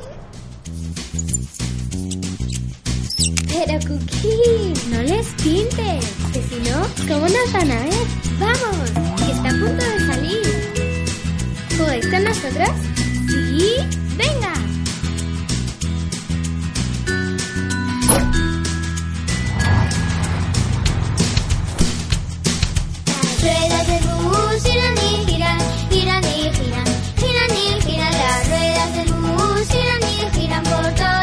Pero 3.60 3.80
Cookie, 3.88 4.74
no 4.92 5.02
les 5.02 5.26
pintes, 5.42 6.06
que 6.32 6.42
si 6.44 6.70
no, 6.70 6.80
¿cómo 7.08 7.28
nos 7.28 7.52
van 7.54 7.72
a 7.72 7.80
ver? 7.86 8.08
¡Vamos! 8.40 8.92
Que 9.18 9.32
está 9.32 9.50
a 9.50 9.52
punto 9.52 9.84
de 9.84 10.00
salir. 10.06 10.46
¿Jugáis 11.76 12.06
con 12.06 12.24
nosotros? 12.24 12.70
¿Sí? 13.28 13.78
¡Venga! 14.16 14.54
Las 23.16 23.42
ruedas 23.42 23.88
del 23.88 24.04
bus 24.22 24.64
giran 24.64 24.98
y 24.98 25.32
giran, 25.32 25.60
giran 25.90 26.24
y 26.26 26.52
giran, 26.54 26.88
giran 27.18 27.52
y 27.56 27.82
giran. 27.82 28.12
Las 28.12 28.50
ruedas 28.50 28.96
del 28.98 29.14
bus 29.14 29.68
giran 29.68 30.02
y 30.04 30.40
giran 30.40 30.64
por 30.64 30.94
toda 30.94 31.17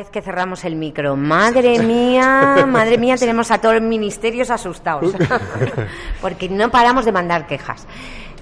vez 0.00 0.10
que 0.10 0.22
cerramos 0.22 0.64
el 0.64 0.76
micro. 0.76 1.14
Madre 1.16 1.78
mía, 1.78 2.64
madre 2.66 2.96
mía, 2.96 3.16
tenemos 3.16 3.50
a 3.50 3.58
todos 3.58 3.74
los 3.76 3.84
ministerios 3.84 4.50
asustados. 4.50 5.14
Porque 6.20 6.48
no 6.48 6.70
paramos 6.70 7.04
de 7.04 7.12
mandar 7.12 7.46
quejas. 7.46 7.86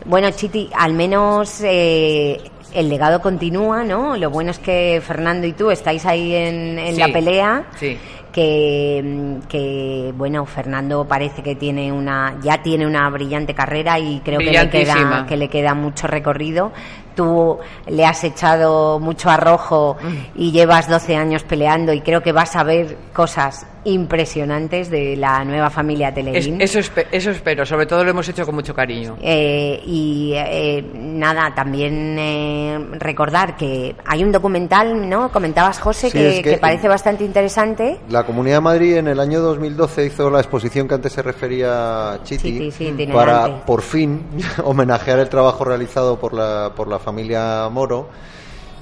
Bueno, 0.04 0.30
Chiti, 0.30 0.70
al 0.76 0.92
menos 0.92 1.60
eh, 1.64 2.40
el 2.72 2.88
legado 2.88 3.20
continúa, 3.20 3.82
¿no? 3.82 4.16
Lo 4.16 4.30
bueno 4.30 4.52
es 4.52 4.58
que 4.60 5.02
Fernando 5.04 5.46
y 5.46 5.52
tú 5.52 5.70
estáis 5.70 6.06
ahí 6.06 6.34
en, 6.34 6.78
en 6.78 6.98
la 6.98 7.08
pelea. 7.08 7.64
sí. 7.76 7.98
Que, 8.42 9.38
que, 9.48 10.12
bueno, 10.16 10.46
Fernando 10.46 11.04
parece 11.08 11.42
que 11.42 11.56
tiene 11.56 11.90
una, 11.90 12.36
ya 12.40 12.62
tiene 12.62 12.86
una 12.86 13.10
brillante 13.10 13.52
carrera 13.52 13.98
y 13.98 14.20
creo 14.20 14.38
que 14.38 14.52
le, 14.52 14.70
queda, 14.70 15.26
que 15.28 15.36
le 15.36 15.48
queda 15.48 15.74
mucho 15.74 16.06
recorrido. 16.06 16.70
Tú 17.16 17.58
le 17.88 18.04
has 18.06 18.22
echado 18.22 19.00
mucho 19.00 19.28
arrojo 19.28 19.96
y 20.36 20.52
llevas 20.52 20.88
12 20.88 21.16
años 21.16 21.42
peleando 21.42 21.92
y 21.92 22.00
creo 22.00 22.22
que 22.22 22.30
vas 22.30 22.54
a 22.54 22.62
ver 22.62 22.96
cosas 23.12 23.66
impresionantes 23.84 24.88
de 24.90 25.16
la 25.16 25.44
nueva 25.44 25.70
familia 25.70 26.08
Es- 26.10 26.14
Televín. 26.14 26.60
eso, 26.60 26.78
espe- 26.78 27.06
eso 27.10 27.30
espero, 27.30 27.64
sobre 27.66 27.86
todo 27.86 28.04
lo 28.04 28.10
hemos 28.10 28.28
hecho 28.28 28.44
con 28.46 28.54
mucho 28.54 28.72
cariño. 28.74 29.16
Eh, 29.20 29.80
y 29.84 30.32
eh, 30.36 30.84
nada, 30.94 31.52
también 31.56 32.16
eh, 32.18 32.78
recordar 33.00 33.56
que 33.56 33.96
hay 34.06 34.22
un 34.22 34.30
documental, 34.30 35.08
¿no? 35.08 35.32
Comentabas, 35.32 35.80
José, 35.80 36.10
Sí, 36.10 36.18
que, 36.18 36.28
es 36.28 36.42
que- 36.44 36.50
que 36.52 36.58
parece 36.58 36.86
bastante 36.86 37.24
interesante. 37.24 37.98
La 38.10 38.22
Comunidad 38.28 38.56
de 38.56 38.60
Madrid 38.60 38.96
en 38.98 39.08
el 39.08 39.20
año 39.20 39.40
2012 39.40 40.04
hizo 40.04 40.28
la 40.28 40.40
exposición 40.40 40.86
que 40.86 40.92
antes 40.92 41.14
se 41.14 41.22
refería 41.22 42.20
Chiti, 42.24 42.42
Chiti, 42.52 42.70
sí, 42.70 42.84
itinerante. 42.88 43.14
para 43.14 43.64
por 43.64 43.80
fin 43.80 44.22
homenajear 44.64 45.18
el 45.20 45.30
trabajo 45.30 45.64
realizado 45.64 46.20
por 46.20 46.34
la, 46.34 46.72
por 46.76 46.88
la 46.88 46.98
familia 46.98 47.66
Moro. 47.70 48.10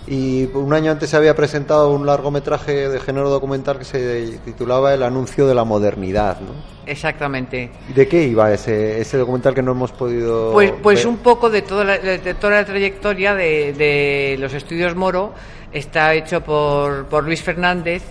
Y 0.08 0.46
un 0.46 0.74
año 0.74 0.90
antes 0.90 1.10
se 1.10 1.16
había 1.16 1.36
presentado 1.36 1.92
un 1.92 2.04
largometraje 2.06 2.88
de 2.88 2.98
género 2.98 3.30
documental 3.30 3.78
que 3.78 3.84
se 3.84 4.40
titulaba 4.44 4.92
El 4.92 5.04
anuncio 5.04 5.46
de 5.46 5.54
la 5.54 5.62
modernidad. 5.62 6.40
¿no? 6.40 6.50
Exactamente. 6.84 7.70
¿De 7.94 8.08
qué 8.08 8.24
iba 8.24 8.52
ese, 8.52 9.00
ese 9.00 9.16
documental 9.16 9.54
que 9.54 9.62
no 9.62 9.70
hemos 9.70 9.92
podido 9.92 10.50
Pues, 10.54 10.72
pues 10.82 10.98
ver? 11.04 11.06
un 11.06 11.18
poco 11.18 11.50
de 11.50 11.62
toda 11.62 11.84
la, 11.84 11.98
de 11.98 12.34
toda 12.34 12.54
la 12.54 12.64
trayectoria 12.64 13.36
de, 13.36 13.72
de 13.74 14.36
los 14.40 14.52
estudios 14.54 14.96
Moro 14.96 15.34
está 15.72 16.14
hecho 16.14 16.40
por, 16.40 17.06
por 17.06 17.22
Luis 17.22 17.42
Fernández 17.42 18.02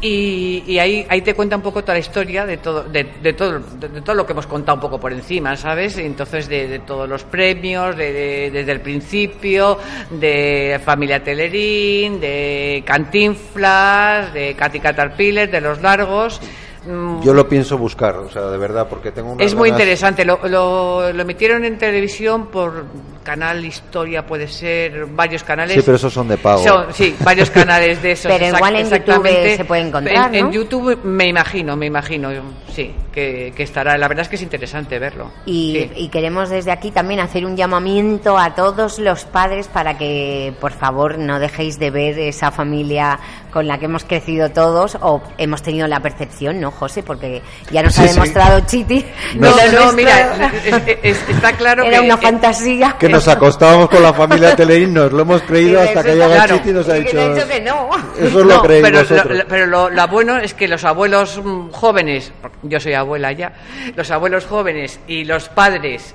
y, 0.00 0.62
y 0.66 0.78
ahí, 0.78 1.06
ahí 1.08 1.22
te 1.22 1.34
cuenta 1.34 1.56
un 1.56 1.62
poco 1.62 1.82
toda 1.82 1.94
la 1.94 2.00
historia 2.00 2.44
de 2.44 2.58
todo, 2.58 2.82
de, 2.84 3.04
de 3.22 3.32
todo, 3.32 3.58
de, 3.58 3.88
de 3.88 4.00
todo 4.02 4.14
lo 4.14 4.26
que 4.26 4.32
hemos 4.32 4.46
contado 4.46 4.76
un 4.76 4.80
poco 4.82 5.00
por 5.00 5.12
encima, 5.12 5.56
¿sabes? 5.56 5.96
Entonces 5.98 6.48
de, 6.48 6.80
todos 6.80 7.08
los 7.08 7.24
premios, 7.24 7.96
de, 7.96 8.12
de- 8.12 8.50
desde 8.50 8.72
el 8.72 8.80
principio, 8.80 9.78
de 10.10 10.80
Familia 10.84 11.22
Telerín, 11.24 12.20
de 12.20 12.82
Cantinflas, 12.86 14.32
de 14.34 14.54
Katy 14.54 14.80
Caterpillar, 14.80 15.50
de 15.50 15.60
los 15.60 15.80
largos. 15.80 16.40
Mm, 16.86 17.22
Yo 17.22 17.32
lo 17.32 17.48
pienso 17.48 17.78
buscar, 17.78 18.16
o 18.16 18.28
sea, 18.30 18.42
de 18.50 18.58
verdad, 18.58 18.86
porque 18.90 19.10
tengo 19.10 19.32
unas 19.32 19.46
es 19.46 19.54
muy 19.54 19.70
interesante. 19.70 20.24
Lo, 20.24 20.38
lo, 20.46 21.12
lo 21.12 21.22
emitieron 21.22 21.64
en 21.64 21.78
televisión 21.78 22.48
por 22.48 22.84
Canal 23.24 23.64
Historia, 23.64 24.24
puede 24.24 24.46
ser, 24.46 25.06
varios 25.06 25.42
canales. 25.42 25.74
Sí, 25.74 25.82
pero 25.84 25.96
esos 25.96 26.12
son 26.12 26.28
de 26.28 26.36
pago. 26.36 26.62
Son- 26.62 26.92
sí, 26.94 27.16
varios 27.24 27.50
canales 27.50 28.00
de 28.02 28.12
esos. 28.12 28.30
Pero 28.32 28.46
igual 28.56 28.76
en 28.76 28.84
YouTube 28.84 28.94
exactamente. 29.00 29.56
se 29.56 29.64
puede 29.64 29.82
encontrar, 29.82 30.34
En. 30.34 30.52
YouTube 30.52 30.98
me 31.04 31.26
imagino, 31.26 31.74
me 31.76 31.86
imagino, 31.86 32.30
sí, 32.72 32.94
que, 33.12 33.52
que 33.56 33.62
estará. 33.62 33.96
La 33.98 34.06
verdad 34.08 34.22
es 34.22 34.28
que 34.28 34.36
es 34.36 34.42
interesante 34.42 34.98
verlo. 34.98 35.30
Y, 35.46 35.64
Sí. 35.74 35.90
y 36.04 36.08
queremos 36.08 36.50
desde 36.50 36.70
aquí 36.70 36.90
también 36.90 37.18
hacer 37.20 37.44
un 37.46 37.56
llamamiento 37.56 38.36
a 38.38 38.54
todos 38.54 38.98
los 38.98 39.24
padres 39.24 39.68
para 39.68 39.96
que, 39.96 40.52
por 40.60 40.72
favor, 40.72 41.18
no 41.18 41.38
dejéis 41.40 41.78
de 41.78 41.90
ver 41.90 42.18
esa 42.18 42.50
familia 42.50 43.18
con 43.50 43.66
la 43.68 43.78
que 43.78 43.84
hemos 43.86 44.04
crecido 44.04 44.50
todos 44.50 44.98
o 45.00 45.22
hemos 45.38 45.62
tenido 45.62 45.86
la 45.86 46.00
percepción, 46.00 46.60
¿no, 46.60 46.70
José? 46.72 47.02
Porque 47.02 47.40
ya 47.70 47.82
nos 47.82 47.94
Sí, 47.94 48.02
ha 48.02 48.08
sí. 48.08 48.14
demostrado 48.14 48.60
Chiti. 48.66 49.04
No, 49.36 49.50
no, 49.72 49.92
mira, 49.92 50.50
es- 50.64 50.82
es- 51.02 51.28
está 51.28 51.52
claro 51.52 51.84
era 51.84 52.00
que. 52.00 52.04
una 52.04 52.16
fantasía. 52.18 52.96
Que 52.98 53.08
nos 53.14 53.28
acostábamos 53.28 53.88
con 53.88 54.02
la 54.02 54.12
familia 54.12 54.54
Teleín, 54.56 54.92
nos 54.94 55.12
lo 55.12 55.22
hemos 55.22 55.42
creído 55.42 55.80
hasta 55.80 56.02
que 56.02 56.12
llega 56.12 56.26
claro. 56.28 56.56
Chiti 56.56 56.70
y 56.70 56.72
nos 56.72 56.88
ha 56.88 56.94
dicho... 56.94 57.34
dicho 57.34 57.48
que 57.48 57.60
no. 57.60 57.90
Eso 58.18 58.38
lo 58.44 58.54
No, 58.56 58.62
creéis 58.62 58.84
pero, 58.84 58.98
vosotros. 59.00 59.26
lo, 59.26 59.34
lo- 59.34 59.46
pero 59.48 59.66
lo, 59.66 59.90
lo 59.90 60.08
bueno 60.08 60.36
es 60.38 60.54
que 60.54 60.68
los 60.68 60.84
abuelos 60.84 61.40
mm, 61.42 61.70
jóvenes, 61.70 62.32
yo 62.62 62.80
soy 62.80 62.94
abuela 62.94 63.32
ya, 63.32 63.52
los 63.96 64.10
abuelos 64.10 64.44
jóvenes 64.46 65.00
y 65.06 65.24
los 65.24 65.48
padres 65.48 66.14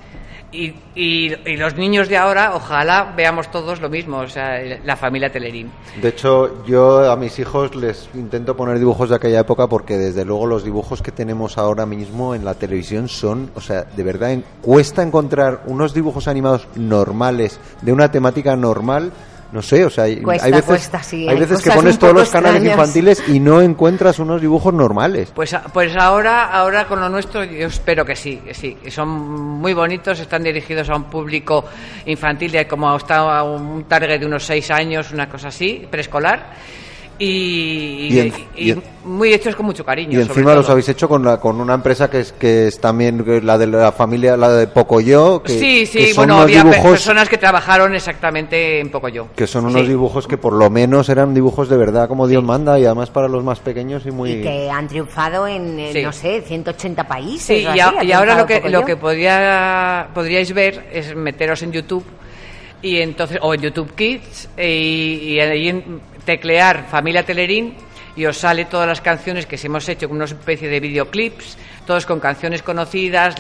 y, 0.52 0.74
y- 0.96 1.36
los 1.58 1.76
niños 1.76 2.08
de 2.10 2.18
ahora, 2.18 2.56
ojalá 2.56 3.14
veamos 3.16 3.52
todos 3.52 3.82
lo 3.82 3.90
mismo, 3.90 4.18
o 4.18 4.28
sea, 4.28 4.60
la 4.84 4.96
familia 4.96 5.32
Telerín. 5.32 5.72
De 6.02 6.10
hecho, 6.10 6.64
yo 6.66 7.12
a 7.12 7.16
mis 7.16 7.38
hijos 7.40 7.76
les 7.76 8.10
intento 8.14 8.56
poner 8.56 8.80
dibujos 8.80 9.10
de 9.10 9.16
aquella 9.16 9.42
época 9.42 9.68
porque 9.68 9.98
desde 9.98 10.26
luego 10.26 10.48
los 10.48 10.64
dibujos 10.64 11.02
que 11.02 11.12
tenemos 11.12 11.58
ahora 11.58 11.86
mismo 11.86 12.34
en 12.36 12.46
la 12.46 12.56
televisión 12.56 13.08
son, 13.10 13.52
o 13.56 13.62
sea, 13.62 13.84
de 13.84 14.04
verdad 14.04 14.38
cuesta 14.62 15.04
encontrar 15.04 15.62
unos 15.68 15.94
dibujos 15.94 16.28
animados 16.28 16.68
normales 16.76 17.60
de 17.82 17.92
una 17.92 18.12
temática 18.12 18.56
normal. 18.56 19.12
No 19.52 19.64
sé, 19.64 19.84
o 19.84 19.90
sea, 19.90 20.04
hay, 20.04 20.18
Cuesta, 20.18 20.46
hay 20.46 20.52
veces, 20.52 20.66
cuesta, 20.68 21.02
sí, 21.02 21.24
hay 21.24 21.30
hay 21.30 21.40
veces 21.40 21.62
que 21.62 21.72
pones 21.72 21.98
todos 21.98 22.14
los 22.14 22.30
canales 22.30 22.58
extrañas. 22.64 22.78
infantiles 22.88 23.24
y 23.30 23.40
no 23.40 23.62
encuentras 23.62 24.20
unos 24.20 24.40
dibujos 24.42 24.72
normales. 24.74 25.32
Pues, 25.34 25.54
a- 25.56 25.64
pues 25.64 25.96
ahora, 25.96 26.46
ahora 26.52 26.86
con 26.88 27.00
lo 27.00 27.10
nuestro 27.10 27.44
yo 27.44 27.66
espero 27.66 28.06
que 28.06 28.16
sí, 28.16 28.38
que 28.46 28.54
sí, 28.54 28.76
que 28.76 28.92
son 28.92 29.10
muy 29.10 29.74
bonitos, 29.74 30.20
están 30.20 30.44
dirigidos 30.44 30.88
a 30.92 30.96
un 30.96 31.06
público 31.06 31.66
infantil 32.06 32.52
de 32.52 32.68
como 32.68 32.96
está 32.96 33.40
a 33.40 33.44
un 33.44 33.86
target 33.86 34.20
de 34.20 34.26
unos 34.28 34.46
seis 34.46 34.70
años, 34.70 35.12
una 35.12 35.28
cosa 35.28 35.48
así, 35.48 35.88
preescolar. 35.90 36.52
Y, 37.22 38.08
Y 38.16 38.20
en- 38.20 38.34
y- 38.56 38.76
muy 39.04 39.34
hechos 39.34 39.54
con 39.56 39.66
mucho 39.66 39.84
cariño. 39.84 40.18
Y 40.18 40.22
encima 40.22 40.54
los 40.56 40.70
habéis 40.70 40.88
hecho 40.88 41.10
con, 41.10 41.24
la, 41.26 41.38
con 41.38 41.60
una 41.60 41.74
empresa 41.74 42.10
que 42.10 42.22
es, 42.22 42.32
que 42.32 42.68
es 42.68 42.80
también 42.80 43.26
la 43.44 43.58
de 43.58 43.68
la 43.68 43.92
familia, 43.92 44.38
la 44.38 44.50
de 44.54 44.68
Pocoyo. 44.68 45.44
Que, 45.44 45.60
sí, 45.60 45.86
sí, 45.86 45.98
que 45.98 46.08
son 46.14 46.16
bueno, 46.28 46.34
unos 46.36 46.44
había 46.46 46.64
dibujos 46.64 46.92
personas 46.92 47.28
que 47.28 47.38
trabajaron 47.38 47.94
exactamente 47.94 48.80
en 48.80 48.90
poco 48.90 49.10
yo. 49.10 49.28
que 49.36 49.48
son 49.48 49.66
unos 49.66 49.82
Sí. 49.82 49.88
dibujos 49.88 50.28
que 50.28 50.38
por 50.38 50.54
lo 50.54 50.70
menos 50.70 51.10
eran 51.10 51.34
dibujos 51.34 51.68
de 51.68 51.76
verdad 51.78 52.08
como 52.08 52.26
Dios 52.28 52.44
manda 52.44 52.80
y 52.80 52.86
además 52.86 53.10
para 53.10 53.28
los 53.28 53.44
más 53.44 53.60
pequeños 53.60 54.06
y 54.06 54.12
muy 54.12 54.32
Y 54.32 54.42
que 54.42 54.70
han 54.70 54.88
triunfado 54.88 55.46
en, 55.46 55.78
eh, 55.80 55.90
Sí. 55.94 56.02
no 56.02 56.14
sé, 56.14 56.42
180 56.42 57.06
países. 57.06 57.60
Sí, 57.60 57.66
o 57.66 57.76
y, 57.76 57.80
así, 57.80 57.96
a- 57.98 58.00
ha 58.00 58.04
y 58.04 58.12
ahora 58.14 58.38
lo 58.38 58.46
que, 58.46 58.56
Pocoyo. 58.58 58.80
lo 58.80 58.86
que 58.86 58.96
podría, 58.96 60.08
podríais 60.14 60.54
ver 60.54 60.88
es 60.94 61.14
meteros 61.16 61.62
en 61.64 61.72
YouTube 61.74 62.06
y 62.82 62.98
entonces 63.02 63.40
o 63.42 63.54
en 63.54 63.62
YouTube 63.62 63.94
Kids 63.94 64.48
eh, 64.56 64.74
y, 64.74 65.34
y 65.34 65.40
ahí 65.42 65.68
en- 65.70 66.02
teclear 66.30 66.86
Familia 66.86 67.26
Telerín 67.26 67.74
y 68.16 68.28
os 68.28 68.38
sale 68.38 68.66
todas 68.66 68.88
las 68.88 69.02
canciones 69.02 69.48
que 69.48 69.58
se 69.58 69.66
hemos 69.66 69.90
hecho 69.90 70.08
con 70.08 70.18
una 70.18 70.26
especie 70.26 70.70
de 70.70 70.80
videoclips, 70.80 71.58
todos 71.90 72.06
con 72.06 72.20
canciones 72.20 72.62
conocidas, 72.62 73.34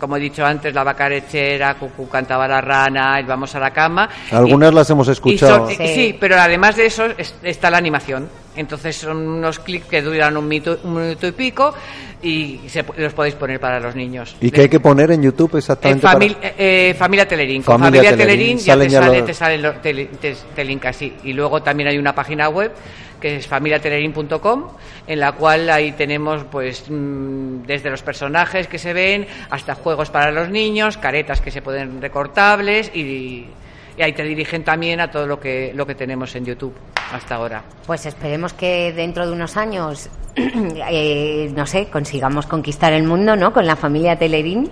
como 0.00 0.16
he 0.16 0.20
dicho 0.20 0.42
antes, 0.46 0.72
La 0.72 0.82
vaca 0.82 1.10
lechera, 1.10 1.74
Cucú 1.74 2.08
cantaba 2.08 2.48
la 2.48 2.58
rana, 2.58 3.18
el 3.20 3.26
Vamos 3.26 3.54
a 3.54 3.60
la 3.60 3.70
cama. 3.70 4.08
Algunas 4.30 4.72
Y- 4.72 4.74
las 4.74 4.88
hemos 4.88 5.08
escuchado. 5.08 5.66
son- 5.68 5.76
Sí. 5.76 5.94
sí, 5.94 6.16
pero 6.18 6.36
además 6.40 6.74
de 6.76 6.86
eso 6.86 7.04
es- 7.18 7.34
está 7.42 7.70
la 7.70 7.76
animación. 7.76 8.30
Entonces 8.56 8.96
son 8.96 9.18
unos 9.28 9.58
clips 9.58 9.84
que 9.88 10.00
duran 10.00 10.34
un 10.38 10.48
minuto, 10.48 10.78
un 10.84 10.94
minuto 11.02 11.26
y 11.26 11.32
pico 11.32 11.74
y 12.22 12.60
se, 12.68 12.82
los 12.96 13.12
podéis 13.12 13.34
poner 13.34 13.60
para 13.60 13.78
los 13.78 13.94
niños. 13.94 14.36
y 14.40 14.50
que 14.50 14.62
hay 14.62 14.68
que 14.70 14.80
poner 14.80 15.10
en 15.10 15.22
YouTube 15.22 15.54
Eh, 15.54 15.58
exactamente 15.58 16.06
famil- 16.06 16.34
para- 16.36 16.48
eh, 16.48 16.54
eh, 16.90 16.94
familia 16.98 17.28
Telerín. 17.28 17.62
Con 17.62 17.78
Familia 17.78 18.02
familia, 18.04 18.24
Telerín, 18.24 18.56
Telerín, 18.56 18.58
ya 18.58 18.72
salen 18.72 18.86
te 18.88 18.92
ya 18.94 19.00
sale, 19.02 19.58
los- 19.58 19.82
te 19.82 19.92
sale 19.92 20.06
te, 20.06 20.06
te- 20.32 20.36
te 20.54 20.64
linka 20.64 20.88
así. 20.88 21.12
Y 21.24 21.34
luego 21.34 21.62
también 21.62 21.90
hay 21.90 21.98
una 21.98 22.14
página 22.14 22.48
web 22.48 22.72
que 23.20 23.36
es 23.36 23.46
familiatelerín.com 23.46 24.64
en 25.06 25.20
la 25.20 25.30
cual 25.32 25.70
ahí 25.70 25.92
tenemos 25.92 26.42
pues 26.50 26.84
mm, 26.90 27.62
desde 27.82 27.90
los 27.90 28.02
personajes 28.02 28.68
que 28.68 28.78
se 28.78 28.92
ven 28.92 29.26
hasta 29.50 29.74
juegos 29.74 30.10
para 30.10 30.30
los 30.30 30.48
niños, 30.48 30.96
caretas 30.96 31.40
que 31.40 31.50
se 31.50 31.62
pueden 31.62 32.00
recortables 32.00 32.94
y, 32.94 33.48
y 33.96 34.02
ahí 34.02 34.12
te 34.12 34.22
dirigen 34.22 34.62
también 34.62 35.00
a 35.00 35.10
todo 35.10 35.26
lo 35.26 35.40
que 35.40 35.72
lo 35.74 35.84
que 35.84 35.96
tenemos 35.96 36.34
en 36.36 36.44
YouTube 36.44 36.74
hasta 37.12 37.34
ahora. 37.34 37.64
Pues 37.86 38.06
esperemos 38.06 38.52
que 38.52 38.92
dentro 38.92 39.26
de 39.26 39.32
unos 39.32 39.56
años, 39.56 40.08
eh, 40.36 41.50
no 41.56 41.66
sé, 41.66 41.88
consigamos 41.88 42.46
conquistar 42.46 42.92
el 42.92 43.02
mundo, 43.02 43.34
¿no? 43.34 43.52
Con 43.52 43.66
la 43.66 43.76
familia 43.76 44.16
Telerín. 44.16 44.70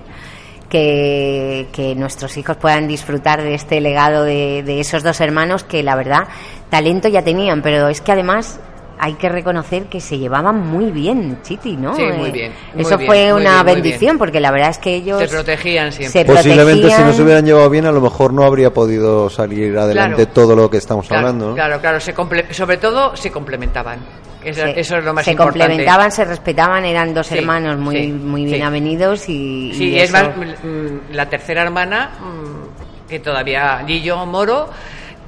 Que, 0.71 1.67
que 1.73 1.97
nuestros 1.97 2.37
hijos 2.37 2.57
puedan 2.57 2.87
disfrutar 2.87 3.43
de 3.43 3.55
este 3.55 3.81
legado 3.81 4.23
de, 4.23 4.63
de 4.63 4.79
esos 4.79 5.03
dos 5.03 5.21
hermanos 5.21 5.65
que 5.65 5.83
la 5.83 5.97
verdad 5.97 6.29
talento 6.69 7.09
ya 7.09 7.25
tenían, 7.25 7.61
pero 7.61 7.89
es 7.89 8.01
que 8.01 8.13
además 8.13 8.61
hay 9.03 9.15
que 9.15 9.29
reconocer 9.29 9.85
que 9.87 10.01
se 10.01 10.19
llevaban 10.19 10.61
muy 10.67 10.91
bien, 10.91 11.39
Chiti, 11.43 11.77
¿no? 11.77 11.97
Sí, 11.97 12.03
muy 12.03 12.29
Eh, 12.29 12.33
bien, 12.33 12.53
muy 12.75 12.83
Eso 12.83 12.99
bien, 12.99 13.07
fue 13.09 13.33
muy 13.33 13.43
una 13.43 13.63
bien, 13.63 13.75
bendición, 13.77 14.01
bien. 14.01 14.19
porque 14.19 14.41
la 14.41 14.51
verdad 14.51 14.71
es 14.71 14.79
que 14.79 14.95
ellos 14.95 15.19
Se 15.21 15.29
protegían 15.29 15.91
siempre. 15.91 16.21
se 16.21 16.25
Posiblemente 16.27 16.75
si 16.75 16.81
no 16.83 16.89
protegían. 16.89 17.15
se 17.15 17.23
hubieran 17.23 17.47
llevado 17.47 17.71
bien 17.71 17.87
a 17.87 17.93
lo 17.93 18.01
mejor 18.01 18.33
no 18.33 18.45
habría 18.45 18.73
podido 18.75 19.31
salir 19.31 19.77
adelante 19.79 20.17
Claro. 20.27 20.33
todo 20.33 20.55
lo 20.55 20.69
que 20.71 20.77
estamos 20.77 21.07
Claro, 21.09 21.27
hablando. 21.29 21.49
¿no? 21.49 21.55
claro, 21.55 21.81
claro, 21.81 21.99
se 22.01 22.15
comple- 22.15 22.51
sobre 22.53 22.77
todo 22.77 23.17
se 23.17 23.31
complementaban. 23.33 23.99
Eso, 24.45 24.63
se, 24.63 24.81
eso 24.81 24.97
es 24.97 25.05
lo 25.05 25.13
más 25.13 25.25
se 25.25 25.33
importante. 25.33 25.59
complementaban, 25.67 26.11
se 26.13 26.25
respetaban, 26.25 26.85
eran 26.85 27.13
dos 27.13 27.27
Sí, 27.27 27.37
hermanos 27.39 27.79
muy, 27.79 27.97
sí, 27.97 28.07
muy 28.13 28.45
sí. 28.47 28.53
bien 28.53 28.63
avenidos 28.63 29.29
y, 29.29 29.73
Sí, 29.75 29.91
y 29.91 29.99
es 29.99 30.05
eso- 30.05 30.13
más, 30.15 30.29
mm, 30.35 31.13
la 31.15 31.29
tercera 31.29 31.63
hermana, 31.63 32.13
mm, 32.21 33.09
que 33.09 33.19
todavía, 33.21 33.83
Lillo 33.87 34.25
Moro, 34.25 34.69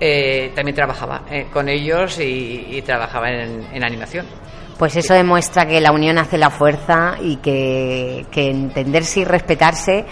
eh, 0.05 0.51
también 0.53 0.75
trabajaba 0.75 1.23
eh, 1.31 1.47
con 1.53 1.69
ellos 1.69 2.19
y, 2.19 2.67
y 2.71 2.83
trabajaba 2.83 3.31
en, 3.31 3.65
en 3.73 3.85
animación. 3.85 4.27
Pues 4.77 4.97
eso 4.97 5.15
demuestra 5.15 5.65
que 5.65 5.81
la 5.81 5.93
unión 5.93 6.19
hace 6.19 6.37
la 6.39 6.51
fuerza 6.51 7.15
y 7.21 7.37
que, 7.37 8.27
que 8.33 8.51
entenderse 8.51 9.21
y 9.21 9.25
respetarse 9.25 10.05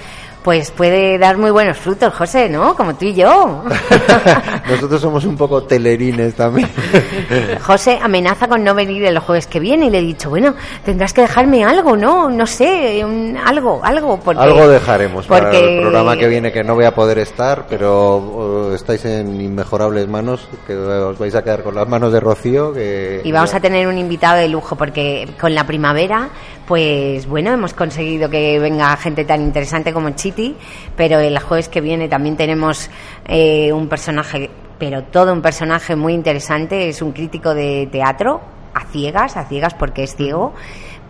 pues 0.42 0.70
puede 0.70 1.18
dar 1.18 1.36
muy 1.36 1.50
buenos 1.50 1.76
frutos, 1.76 2.14
José, 2.14 2.48
¿no? 2.48 2.74
Como 2.74 2.94
tú 2.94 3.04
y 3.04 3.14
yo. 3.14 3.62
Nosotros 4.68 5.00
somos 5.00 5.24
un 5.24 5.36
poco 5.36 5.62
telerines 5.64 6.34
también. 6.34 6.68
José 7.62 7.98
amenaza 8.02 8.48
con 8.48 8.64
no 8.64 8.74
venir 8.74 9.04
el 9.04 9.18
jueves 9.18 9.46
que 9.46 9.60
viene 9.60 9.86
y 9.86 9.90
le 9.90 9.98
he 9.98 10.02
dicho, 10.02 10.30
bueno, 10.30 10.54
tendrás 10.84 11.12
que 11.12 11.22
dejarme 11.22 11.64
algo, 11.64 11.96
¿no? 11.96 12.30
No 12.30 12.46
sé, 12.46 13.02
un- 13.04 13.36
algo, 13.36 13.80
algo. 13.82 14.18
Porque, 14.20 14.40
Algo 14.40 14.66
dejaremos 14.68 15.26
para 15.26 15.50
porque- 15.50 15.76
el 15.76 15.80
programa 15.82 16.16
que 16.16 16.28
viene 16.28 16.52
que 16.52 16.62
no 16.64 16.74
voy 16.74 16.84
a 16.84 16.94
poder 16.94 17.18
estar, 17.18 17.66
pero 17.68 18.72
estáis 18.74 19.04
en 19.04 19.40
inmejorables 19.40 20.08
manos, 20.08 20.48
que 20.66 20.74
os 20.74 21.18
vais 21.18 21.34
a 21.34 21.42
quedar 21.42 21.62
con 21.62 21.74
las 21.74 21.88
manos 21.88 22.12
de 22.12 22.20
Rocío. 22.20 22.72
Que 22.72 23.20
Y 23.24 23.32
vamos 23.32 23.52
a 23.54 23.60
tener 23.60 23.86
un 23.86 23.98
invitado 23.98 24.36
de 24.38 24.48
lujo 24.48 24.76
porque 24.76 25.28
con 25.40 25.54
la 25.54 25.64
primavera, 25.66 26.28
pues 26.70 27.26
bueno, 27.26 27.50
hemos 27.50 27.74
conseguido 27.74 28.30
que 28.30 28.60
venga 28.60 28.96
gente 28.96 29.24
tan 29.24 29.42
interesante 29.42 29.92
como 29.92 30.10
Chiti, 30.10 30.54
pero 30.96 31.18
el 31.18 31.36
jueves 31.40 31.68
que 31.68 31.80
viene 31.80 32.08
también 32.08 32.36
tenemos 32.36 32.88
eh, 33.26 33.72
un 33.72 33.88
personaje, 33.88 34.48
pero 34.78 35.02
todo 35.02 35.32
un 35.32 35.42
personaje 35.42 35.96
muy 35.96 36.12
interesante, 36.14 36.88
es 36.88 37.02
un 37.02 37.10
crítico 37.10 37.54
de 37.54 37.88
teatro, 37.90 38.40
a 38.72 38.84
ciegas, 38.84 39.36
a 39.36 39.46
ciegas 39.46 39.74
porque 39.74 40.04
es 40.04 40.14
ciego, 40.14 40.54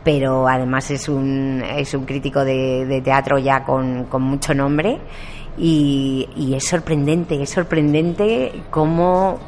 pero 0.02 0.48
además 0.48 0.90
es 0.90 1.11
un, 1.11 1.62
es 1.76 1.92
un 1.92 2.06
crítico 2.06 2.42
de, 2.42 3.02
teatro 3.04 3.36
ya 3.36 3.62
con, 3.62 4.04
con 4.04 4.22
mucho 4.22 4.54
nombre. 4.54 4.98
Y, 5.58 6.26
y 6.36 6.54
es 6.54 6.66
sorprendente, 6.66 7.42
es 7.42 7.50
sorprendente 7.50 8.62
cómo 8.70 9.38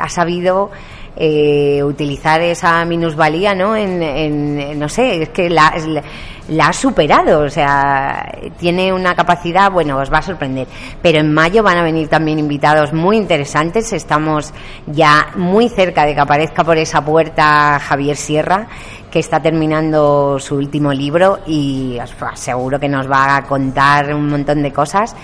ha 0.00 0.08
sabido 0.08 0.72
eh, 1.16 1.82
utilizar 1.84 2.40
esa 2.40 2.84
minusvalía, 2.84 3.54
¿no? 3.54 3.76
En, 3.76 4.02
en- 4.02 4.78
no 4.78 4.88
sé, 4.88 5.22
es 5.22 5.28
que 5.28 5.50
la, 5.50 5.74
la 6.48 6.66
ha 6.68 6.72
superado, 6.72 7.40
o 7.42 7.48
sea, 7.50 8.32
tiene 8.58 8.92
una 8.92 9.14
capacidad, 9.14 9.70
bueno, 9.70 9.98
os 9.98 10.12
va 10.12 10.18
a 10.18 10.22
sorprender. 10.22 10.66
Pero 11.02 11.18
en 11.20 11.32
mayo 11.32 11.62
van 11.62 11.78
a 11.78 11.82
venir 11.82 12.08
también 12.08 12.38
invitados 12.38 12.92
muy 12.92 13.16
interesantes, 13.16 13.92
estamos 13.92 14.52
ya 14.86 15.28
muy 15.36 15.68
cerca 15.68 16.04
de 16.06 16.14
que 16.14 16.20
aparezca 16.20 16.64
por 16.64 16.78
esa 16.78 17.04
puerta 17.04 17.78
Javier 17.78 18.16
Sierra, 18.16 18.66
que 19.10 19.18
está 19.18 19.40
terminando 19.40 20.38
su 20.38 20.56
último 20.56 20.92
libro 20.92 21.40
y 21.46 21.98
os 22.02 22.14
aseguro 22.22 22.80
que 22.80 22.88
nos 22.88 23.10
va 23.10 23.36
a 23.36 23.44
contar 23.44 24.14
un 24.14 24.28
montón 24.28 24.62
de 24.62 24.72
cosas. 24.72 25.14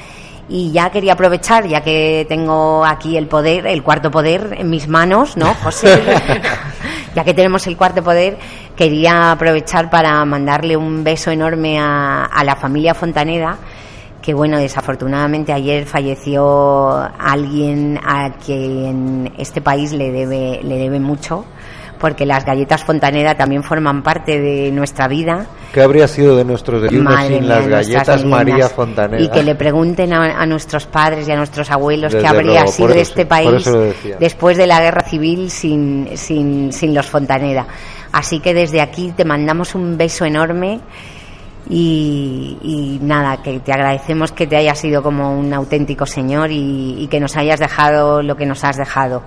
Y 0.49 0.73
ya 0.73 0.91
quería 0.91 1.13
aprovechar, 1.13 1.67
ya 1.67 1.83
que 1.83 2.25
tengo 2.29 2.85
aquí 2.85 3.17
el 3.17 3.27
poder, 3.27 3.67
el 3.67 3.83
cuarto 3.83 4.11
poder 4.11 4.57
en 4.59 4.71
mis 4.71 4.89
manos, 4.89 5.37
¿no, 5.37 5.53
José? 5.55 6.03
ya 7.15 7.23
que 7.23 7.35
tenemos 7.35 7.67
el 7.67 7.77
cuarto 7.77 8.03
poder, 8.03 8.39
quería 8.75 9.33
aprovechar 9.33 9.91
para 9.91 10.25
mandarle 10.25 10.77
un 10.77 11.05
beso 11.05 11.31
enorme 11.31 11.79
a, 11.79 12.25
a 12.25 12.45
la 12.45 12.57
familia 12.57 12.95
Fontaneda, 12.95 13.59
que 14.23 14.33
bueno, 14.33 14.59
desafortunadamente 14.59 15.53
ayer 15.53 15.85
falleció 15.85 16.93
alguien 17.19 18.01
a 18.05 18.33
quien 18.33 19.33
este 19.39 19.61
país 19.61 19.93
le 19.93 20.11
debe, 20.11 20.61
le 20.63 20.79
debe 20.79 20.99
mucho, 20.99 21.45
porque 21.99 22.25
las 22.25 22.45
galletas 22.45 22.85
Fontaneda 22.85 23.35
también 23.35 23.63
forman 23.63 24.03
parte 24.03 24.41
de 24.41 24.71
nuestra 24.71 25.09
vida. 25.09 25.47
¿Qué 25.73 25.83
habría 25.83 26.09
sido 26.09 26.37
de 26.37 26.45
nuestros 26.45 26.83
desayunos 26.83 27.21
sin 27.27 27.41
mía, 27.41 27.57
las 27.57 27.67
galletas 27.67 28.25
María. 28.25 28.69
Fontaneda? 28.69 29.23
Y 29.23 29.29
que 29.29 29.43
le 29.43 29.55
pregunten 29.55 30.13
a, 30.13 30.41
a 30.41 30.47
nuestros 30.47 30.87
padres 30.87 31.29
y 31.29 31.33
a 31.33 31.37
nuestros 31.37 31.71
abuelos 31.71 32.13
Desde 32.13 32.23
qué 32.23 32.29
habría 32.29 32.61
luego, 32.61 32.73
sido 32.73 32.89
de 32.89 33.01
este 33.01 33.23
sí, 33.23 33.29
país 33.29 33.69
después 34.19 34.57
de 34.57 34.67
la 34.67 34.81
guerra 34.81 35.03
civil 35.03 35.51
sin, 35.51 36.11
sin, 36.15 36.73
sin 36.73 36.95
los 36.95 37.07
Fontaneda. 37.07 37.67
Así 38.13 38.41
que 38.41 38.55
desde 38.55 38.81
aquí 38.81 39.13
te 39.17 39.25
mandamos 39.25 39.75
un 39.75 39.97
beso 39.97 40.25
enorme. 40.25 40.81
Y, 41.71 42.57
y 42.63 42.99
nada, 43.03 43.43
que 43.43 43.61
te 43.61 43.73
agradecemos 43.73 44.33
que 44.33 44.47
te 44.47 44.57
hayas 44.57 44.79
sido 44.79 45.03
como 45.03 45.39
un 45.39 45.53
auténtico 45.53 46.07
señor 46.07 46.51
y, 46.51 46.97
y 46.99 47.09
que 47.09 47.21
nos 47.21 47.37
hayas 47.37 47.61
dejado 47.61 48.23
lo 48.23 48.37
que 48.37 48.47
nos 48.47 48.65
has 48.65 48.79
dejado, 48.79 49.23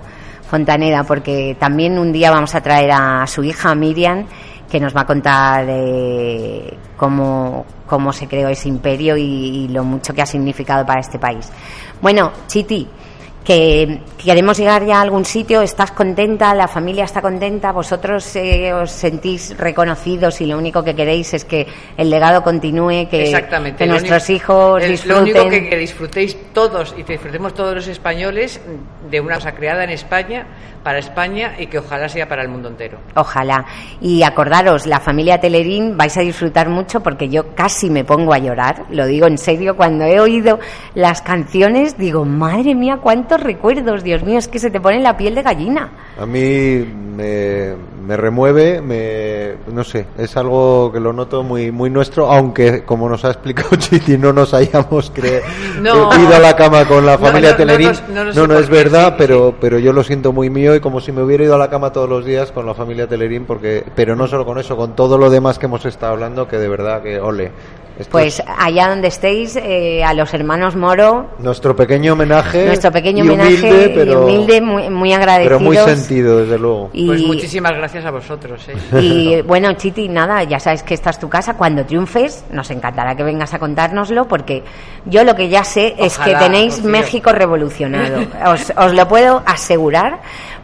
Fontaneda, 0.52 1.02
porque 1.04 1.56
también 1.58 1.98
un 1.98 2.12
día 2.12 2.30
vamos 2.30 2.54
a 2.54 2.60
traer 2.60 2.90
a 2.92 3.26
su 3.26 3.42
hija 3.42 3.74
Miriam, 3.74 4.26
que 4.70 4.78
nos 4.78 4.94
va 4.94 5.00
a 5.00 5.06
contar 5.06 5.64
eh, 5.66 6.76
cómo, 6.94 7.64
cómo 7.86 8.12
se 8.12 8.28
creó 8.28 8.50
ese 8.50 8.68
imperio 8.68 9.16
y, 9.16 9.22
y 9.22 9.68
lo 9.68 9.82
mucho 9.82 10.12
que 10.12 10.20
ha 10.20 10.26
significado 10.26 10.84
para 10.84 11.00
este 11.00 11.18
país. 11.18 11.50
Bueno, 12.02 12.32
Chiti, 12.48 12.86
que 13.44 14.00
queremos 14.22 14.56
llegar 14.58 14.84
ya 14.86 14.98
a 14.98 15.00
algún 15.02 15.24
sitio, 15.24 15.62
estás 15.62 15.90
contenta, 15.92 16.54
la 16.54 16.68
familia 16.68 17.04
está 17.04 17.20
contenta, 17.20 17.72
vosotros 17.72 18.36
eh, 18.36 18.72
os 18.72 18.90
sentís 18.90 19.56
reconocidos 19.58 20.40
y 20.40 20.46
lo 20.46 20.56
único 20.58 20.84
que 20.84 20.94
queréis 20.94 21.34
es 21.34 21.44
que 21.44 21.66
el 21.96 22.08
legado 22.10 22.42
continúe, 22.42 23.08
que, 23.10 23.32
nuestros 23.86 24.28
único- 24.28 24.32
hijos 24.32 24.82
el- 24.84 24.90
disfruten. 24.92 25.16
Lo 25.16 25.22
único 25.22 25.48
que, 25.50 25.68
que 25.68 25.76
disfrutéis 25.76 26.36
todos 26.52 26.94
y 26.96 27.02
que 27.04 27.14
disfrutemos 27.14 27.54
todos 27.54 27.74
los 27.74 27.88
españoles 27.88 28.60
de 29.10 29.20
una 29.20 29.34
cosa 29.36 29.52
creada 29.54 29.84
en 29.84 29.90
España, 29.90 30.46
para 30.82 30.98
España 30.98 31.54
y 31.60 31.66
que 31.66 31.78
ojalá 31.78 32.08
sea 32.08 32.28
para 32.28 32.42
el 32.42 32.48
mundo 32.48 32.68
entero. 32.68 32.98
Ojalá. 33.14 33.64
Y 34.00 34.24
acordaros, 34.24 34.86
la 34.86 34.98
familia 34.98 35.38
Telerín 35.40 35.96
vais 35.96 36.16
a 36.16 36.20
disfrutar 36.22 36.68
mucho 36.68 37.00
porque 37.00 37.28
yo 37.28 37.54
casi 37.54 37.88
me 37.88 38.04
pongo 38.04 38.32
a 38.34 38.38
llorar, 38.38 38.84
lo 38.90 39.06
digo 39.06 39.26
en 39.28 39.38
serio, 39.38 39.76
cuando 39.76 40.04
he 40.04 40.18
oído 40.18 40.58
las 40.94 41.22
canciones 41.22 41.96
digo, 41.98 42.24
madre 42.24 42.74
mía, 42.74 42.98
cuántos 43.32 43.46
recuerdos, 43.46 44.02
Dios 44.02 44.22
mío, 44.22 44.38
es 44.38 44.46
que 44.48 44.58
se 44.58 44.70
te 44.70 44.80
pone 44.80 45.00
la 45.00 45.16
piel 45.16 45.34
de 45.34 45.42
gallina. 45.42 45.88
A 46.20 46.26
mí 46.26 46.84
me, 47.16 47.72
me 48.06 48.16
remueve, 48.16 48.82
me, 48.82 49.54
no 49.72 49.84
sé, 49.84 50.06
es 50.18 50.36
algo 50.36 50.90
que 50.92 51.00
lo 51.00 51.12
noto 51.14 51.42
muy 51.42 51.70
muy 51.72 51.88
nuestro, 51.88 52.30
aunque 52.30 52.82
como 52.84 53.08
nos 53.08 53.24
ha 53.24 53.30
explicado 53.30 53.70
Chiti 53.76 54.18
no 54.18 54.32
nos 54.34 54.52
hayamos 54.52 55.12
cre- 55.14 55.40
No. 55.80 56.10
ido 56.18 56.34
a 56.34 56.38
la 56.38 56.54
cama 56.56 56.84
con 56.86 57.06
la 57.06 57.16
familia 57.16 57.52
no, 57.52 57.54
no 57.54 57.56
Telerín. 57.56 57.90
no 58.34 58.46
no, 58.46 58.58
es 58.58 58.68
verdad, 58.68 59.08
sí, 59.10 59.14
pero 59.18 59.54
pero 59.60 59.78
yo 59.78 59.92
lo 59.94 60.04
siento 60.04 60.32
muy 60.32 60.50
mío 60.50 60.74
y 60.74 60.80
como 60.80 61.00
si 61.00 61.10
me 61.12 61.22
hubiera 61.22 61.44
ido 61.44 61.54
a 61.54 61.58
la 61.58 61.70
cama 61.70 61.90
todos 61.92 62.08
los 62.08 62.24
días 62.26 62.52
con 62.52 62.66
la 62.66 62.74
familia 62.74 63.06
Telerín, 63.08 63.46
porque 63.46 63.84
pero 63.94 64.14
no 64.14 64.26
solo 64.26 64.44
con 64.44 64.58
eso, 64.58 64.76
con 64.76 64.94
todo 64.94 65.16
lo 65.16 65.30
demás 65.30 65.58
que 65.58 65.66
hemos 65.66 65.84
estado 65.86 66.12
hablando, 66.12 66.46
que 66.48 66.58
de 66.58 66.68
verdad 66.68 67.02
que 67.02 67.18
ole. 67.18 67.50
Esto 67.98 68.10
Pues 68.10 68.40
es 68.40 68.44
allá 68.58 68.88
donde 68.88 69.08
estéis, 69.08 69.56
eh, 69.56 70.02
a 70.02 70.14
los 70.14 70.32
hermanos 70.32 70.76
Moro, 70.76 71.30
nuestro 71.38 71.76
pequeño 71.76 72.14
homenaje, 72.14 72.66
nuestro 72.66 72.90
pequeño 72.90 73.24
y 73.24 73.28
homenaje 73.28 73.50
humilde, 73.54 73.84
y 73.84 73.94
pero, 73.94 74.22
humilde, 74.24 74.60
muy, 74.60 74.90
muy 74.90 75.10
pero 75.10 75.22
agradecidos. 75.22 75.62
muy 75.62 75.76
sentido 75.76 76.38
desde 76.38 76.58
luego. 76.58 76.90
Y, 76.92 77.06
Pues 77.06 77.22
muchísimas 77.22 77.72
gracias 77.72 78.04
a 78.04 78.10
vosotros. 78.10 78.66
¿eh? 78.68 79.00
Y 79.00 79.42
bueno, 79.42 79.72
Chiti, 79.74 80.08
nada, 80.08 80.42
ya 80.44 80.58
sabes 80.58 80.82
que 80.82 80.94
esta 80.94 81.10
es 81.10 81.18
tu 81.18 81.28
casa. 81.28 81.54
Cuando 81.54 81.84
triunfes, 81.84 82.44
nos 82.50 82.70
encantará 82.70 83.14
que 83.14 83.24
vengas 83.24 83.52
a 83.54 83.58
contárnoslo, 83.58 84.26
porque 84.26 84.62
yo 85.04 85.24
lo 85.24 85.34
que 85.34 85.48
ya 85.48 85.64
sé 85.64 85.94
es 85.98 86.18
que 86.18 86.34
tenéis. 86.34 86.82
México 86.82 87.32
revolucionado. 87.32 88.24
Os, 88.46 88.72
os 88.76 88.92
lo 88.94 89.06
puedo 89.08 89.42
asegurar, 89.46 90.20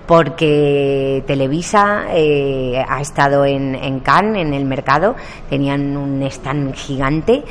porque 0.09 1.23
Televisa 1.27 2.07
eh, 2.15 2.83
ha 2.89 3.01
estado 3.03 3.45
en, 3.45 3.75
en 3.75 4.01
Cannes, 4.01 4.41
en 4.41 4.55
el 4.55 4.65
mercado, 4.65 5.15
tenían 5.51 5.97
un 5.99 6.23
stand 6.23 6.75
gigante. 6.75 7.45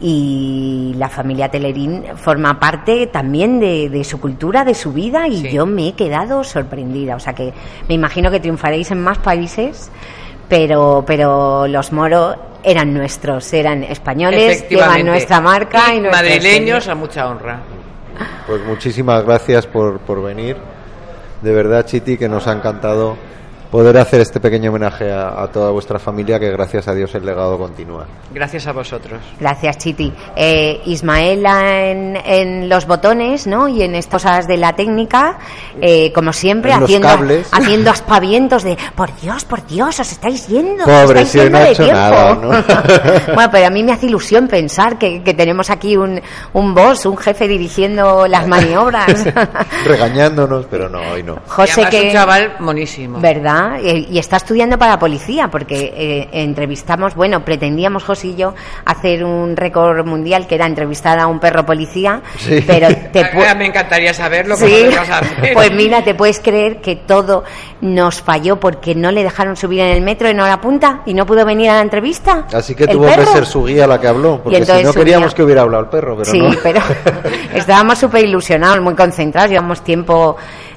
Y 0.00 0.92
la 0.98 1.08
familia 1.08 1.48
Telerín 1.48 2.04
forma 2.16 2.60
parte 2.60 3.06
también 3.06 3.58
de, 3.58 3.88
de 3.88 4.04
su 4.04 4.20
cultura, 4.20 4.62
de 4.64 4.74
su 4.74 4.92
vida, 4.92 5.26
y 5.28 5.38
Sí. 5.40 5.50
yo 5.52 5.64
me 5.64 5.88
he 5.88 5.92
quedado 5.94 6.44
sorprendida. 6.44 7.16
O 7.16 7.20
sea 7.20 7.32
que 7.32 7.54
me 7.88 7.94
imagino 7.94 8.30
que 8.30 8.38
triunfaréis 8.38 8.90
en 8.90 9.00
más 9.00 9.16
países, 9.18 9.90
pero, 10.46 11.04
pero 11.06 11.66
los 11.68 11.90
moros 11.90 12.36
eran 12.62 12.92
nuestros, 12.92 13.50
eran 13.54 13.82
españoles, 13.82 14.68
llevan 14.68 15.06
nuestra 15.06 15.40
marca 15.40 15.94
y, 15.94 15.98
Y 15.98 16.00
madrileños 16.02 16.86
a 16.88 16.94
mucha 16.94 17.26
honra. 17.26 17.60
Pues 18.46 18.62
muchísimas 18.66 19.24
gracias 19.24 19.66
por, 19.66 20.00
por 20.00 20.22
venir. 20.22 20.56
De 21.44 21.52
verdad, 21.52 21.84
Chiti, 21.84 22.16
que 22.16 22.26
nos 22.26 22.46
ha 22.46 22.52
encantado 22.52 23.18
poder 23.74 23.98
hacer 23.98 24.20
este 24.20 24.38
pequeño 24.38 24.70
homenaje 24.70 25.10
a, 25.10 25.42
a 25.42 25.48
toda 25.48 25.72
vuestra 25.72 25.98
familia, 25.98 26.38
que 26.38 26.48
gracias 26.48 26.86
a 26.86 26.94
Dios 26.94 27.12
el 27.16 27.26
legado 27.26 27.58
continúa. 27.58 28.06
Gracias 28.32 28.68
a 28.68 28.72
vosotros. 28.72 29.20
Gracias, 29.40 29.78
Chiti. 29.78 30.12
Eh, 30.36 30.80
Ismaela 30.84 31.86
en, 31.86 32.16
en 32.24 32.68
los 32.68 32.86
botones, 32.86 33.48
¿no? 33.48 33.66
Y 33.66 33.82
en 33.82 33.96
estas 33.96 34.22
cosas 34.22 34.46
de 34.46 34.58
la 34.58 34.74
técnica, 34.74 35.38
eh, 35.80 36.12
como 36.12 36.32
siempre, 36.32 36.70
En 36.70 36.84
haciendo, 36.84 37.08
haciendo 37.50 37.90
aspavientos 37.90 38.62
de, 38.62 38.78
por 38.94 39.12
Dios, 39.20 39.44
por 39.44 39.66
Dios, 39.66 39.98
os 39.98 40.12
estáis 40.12 40.46
yendo. 40.46 40.84
os 40.84 40.88
Pobre, 40.88 41.22
estáis 41.22 41.28
si 41.30 41.38
yendo 41.38 41.50
no 41.50 41.58
ha 41.58 41.66
de 41.66 41.72
hecho 41.72 41.82
tiempo. 41.82 42.00
nada, 42.00 42.34
¿no? 42.36 42.48
bueno, 43.34 43.50
pero 43.50 43.66
a 43.66 43.70
mí 43.70 43.82
me 43.82 43.90
hace 43.90 44.06
ilusión 44.06 44.46
pensar 44.46 44.98
que, 44.98 45.24
que 45.24 45.34
tenemos 45.34 45.68
aquí 45.70 45.96
un, 45.96 46.20
un 46.52 46.74
boss, 46.74 47.06
un 47.06 47.16
jefe 47.16 47.48
dirigiendo 47.48 48.28
las 48.28 48.46
maniobras. 48.46 49.26
Regañándonos, 49.84 50.66
pero 50.66 50.88
no, 50.88 51.00
hoy 51.10 51.24
no. 51.24 51.38
José, 51.48 51.86
que... 51.90 52.02
un 52.02 52.12
chaval 52.12 52.54
monísimo. 52.60 53.18
¿Verdad? 53.18 53.63
Y 53.80 54.18
está 54.18 54.36
estudiando 54.36 54.78
para 54.78 54.98
policía, 54.98 55.48
porque 55.48 55.92
eh, 55.96 56.28
entrevistamos, 56.32 57.14
bueno, 57.14 57.44
pretendíamos 57.44 58.04
José 58.04 58.28
y 58.28 58.36
yo 58.36 58.54
hacer 58.84 59.24
un 59.24 59.56
récord 59.56 60.04
mundial 60.06 60.46
que 60.46 60.54
era 60.54 60.66
entrevistar 60.66 61.18
a 61.18 61.26
un 61.26 61.40
perro 61.40 61.64
policía, 61.66 62.22
Sí. 62.38 62.62
pero 62.66 62.88
te 63.12 63.24
Ah, 63.24 63.54
Me 63.54 63.66
encantaría 63.66 64.14
saber 64.14 64.46
lo 64.46 64.56
que 64.56 64.66
Sí. 64.66 64.96
Pues 65.52 65.72
mira, 65.72 66.02
te 66.02 66.14
puedes 66.14 66.40
creer 66.40 66.80
que 66.80 66.96
todo 66.96 67.44
nos 67.80 68.22
falló 68.22 68.58
porque 68.58 68.94
no 68.94 69.10
le 69.10 69.22
dejaron 69.22 69.56
subir 69.56 69.80
en 69.80 69.90
el 69.90 70.00
metro 70.00 70.28
en 70.28 70.40
hora 70.40 70.60
punta 70.60 71.02
y 71.06 71.14
no 71.14 71.26
pudo 71.26 71.44
venir 71.44 71.70
a 71.70 71.74
la 71.74 71.80
entrevista. 71.82 72.46
Así 72.52 72.74
que 72.74 72.86
tuvo 72.86 73.06
que 73.06 73.26
ser 73.26 73.44
su 73.46 73.64
guía 73.64 73.86
la 73.86 74.00
que 74.00 74.08
habló, 74.08 74.40
porque 74.42 74.56
si 74.56 74.62
entonces 74.62 74.86
no 74.86 74.92
queríamos 74.92 75.28
guía- 75.32 75.36
que 75.36 75.42
hubiera 75.42 75.62
hablado 75.62 75.84
el 75.84 75.90
perro, 75.90 76.16
pero 76.16 76.30
sí, 76.30 76.38
no. 76.38 76.50
pero 76.62 76.80
estábamos 77.54 77.98
súper 77.98 78.24
ilusionados, 78.24 78.80
muy 78.80 78.94
concentrados, 78.94 79.50
llevamos 79.50 79.82
tiempo 79.82 80.36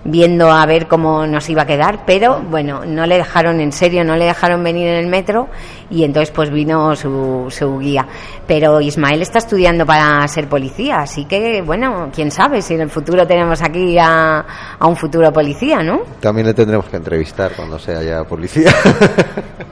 viendo 0.10 0.50
a 0.50 0.66
ver 0.66 0.88
cómo 0.88 1.28
nos 1.28 1.50
iba 1.50 1.64
a 1.64 1.66
quedar, 1.66 2.06
pero 2.06 2.42
bueno, 2.50 2.86
no 2.86 3.06
le 3.06 3.18
dejaron 3.18 3.60
en 3.60 3.74
serio, 3.74 4.06
no 4.06 4.16
le 4.16 4.24
dejaron 4.24 4.64
venir 4.64 4.88
en 4.88 4.96
el 4.96 5.08
metro 5.08 5.50
y 5.90 6.06
entonces 6.06 6.32
pues 6.32 6.50
vino 6.50 6.96
su, 6.96 7.48
su 7.50 7.78
guía. 7.78 8.08
Pero 8.48 8.80
Ismael 8.80 9.22
está 9.22 9.40
estudiando 9.40 9.86
para 9.86 10.26
ser 10.30 10.48
policía, 10.48 11.00
así 11.02 11.26
que 11.26 11.62
bueno, 11.62 12.10
quién 12.16 12.32
sabe 12.32 12.62
si 12.62 12.76
en 12.76 12.82
el 12.82 12.90
futuro 12.90 13.28
tenemos 13.28 13.62
aquí 13.62 13.98
a, 14.00 14.46
a 14.80 14.88
un 14.88 14.96
futuro 14.96 15.32
policía, 15.34 15.84
¿no? 15.84 16.00
También 16.22 16.48
le 16.48 16.54
tendremos 16.54 16.86
que 16.88 16.96
entrevistar 16.96 17.52
cuando 17.56 17.78
sea 17.78 18.02
ya 18.02 18.24
policía. 18.24 18.72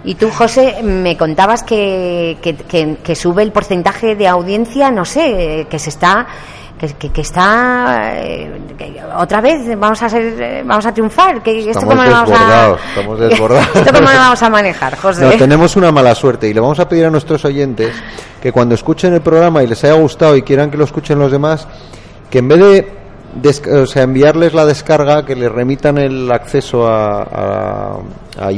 Y 0.07 0.13
tú, 0.13 0.29
José, 0.29 0.83
me 0.83 1.17
contabas 1.17 1.63
que, 1.63 2.37
que, 2.39 2.55
que- 2.55 2.97
que 3.03 3.15
sube 3.15 3.41
el 3.41 3.51
porcentaje 3.51 4.15
de 4.15 4.27
audiencia, 4.27 4.91
no 4.91 5.03
sé, 5.03 5.65
que 5.67 5.79
se 5.79 5.89
está... 5.89 6.27
Que, 6.79 6.87
que- 6.93 7.09
que 7.09 7.21
está 7.21 8.11
eh, 8.21 8.51
que 8.77 9.01
otra 9.17 9.39
vez 9.39 9.61
vamos 9.79 10.01
a 10.03 10.09
ser 10.09 10.21
eh, 10.41 10.63
vamos 10.65 10.85
a 10.85 10.93
triunfar 10.93 11.41
que 11.41 11.69
esto 11.69 11.85
cómo 11.87 12.03
lo 12.03 12.11
vamos 12.11 12.31
a 12.37 12.75
estamos 12.89 13.19
desbordados. 13.29 13.67
esto 13.75 13.93
cómo 13.93 14.09
lo 14.11 14.17
vamos 14.17 14.43
a 14.43 14.49
manejar 14.49 14.97
José 14.97 15.21
No, 15.23 15.31
tenemos 15.37 15.75
una 15.77 15.93
mala 15.93 16.13
suerte 16.13 16.49
y 16.49 16.53
le 16.53 16.59
vamos 16.59 16.77
a 16.81 16.89
pedir 16.89 17.05
a 17.05 17.09
nuestros 17.09 17.45
oyentes 17.45 17.93
que 18.41 18.51
cuando 18.51 18.75
escuchen 18.75 19.13
el 19.13 19.21
programa 19.21 19.63
y 19.63 19.67
les 19.67 19.81
haya 19.85 19.93
gustado 19.93 20.35
y 20.35 20.41
quieran 20.41 20.69
que 20.69 20.75
lo 20.75 20.83
escuchen 20.83 21.17
los 21.17 21.31
demás, 21.31 21.65
que 22.29 22.39
en 22.39 22.47
vez 22.49 22.59
de 22.59 23.81
o 23.81 23.85
sea, 23.85 24.03
enviarles 24.03 24.53
la 24.53 24.65
descarga, 24.65 25.25
que 25.25 25.35
les 25.35 25.51
remitan 25.51 25.97
el 25.97 26.29
acceso 26.31 26.87
a, 26.87 27.21
a, 27.23 27.97
a 28.37 28.51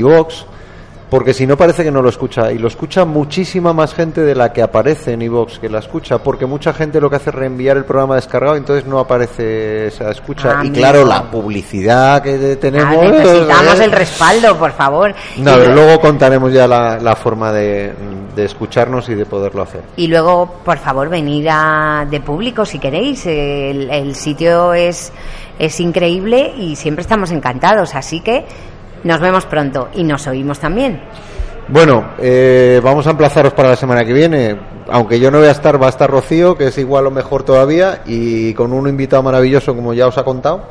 porque 1.09 1.33
si 1.33 1.47
no 1.47 1.55
parece 1.55 1.83
que 1.83 1.91
no 1.91 2.01
lo 2.01 2.09
escucha 2.09 2.51
y 2.51 2.57
lo 2.57 2.67
escucha 2.67 3.05
muchísima 3.05 3.71
más 3.73 3.93
gente 3.93 4.21
de 4.21 4.35
la 4.35 4.51
que 4.51 4.61
aparece 4.61 5.13
en 5.13 5.21
iVoox 5.21 5.59
que 5.59 5.69
la 5.69 5.79
escucha, 5.79 6.17
porque 6.17 6.45
mucha 6.45 6.73
gente 6.73 6.99
lo 6.99 7.09
que 7.09 7.15
hace 7.15 7.29
es 7.29 7.35
reenviar 7.35 7.77
el 7.77 7.85
programa 7.85 8.15
descargado 8.15 8.55
entonces 8.55 8.85
no 8.85 8.99
aparece 8.99 9.87
esa 9.87 10.11
escucha. 10.11 10.59
Ah, 10.59 10.65
y 10.65 10.71
claro, 10.71 11.05
la 11.05 11.29
publicidad 11.31 12.21
que 12.21 12.53
Ah, 12.53 12.59
tenemos... 12.59 13.03
necesitamos 13.11 13.79
¿eh? 13.79 13.83
el 13.85 13.91
respaldo 13.91 14.57
por 14.57 14.71
favor 14.73 15.13
No, 15.37 15.53
pero 15.55 15.73
luego 15.73 15.99
contaremos 16.01 16.51
ya 16.51 16.67
la, 16.67 16.97
la 16.99 17.15
forma 17.15 17.51
de, 17.51 17.93
de 18.35 18.45
escucharnos 18.45 19.07
y 19.09 19.15
de 19.15 19.25
poderlo 19.25 19.61
hacer. 19.63 19.81
y 19.95 20.07
luego 20.07 20.55
por 20.65 20.77
favor 20.77 21.09
venir 21.09 21.47
a, 21.49 22.05
de 22.09 22.19
público 22.19 22.65
si 22.65 22.79
queréis 22.79 23.25
el, 23.25 23.89
el 23.89 24.15
sitio 24.15 24.73
es 24.73 25.11
es 25.59 25.79
increíble 25.79 26.53
y 26.57 26.75
siempre 26.75 27.01
estamos 27.01 27.31
encantados 27.31 27.95
así 27.95 28.19
que 28.19 28.45
nos 29.03 29.19
vemos 29.19 29.45
pronto 29.45 29.89
y 29.93 30.03
nos 30.03 30.27
oímos 30.27 30.59
también 30.59 31.01
Bueno, 31.67 32.11
eh, 32.19 32.79
vamos 32.83 33.07
a 33.07 33.11
emplazaros 33.11 33.53
para 33.53 33.69
la 33.69 33.75
semana 33.75 34.05
que 34.05 34.13
viene. 34.13 34.57
Aunque 34.89 35.19
yo 35.19 35.29
no 35.29 35.39
voy 35.39 35.47
a 35.47 35.51
estar, 35.51 35.81
va 35.81 35.87
a 35.87 35.89
estar 35.89 36.09
Rocío, 36.09 36.55
que 36.55 36.67
es 36.67 36.77
igual 36.77 37.07
o 37.07 37.11
mejor 37.11 37.43
todavía, 37.43 38.03
y 38.05 38.53
con 38.53 38.71
un 38.71 38.87
invitado 38.87 39.21
maravilloso, 39.21 39.75
como 39.75 39.93
ya 39.93 40.07
os 40.07 40.17
ha 40.17 40.23
contado. 40.23 40.61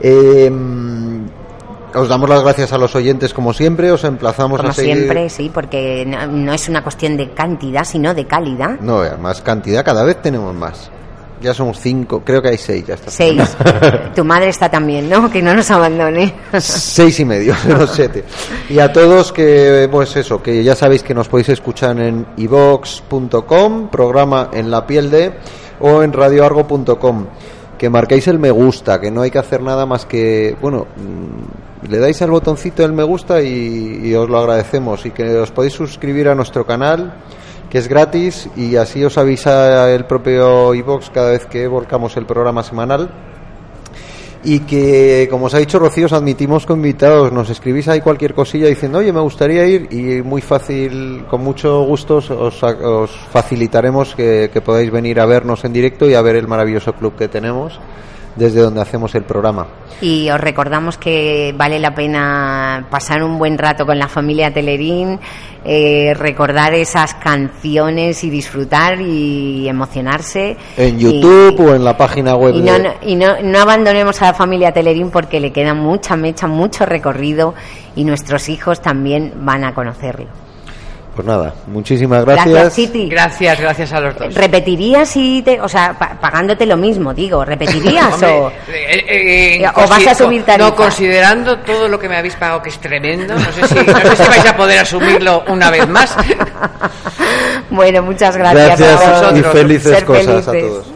Eh, 0.00 0.48
os 1.94 2.08
damos 2.08 2.28
las 2.28 2.42
gracias 2.42 2.72
a 2.72 2.78
los 2.78 2.94
oyentes, 2.94 3.32
como 3.32 3.52
siempre. 3.52 3.90
Os 3.92 4.04
emplazamos 4.04 4.58
como 4.58 4.70
a 4.70 4.72
seguir. 4.72 4.94
siempre 4.94 5.28
sí 5.30 5.50
porque 5.52 6.04
no, 6.06 6.26
no 6.26 6.52
es 6.52 6.68
una 6.68 6.82
cuestión 6.82 7.16
de 7.16 7.30
cantidad 7.30 7.84
sino 7.84 8.14
de 8.14 8.26
calidad 8.26 8.80
No, 8.80 9.02
más 9.18 9.42
cantidad, 9.42 9.84
cada 9.84 10.04
vez 10.04 10.20
tenemos 10.20 10.54
más. 10.54 10.90
Ya 11.44 11.52
son 11.52 11.74
cinco, 11.74 12.22
creo 12.24 12.40
que 12.40 12.48
hay 12.48 12.56
seis 12.56 12.86
ya 12.86 12.94
está. 12.94 13.10
Seis. 13.10 13.54
Tu 14.14 14.24
madre 14.24 14.48
está 14.48 14.70
también, 14.70 15.10
¿no? 15.10 15.30
Que 15.30 15.42
no 15.42 15.52
nos 15.54 15.70
abandone. 15.70 16.32
Seis 16.58 17.20
y 17.20 17.26
medio, 17.26 17.54
no 17.68 17.86
siete. 17.86 18.24
Y 18.70 18.78
a 18.78 18.90
todos 18.90 19.30
que, 19.30 19.86
pues 19.92 20.16
eso, 20.16 20.42
que 20.42 20.64
ya 20.64 20.74
sabéis 20.74 21.02
que 21.02 21.12
nos 21.12 21.28
podéis 21.28 21.50
escuchar 21.50 22.00
en 22.00 22.24
ivox.com, 22.38 23.90
programa 23.90 24.48
en 24.54 24.70
la 24.70 24.86
piel 24.86 25.10
de, 25.10 25.34
o 25.80 26.02
en 26.02 26.14
radioargo.com. 26.14 27.26
Que 27.76 27.90
marquéis 27.90 28.26
el 28.28 28.38
me 28.38 28.50
gusta, 28.50 28.98
que 28.98 29.10
no 29.10 29.20
hay 29.20 29.30
que 29.30 29.38
hacer 29.38 29.60
nada 29.60 29.84
más 29.84 30.06
que, 30.06 30.56
bueno, 30.62 30.86
mm, 30.96 31.90
le 31.90 31.98
dais 31.98 32.22
al 32.22 32.30
botoncito 32.30 32.80
del 32.80 32.94
me 32.94 33.02
gusta 33.02 33.42
y, 33.42 34.00
y 34.02 34.14
os 34.14 34.30
lo 34.30 34.38
agradecemos. 34.38 35.04
Y 35.04 35.10
que 35.10 35.36
os 35.36 35.50
podéis 35.50 35.74
suscribir 35.74 36.26
a 36.30 36.34
nuestro 36.34 36.64
canal, 36.64 37.12
que 37.74 37.78
es 37.78 37.88
gratis, 37.88 38.48
y 38.54 38.76
así 38.76 39.02
os 39.02 39.18
avisa 39.18 39.92
el 39.92 40.04
propio 40.04 40.72
iVox 40.76 41.10
cada 41.10 41.32
vez 41.32 41.44
que 41.46 41.66
volcamos 41.66 42.16
el 42.16 42.24
programa 42.24 42.62
semanal. 42.62 43.10
Y 44.44 44.60
que, 44.60 45.26
como 45.28 45.46
os 45.46 45.54
ha 45.54 45.58
dicho 45.58 45.80
Rocío, 45.80 46.06
os 46.06 46.12
admitimos 46.12 46.66
con 46.66 46.76
invitados. 46.76 47.32
Nos 47.32 47.50
escribís 47.50 47.88
ahí 47.88 48.00
cualquier 48.00 48.32
cosilla 48.32 48.68
diciendo, 48.68 48.98
oye, 48.98 49.12
me 49.12 49.18
gustaría 49.18 49.66
ir. 49.66 49.88
Y 49.92 50.22
muy 50.22 50.40
fácil, 50.40 51.24
con 51.28 51.42
mucho 51.42 51.82
gusto, 51.82 52.18
os, 52.18 52.62
os 52.62 53.10
facilitaremos 53.32 54.14
que 54.14 54.62
podáis 54.64 54.92
venir 54.92 55.18
a 55.18 55.26
vernos 55.26 55.64
en 55.64 55.72
directo 55.72 56.08
y 56.08 56.14
a 56.14 56.22
ver 56.22 56.36
el 56.36 56.46
maravilloso 56.46 56.92
club 56.92 57.16
que 57.16 57.26
tenemos 57.26 57.80
desde 58.36 58.60
donde 58.60 58.80
hacemos 58.80 59.14
el 59.14 59.22
programa. 59.24 59.66
Y 60.00 60.28
os 60.30 60.40
recordamos 60.40 60.98
que 60.98 61.54
vale 61.56 61.78
la 61.78 61.94
pena 61.94 62.86
pasar 62.90 63.22
un 63.22 63.38
buen 63.38 63.56
rato 63.58 63.86
con 63.86 63.98
la 63.98 64.08
familia 64.08 64.52
Telerín, 64.52 65.20
eh, 65.64 66.12
recordar 66.14 66.74
esas 66.74 67.14
canciones 67.14 68.22
y 68.24 68.30
disfrutar 68.30 69.00
y 69.00 69.68
emocionarse. 69.68 70.56
En 70.76 70.96
Y- 71.00 71.02
YouTube 71.22 71.60
o 71.70 71.74
en 71.74 71.84
la 71.84 71.96
página 71.96 72.34
web 72.36 72.54
Y, 72.56 72.62
de... 72.62 72.78
no- 72.80 72.90
y 73.02 73.14
no, 73.16 73.40
no 73.42 73.58
abandonemos 73.60 74.20
a 74.22 74.26
la 74.26 74.34
familia 74.34 74.72
Telerín 74.72 75.10
porque 75.10 75.40
le 75.40 75.52
queda 75.52 75.72
mucha 75.74 76.16
mecha, 76.16 76.46
mucho 76.46 76.84
recorrido 76.86 77.54
y 77.96 78.04
nuestros 78.04 78.48
hijos 78.48 78.82
también 78.82 79.32
van 79.42 79.64
a 79.64 79.74
conocerlo. 79.74 80.26
Pues 81.14 81.28
nada, 81.28 81.54
muchísimas 81.68 82.24
gracias. 82.24 82.48
Gracias, 82.48 82.74
Chiti. 82.74 83.08
Gracias, 83.08 83.60
gracias 83.60 83.92
a 83.92 84.00
los 84.00 84.18
dos. 84.18 84.34
¿Repetirías 84.34 85.08
si 85.08 85.42
te, 85.42 85.60
o 85.60 85.68
sea, 85.68 85.96
pa- 85.96 86.18
pagándote 86.20 86.66
lo 86.66 86.76
mismo, 86.76 87.14
digo, 87.14 87.44
repetirías 87.44 88.12
Hombre, 88.14 88.30
o 88.30 88.50
eh, 88.68 89.04
eh, 89.60 89.66
¿O 89.76 89.86
vas 89.86 90.06
a 90.08 90.14
subir 90.14 90.42
tarifa? 90.42 90.68
No, 90.70 90.74
considerando 90.74 91.58
todo 91.60 91.88
lo 91.88 92.00
que 92.00 92.08
me 92.08 92.16
habéis 92.16 92.34
pagado, 92.34 92.60
que 92.62 92.70
es 92.70 92.78
tremendo, 92.78 93.32
no 93.34 93.52
sé 93.52 93.66
si, 93.68 93.74
no 93.74 93.96
sé 94.00 94.16
si 94.16 94.28
vais 94.28 94.46
a 94.46 94.56
poder 94.56 94.78
asumirlo 94.80 95.44
una 95.48 95.70
vez 95.70 95.88
más. 95.88 96.16
Bueno, 97.70 98.02
muchas 98.02 98.36
gracias, 98.36 98.78
Gracias 98.78 99.00
a 99.00 99.04
y 99.04 99.40
vosotros. 99.40 99.52
felices 99.52 99.94
Ser 99.94 100.04
cosas 100.04 100.46
a 100.48 100.50
felices. 100.52 100.70
todos. 100.70 100.86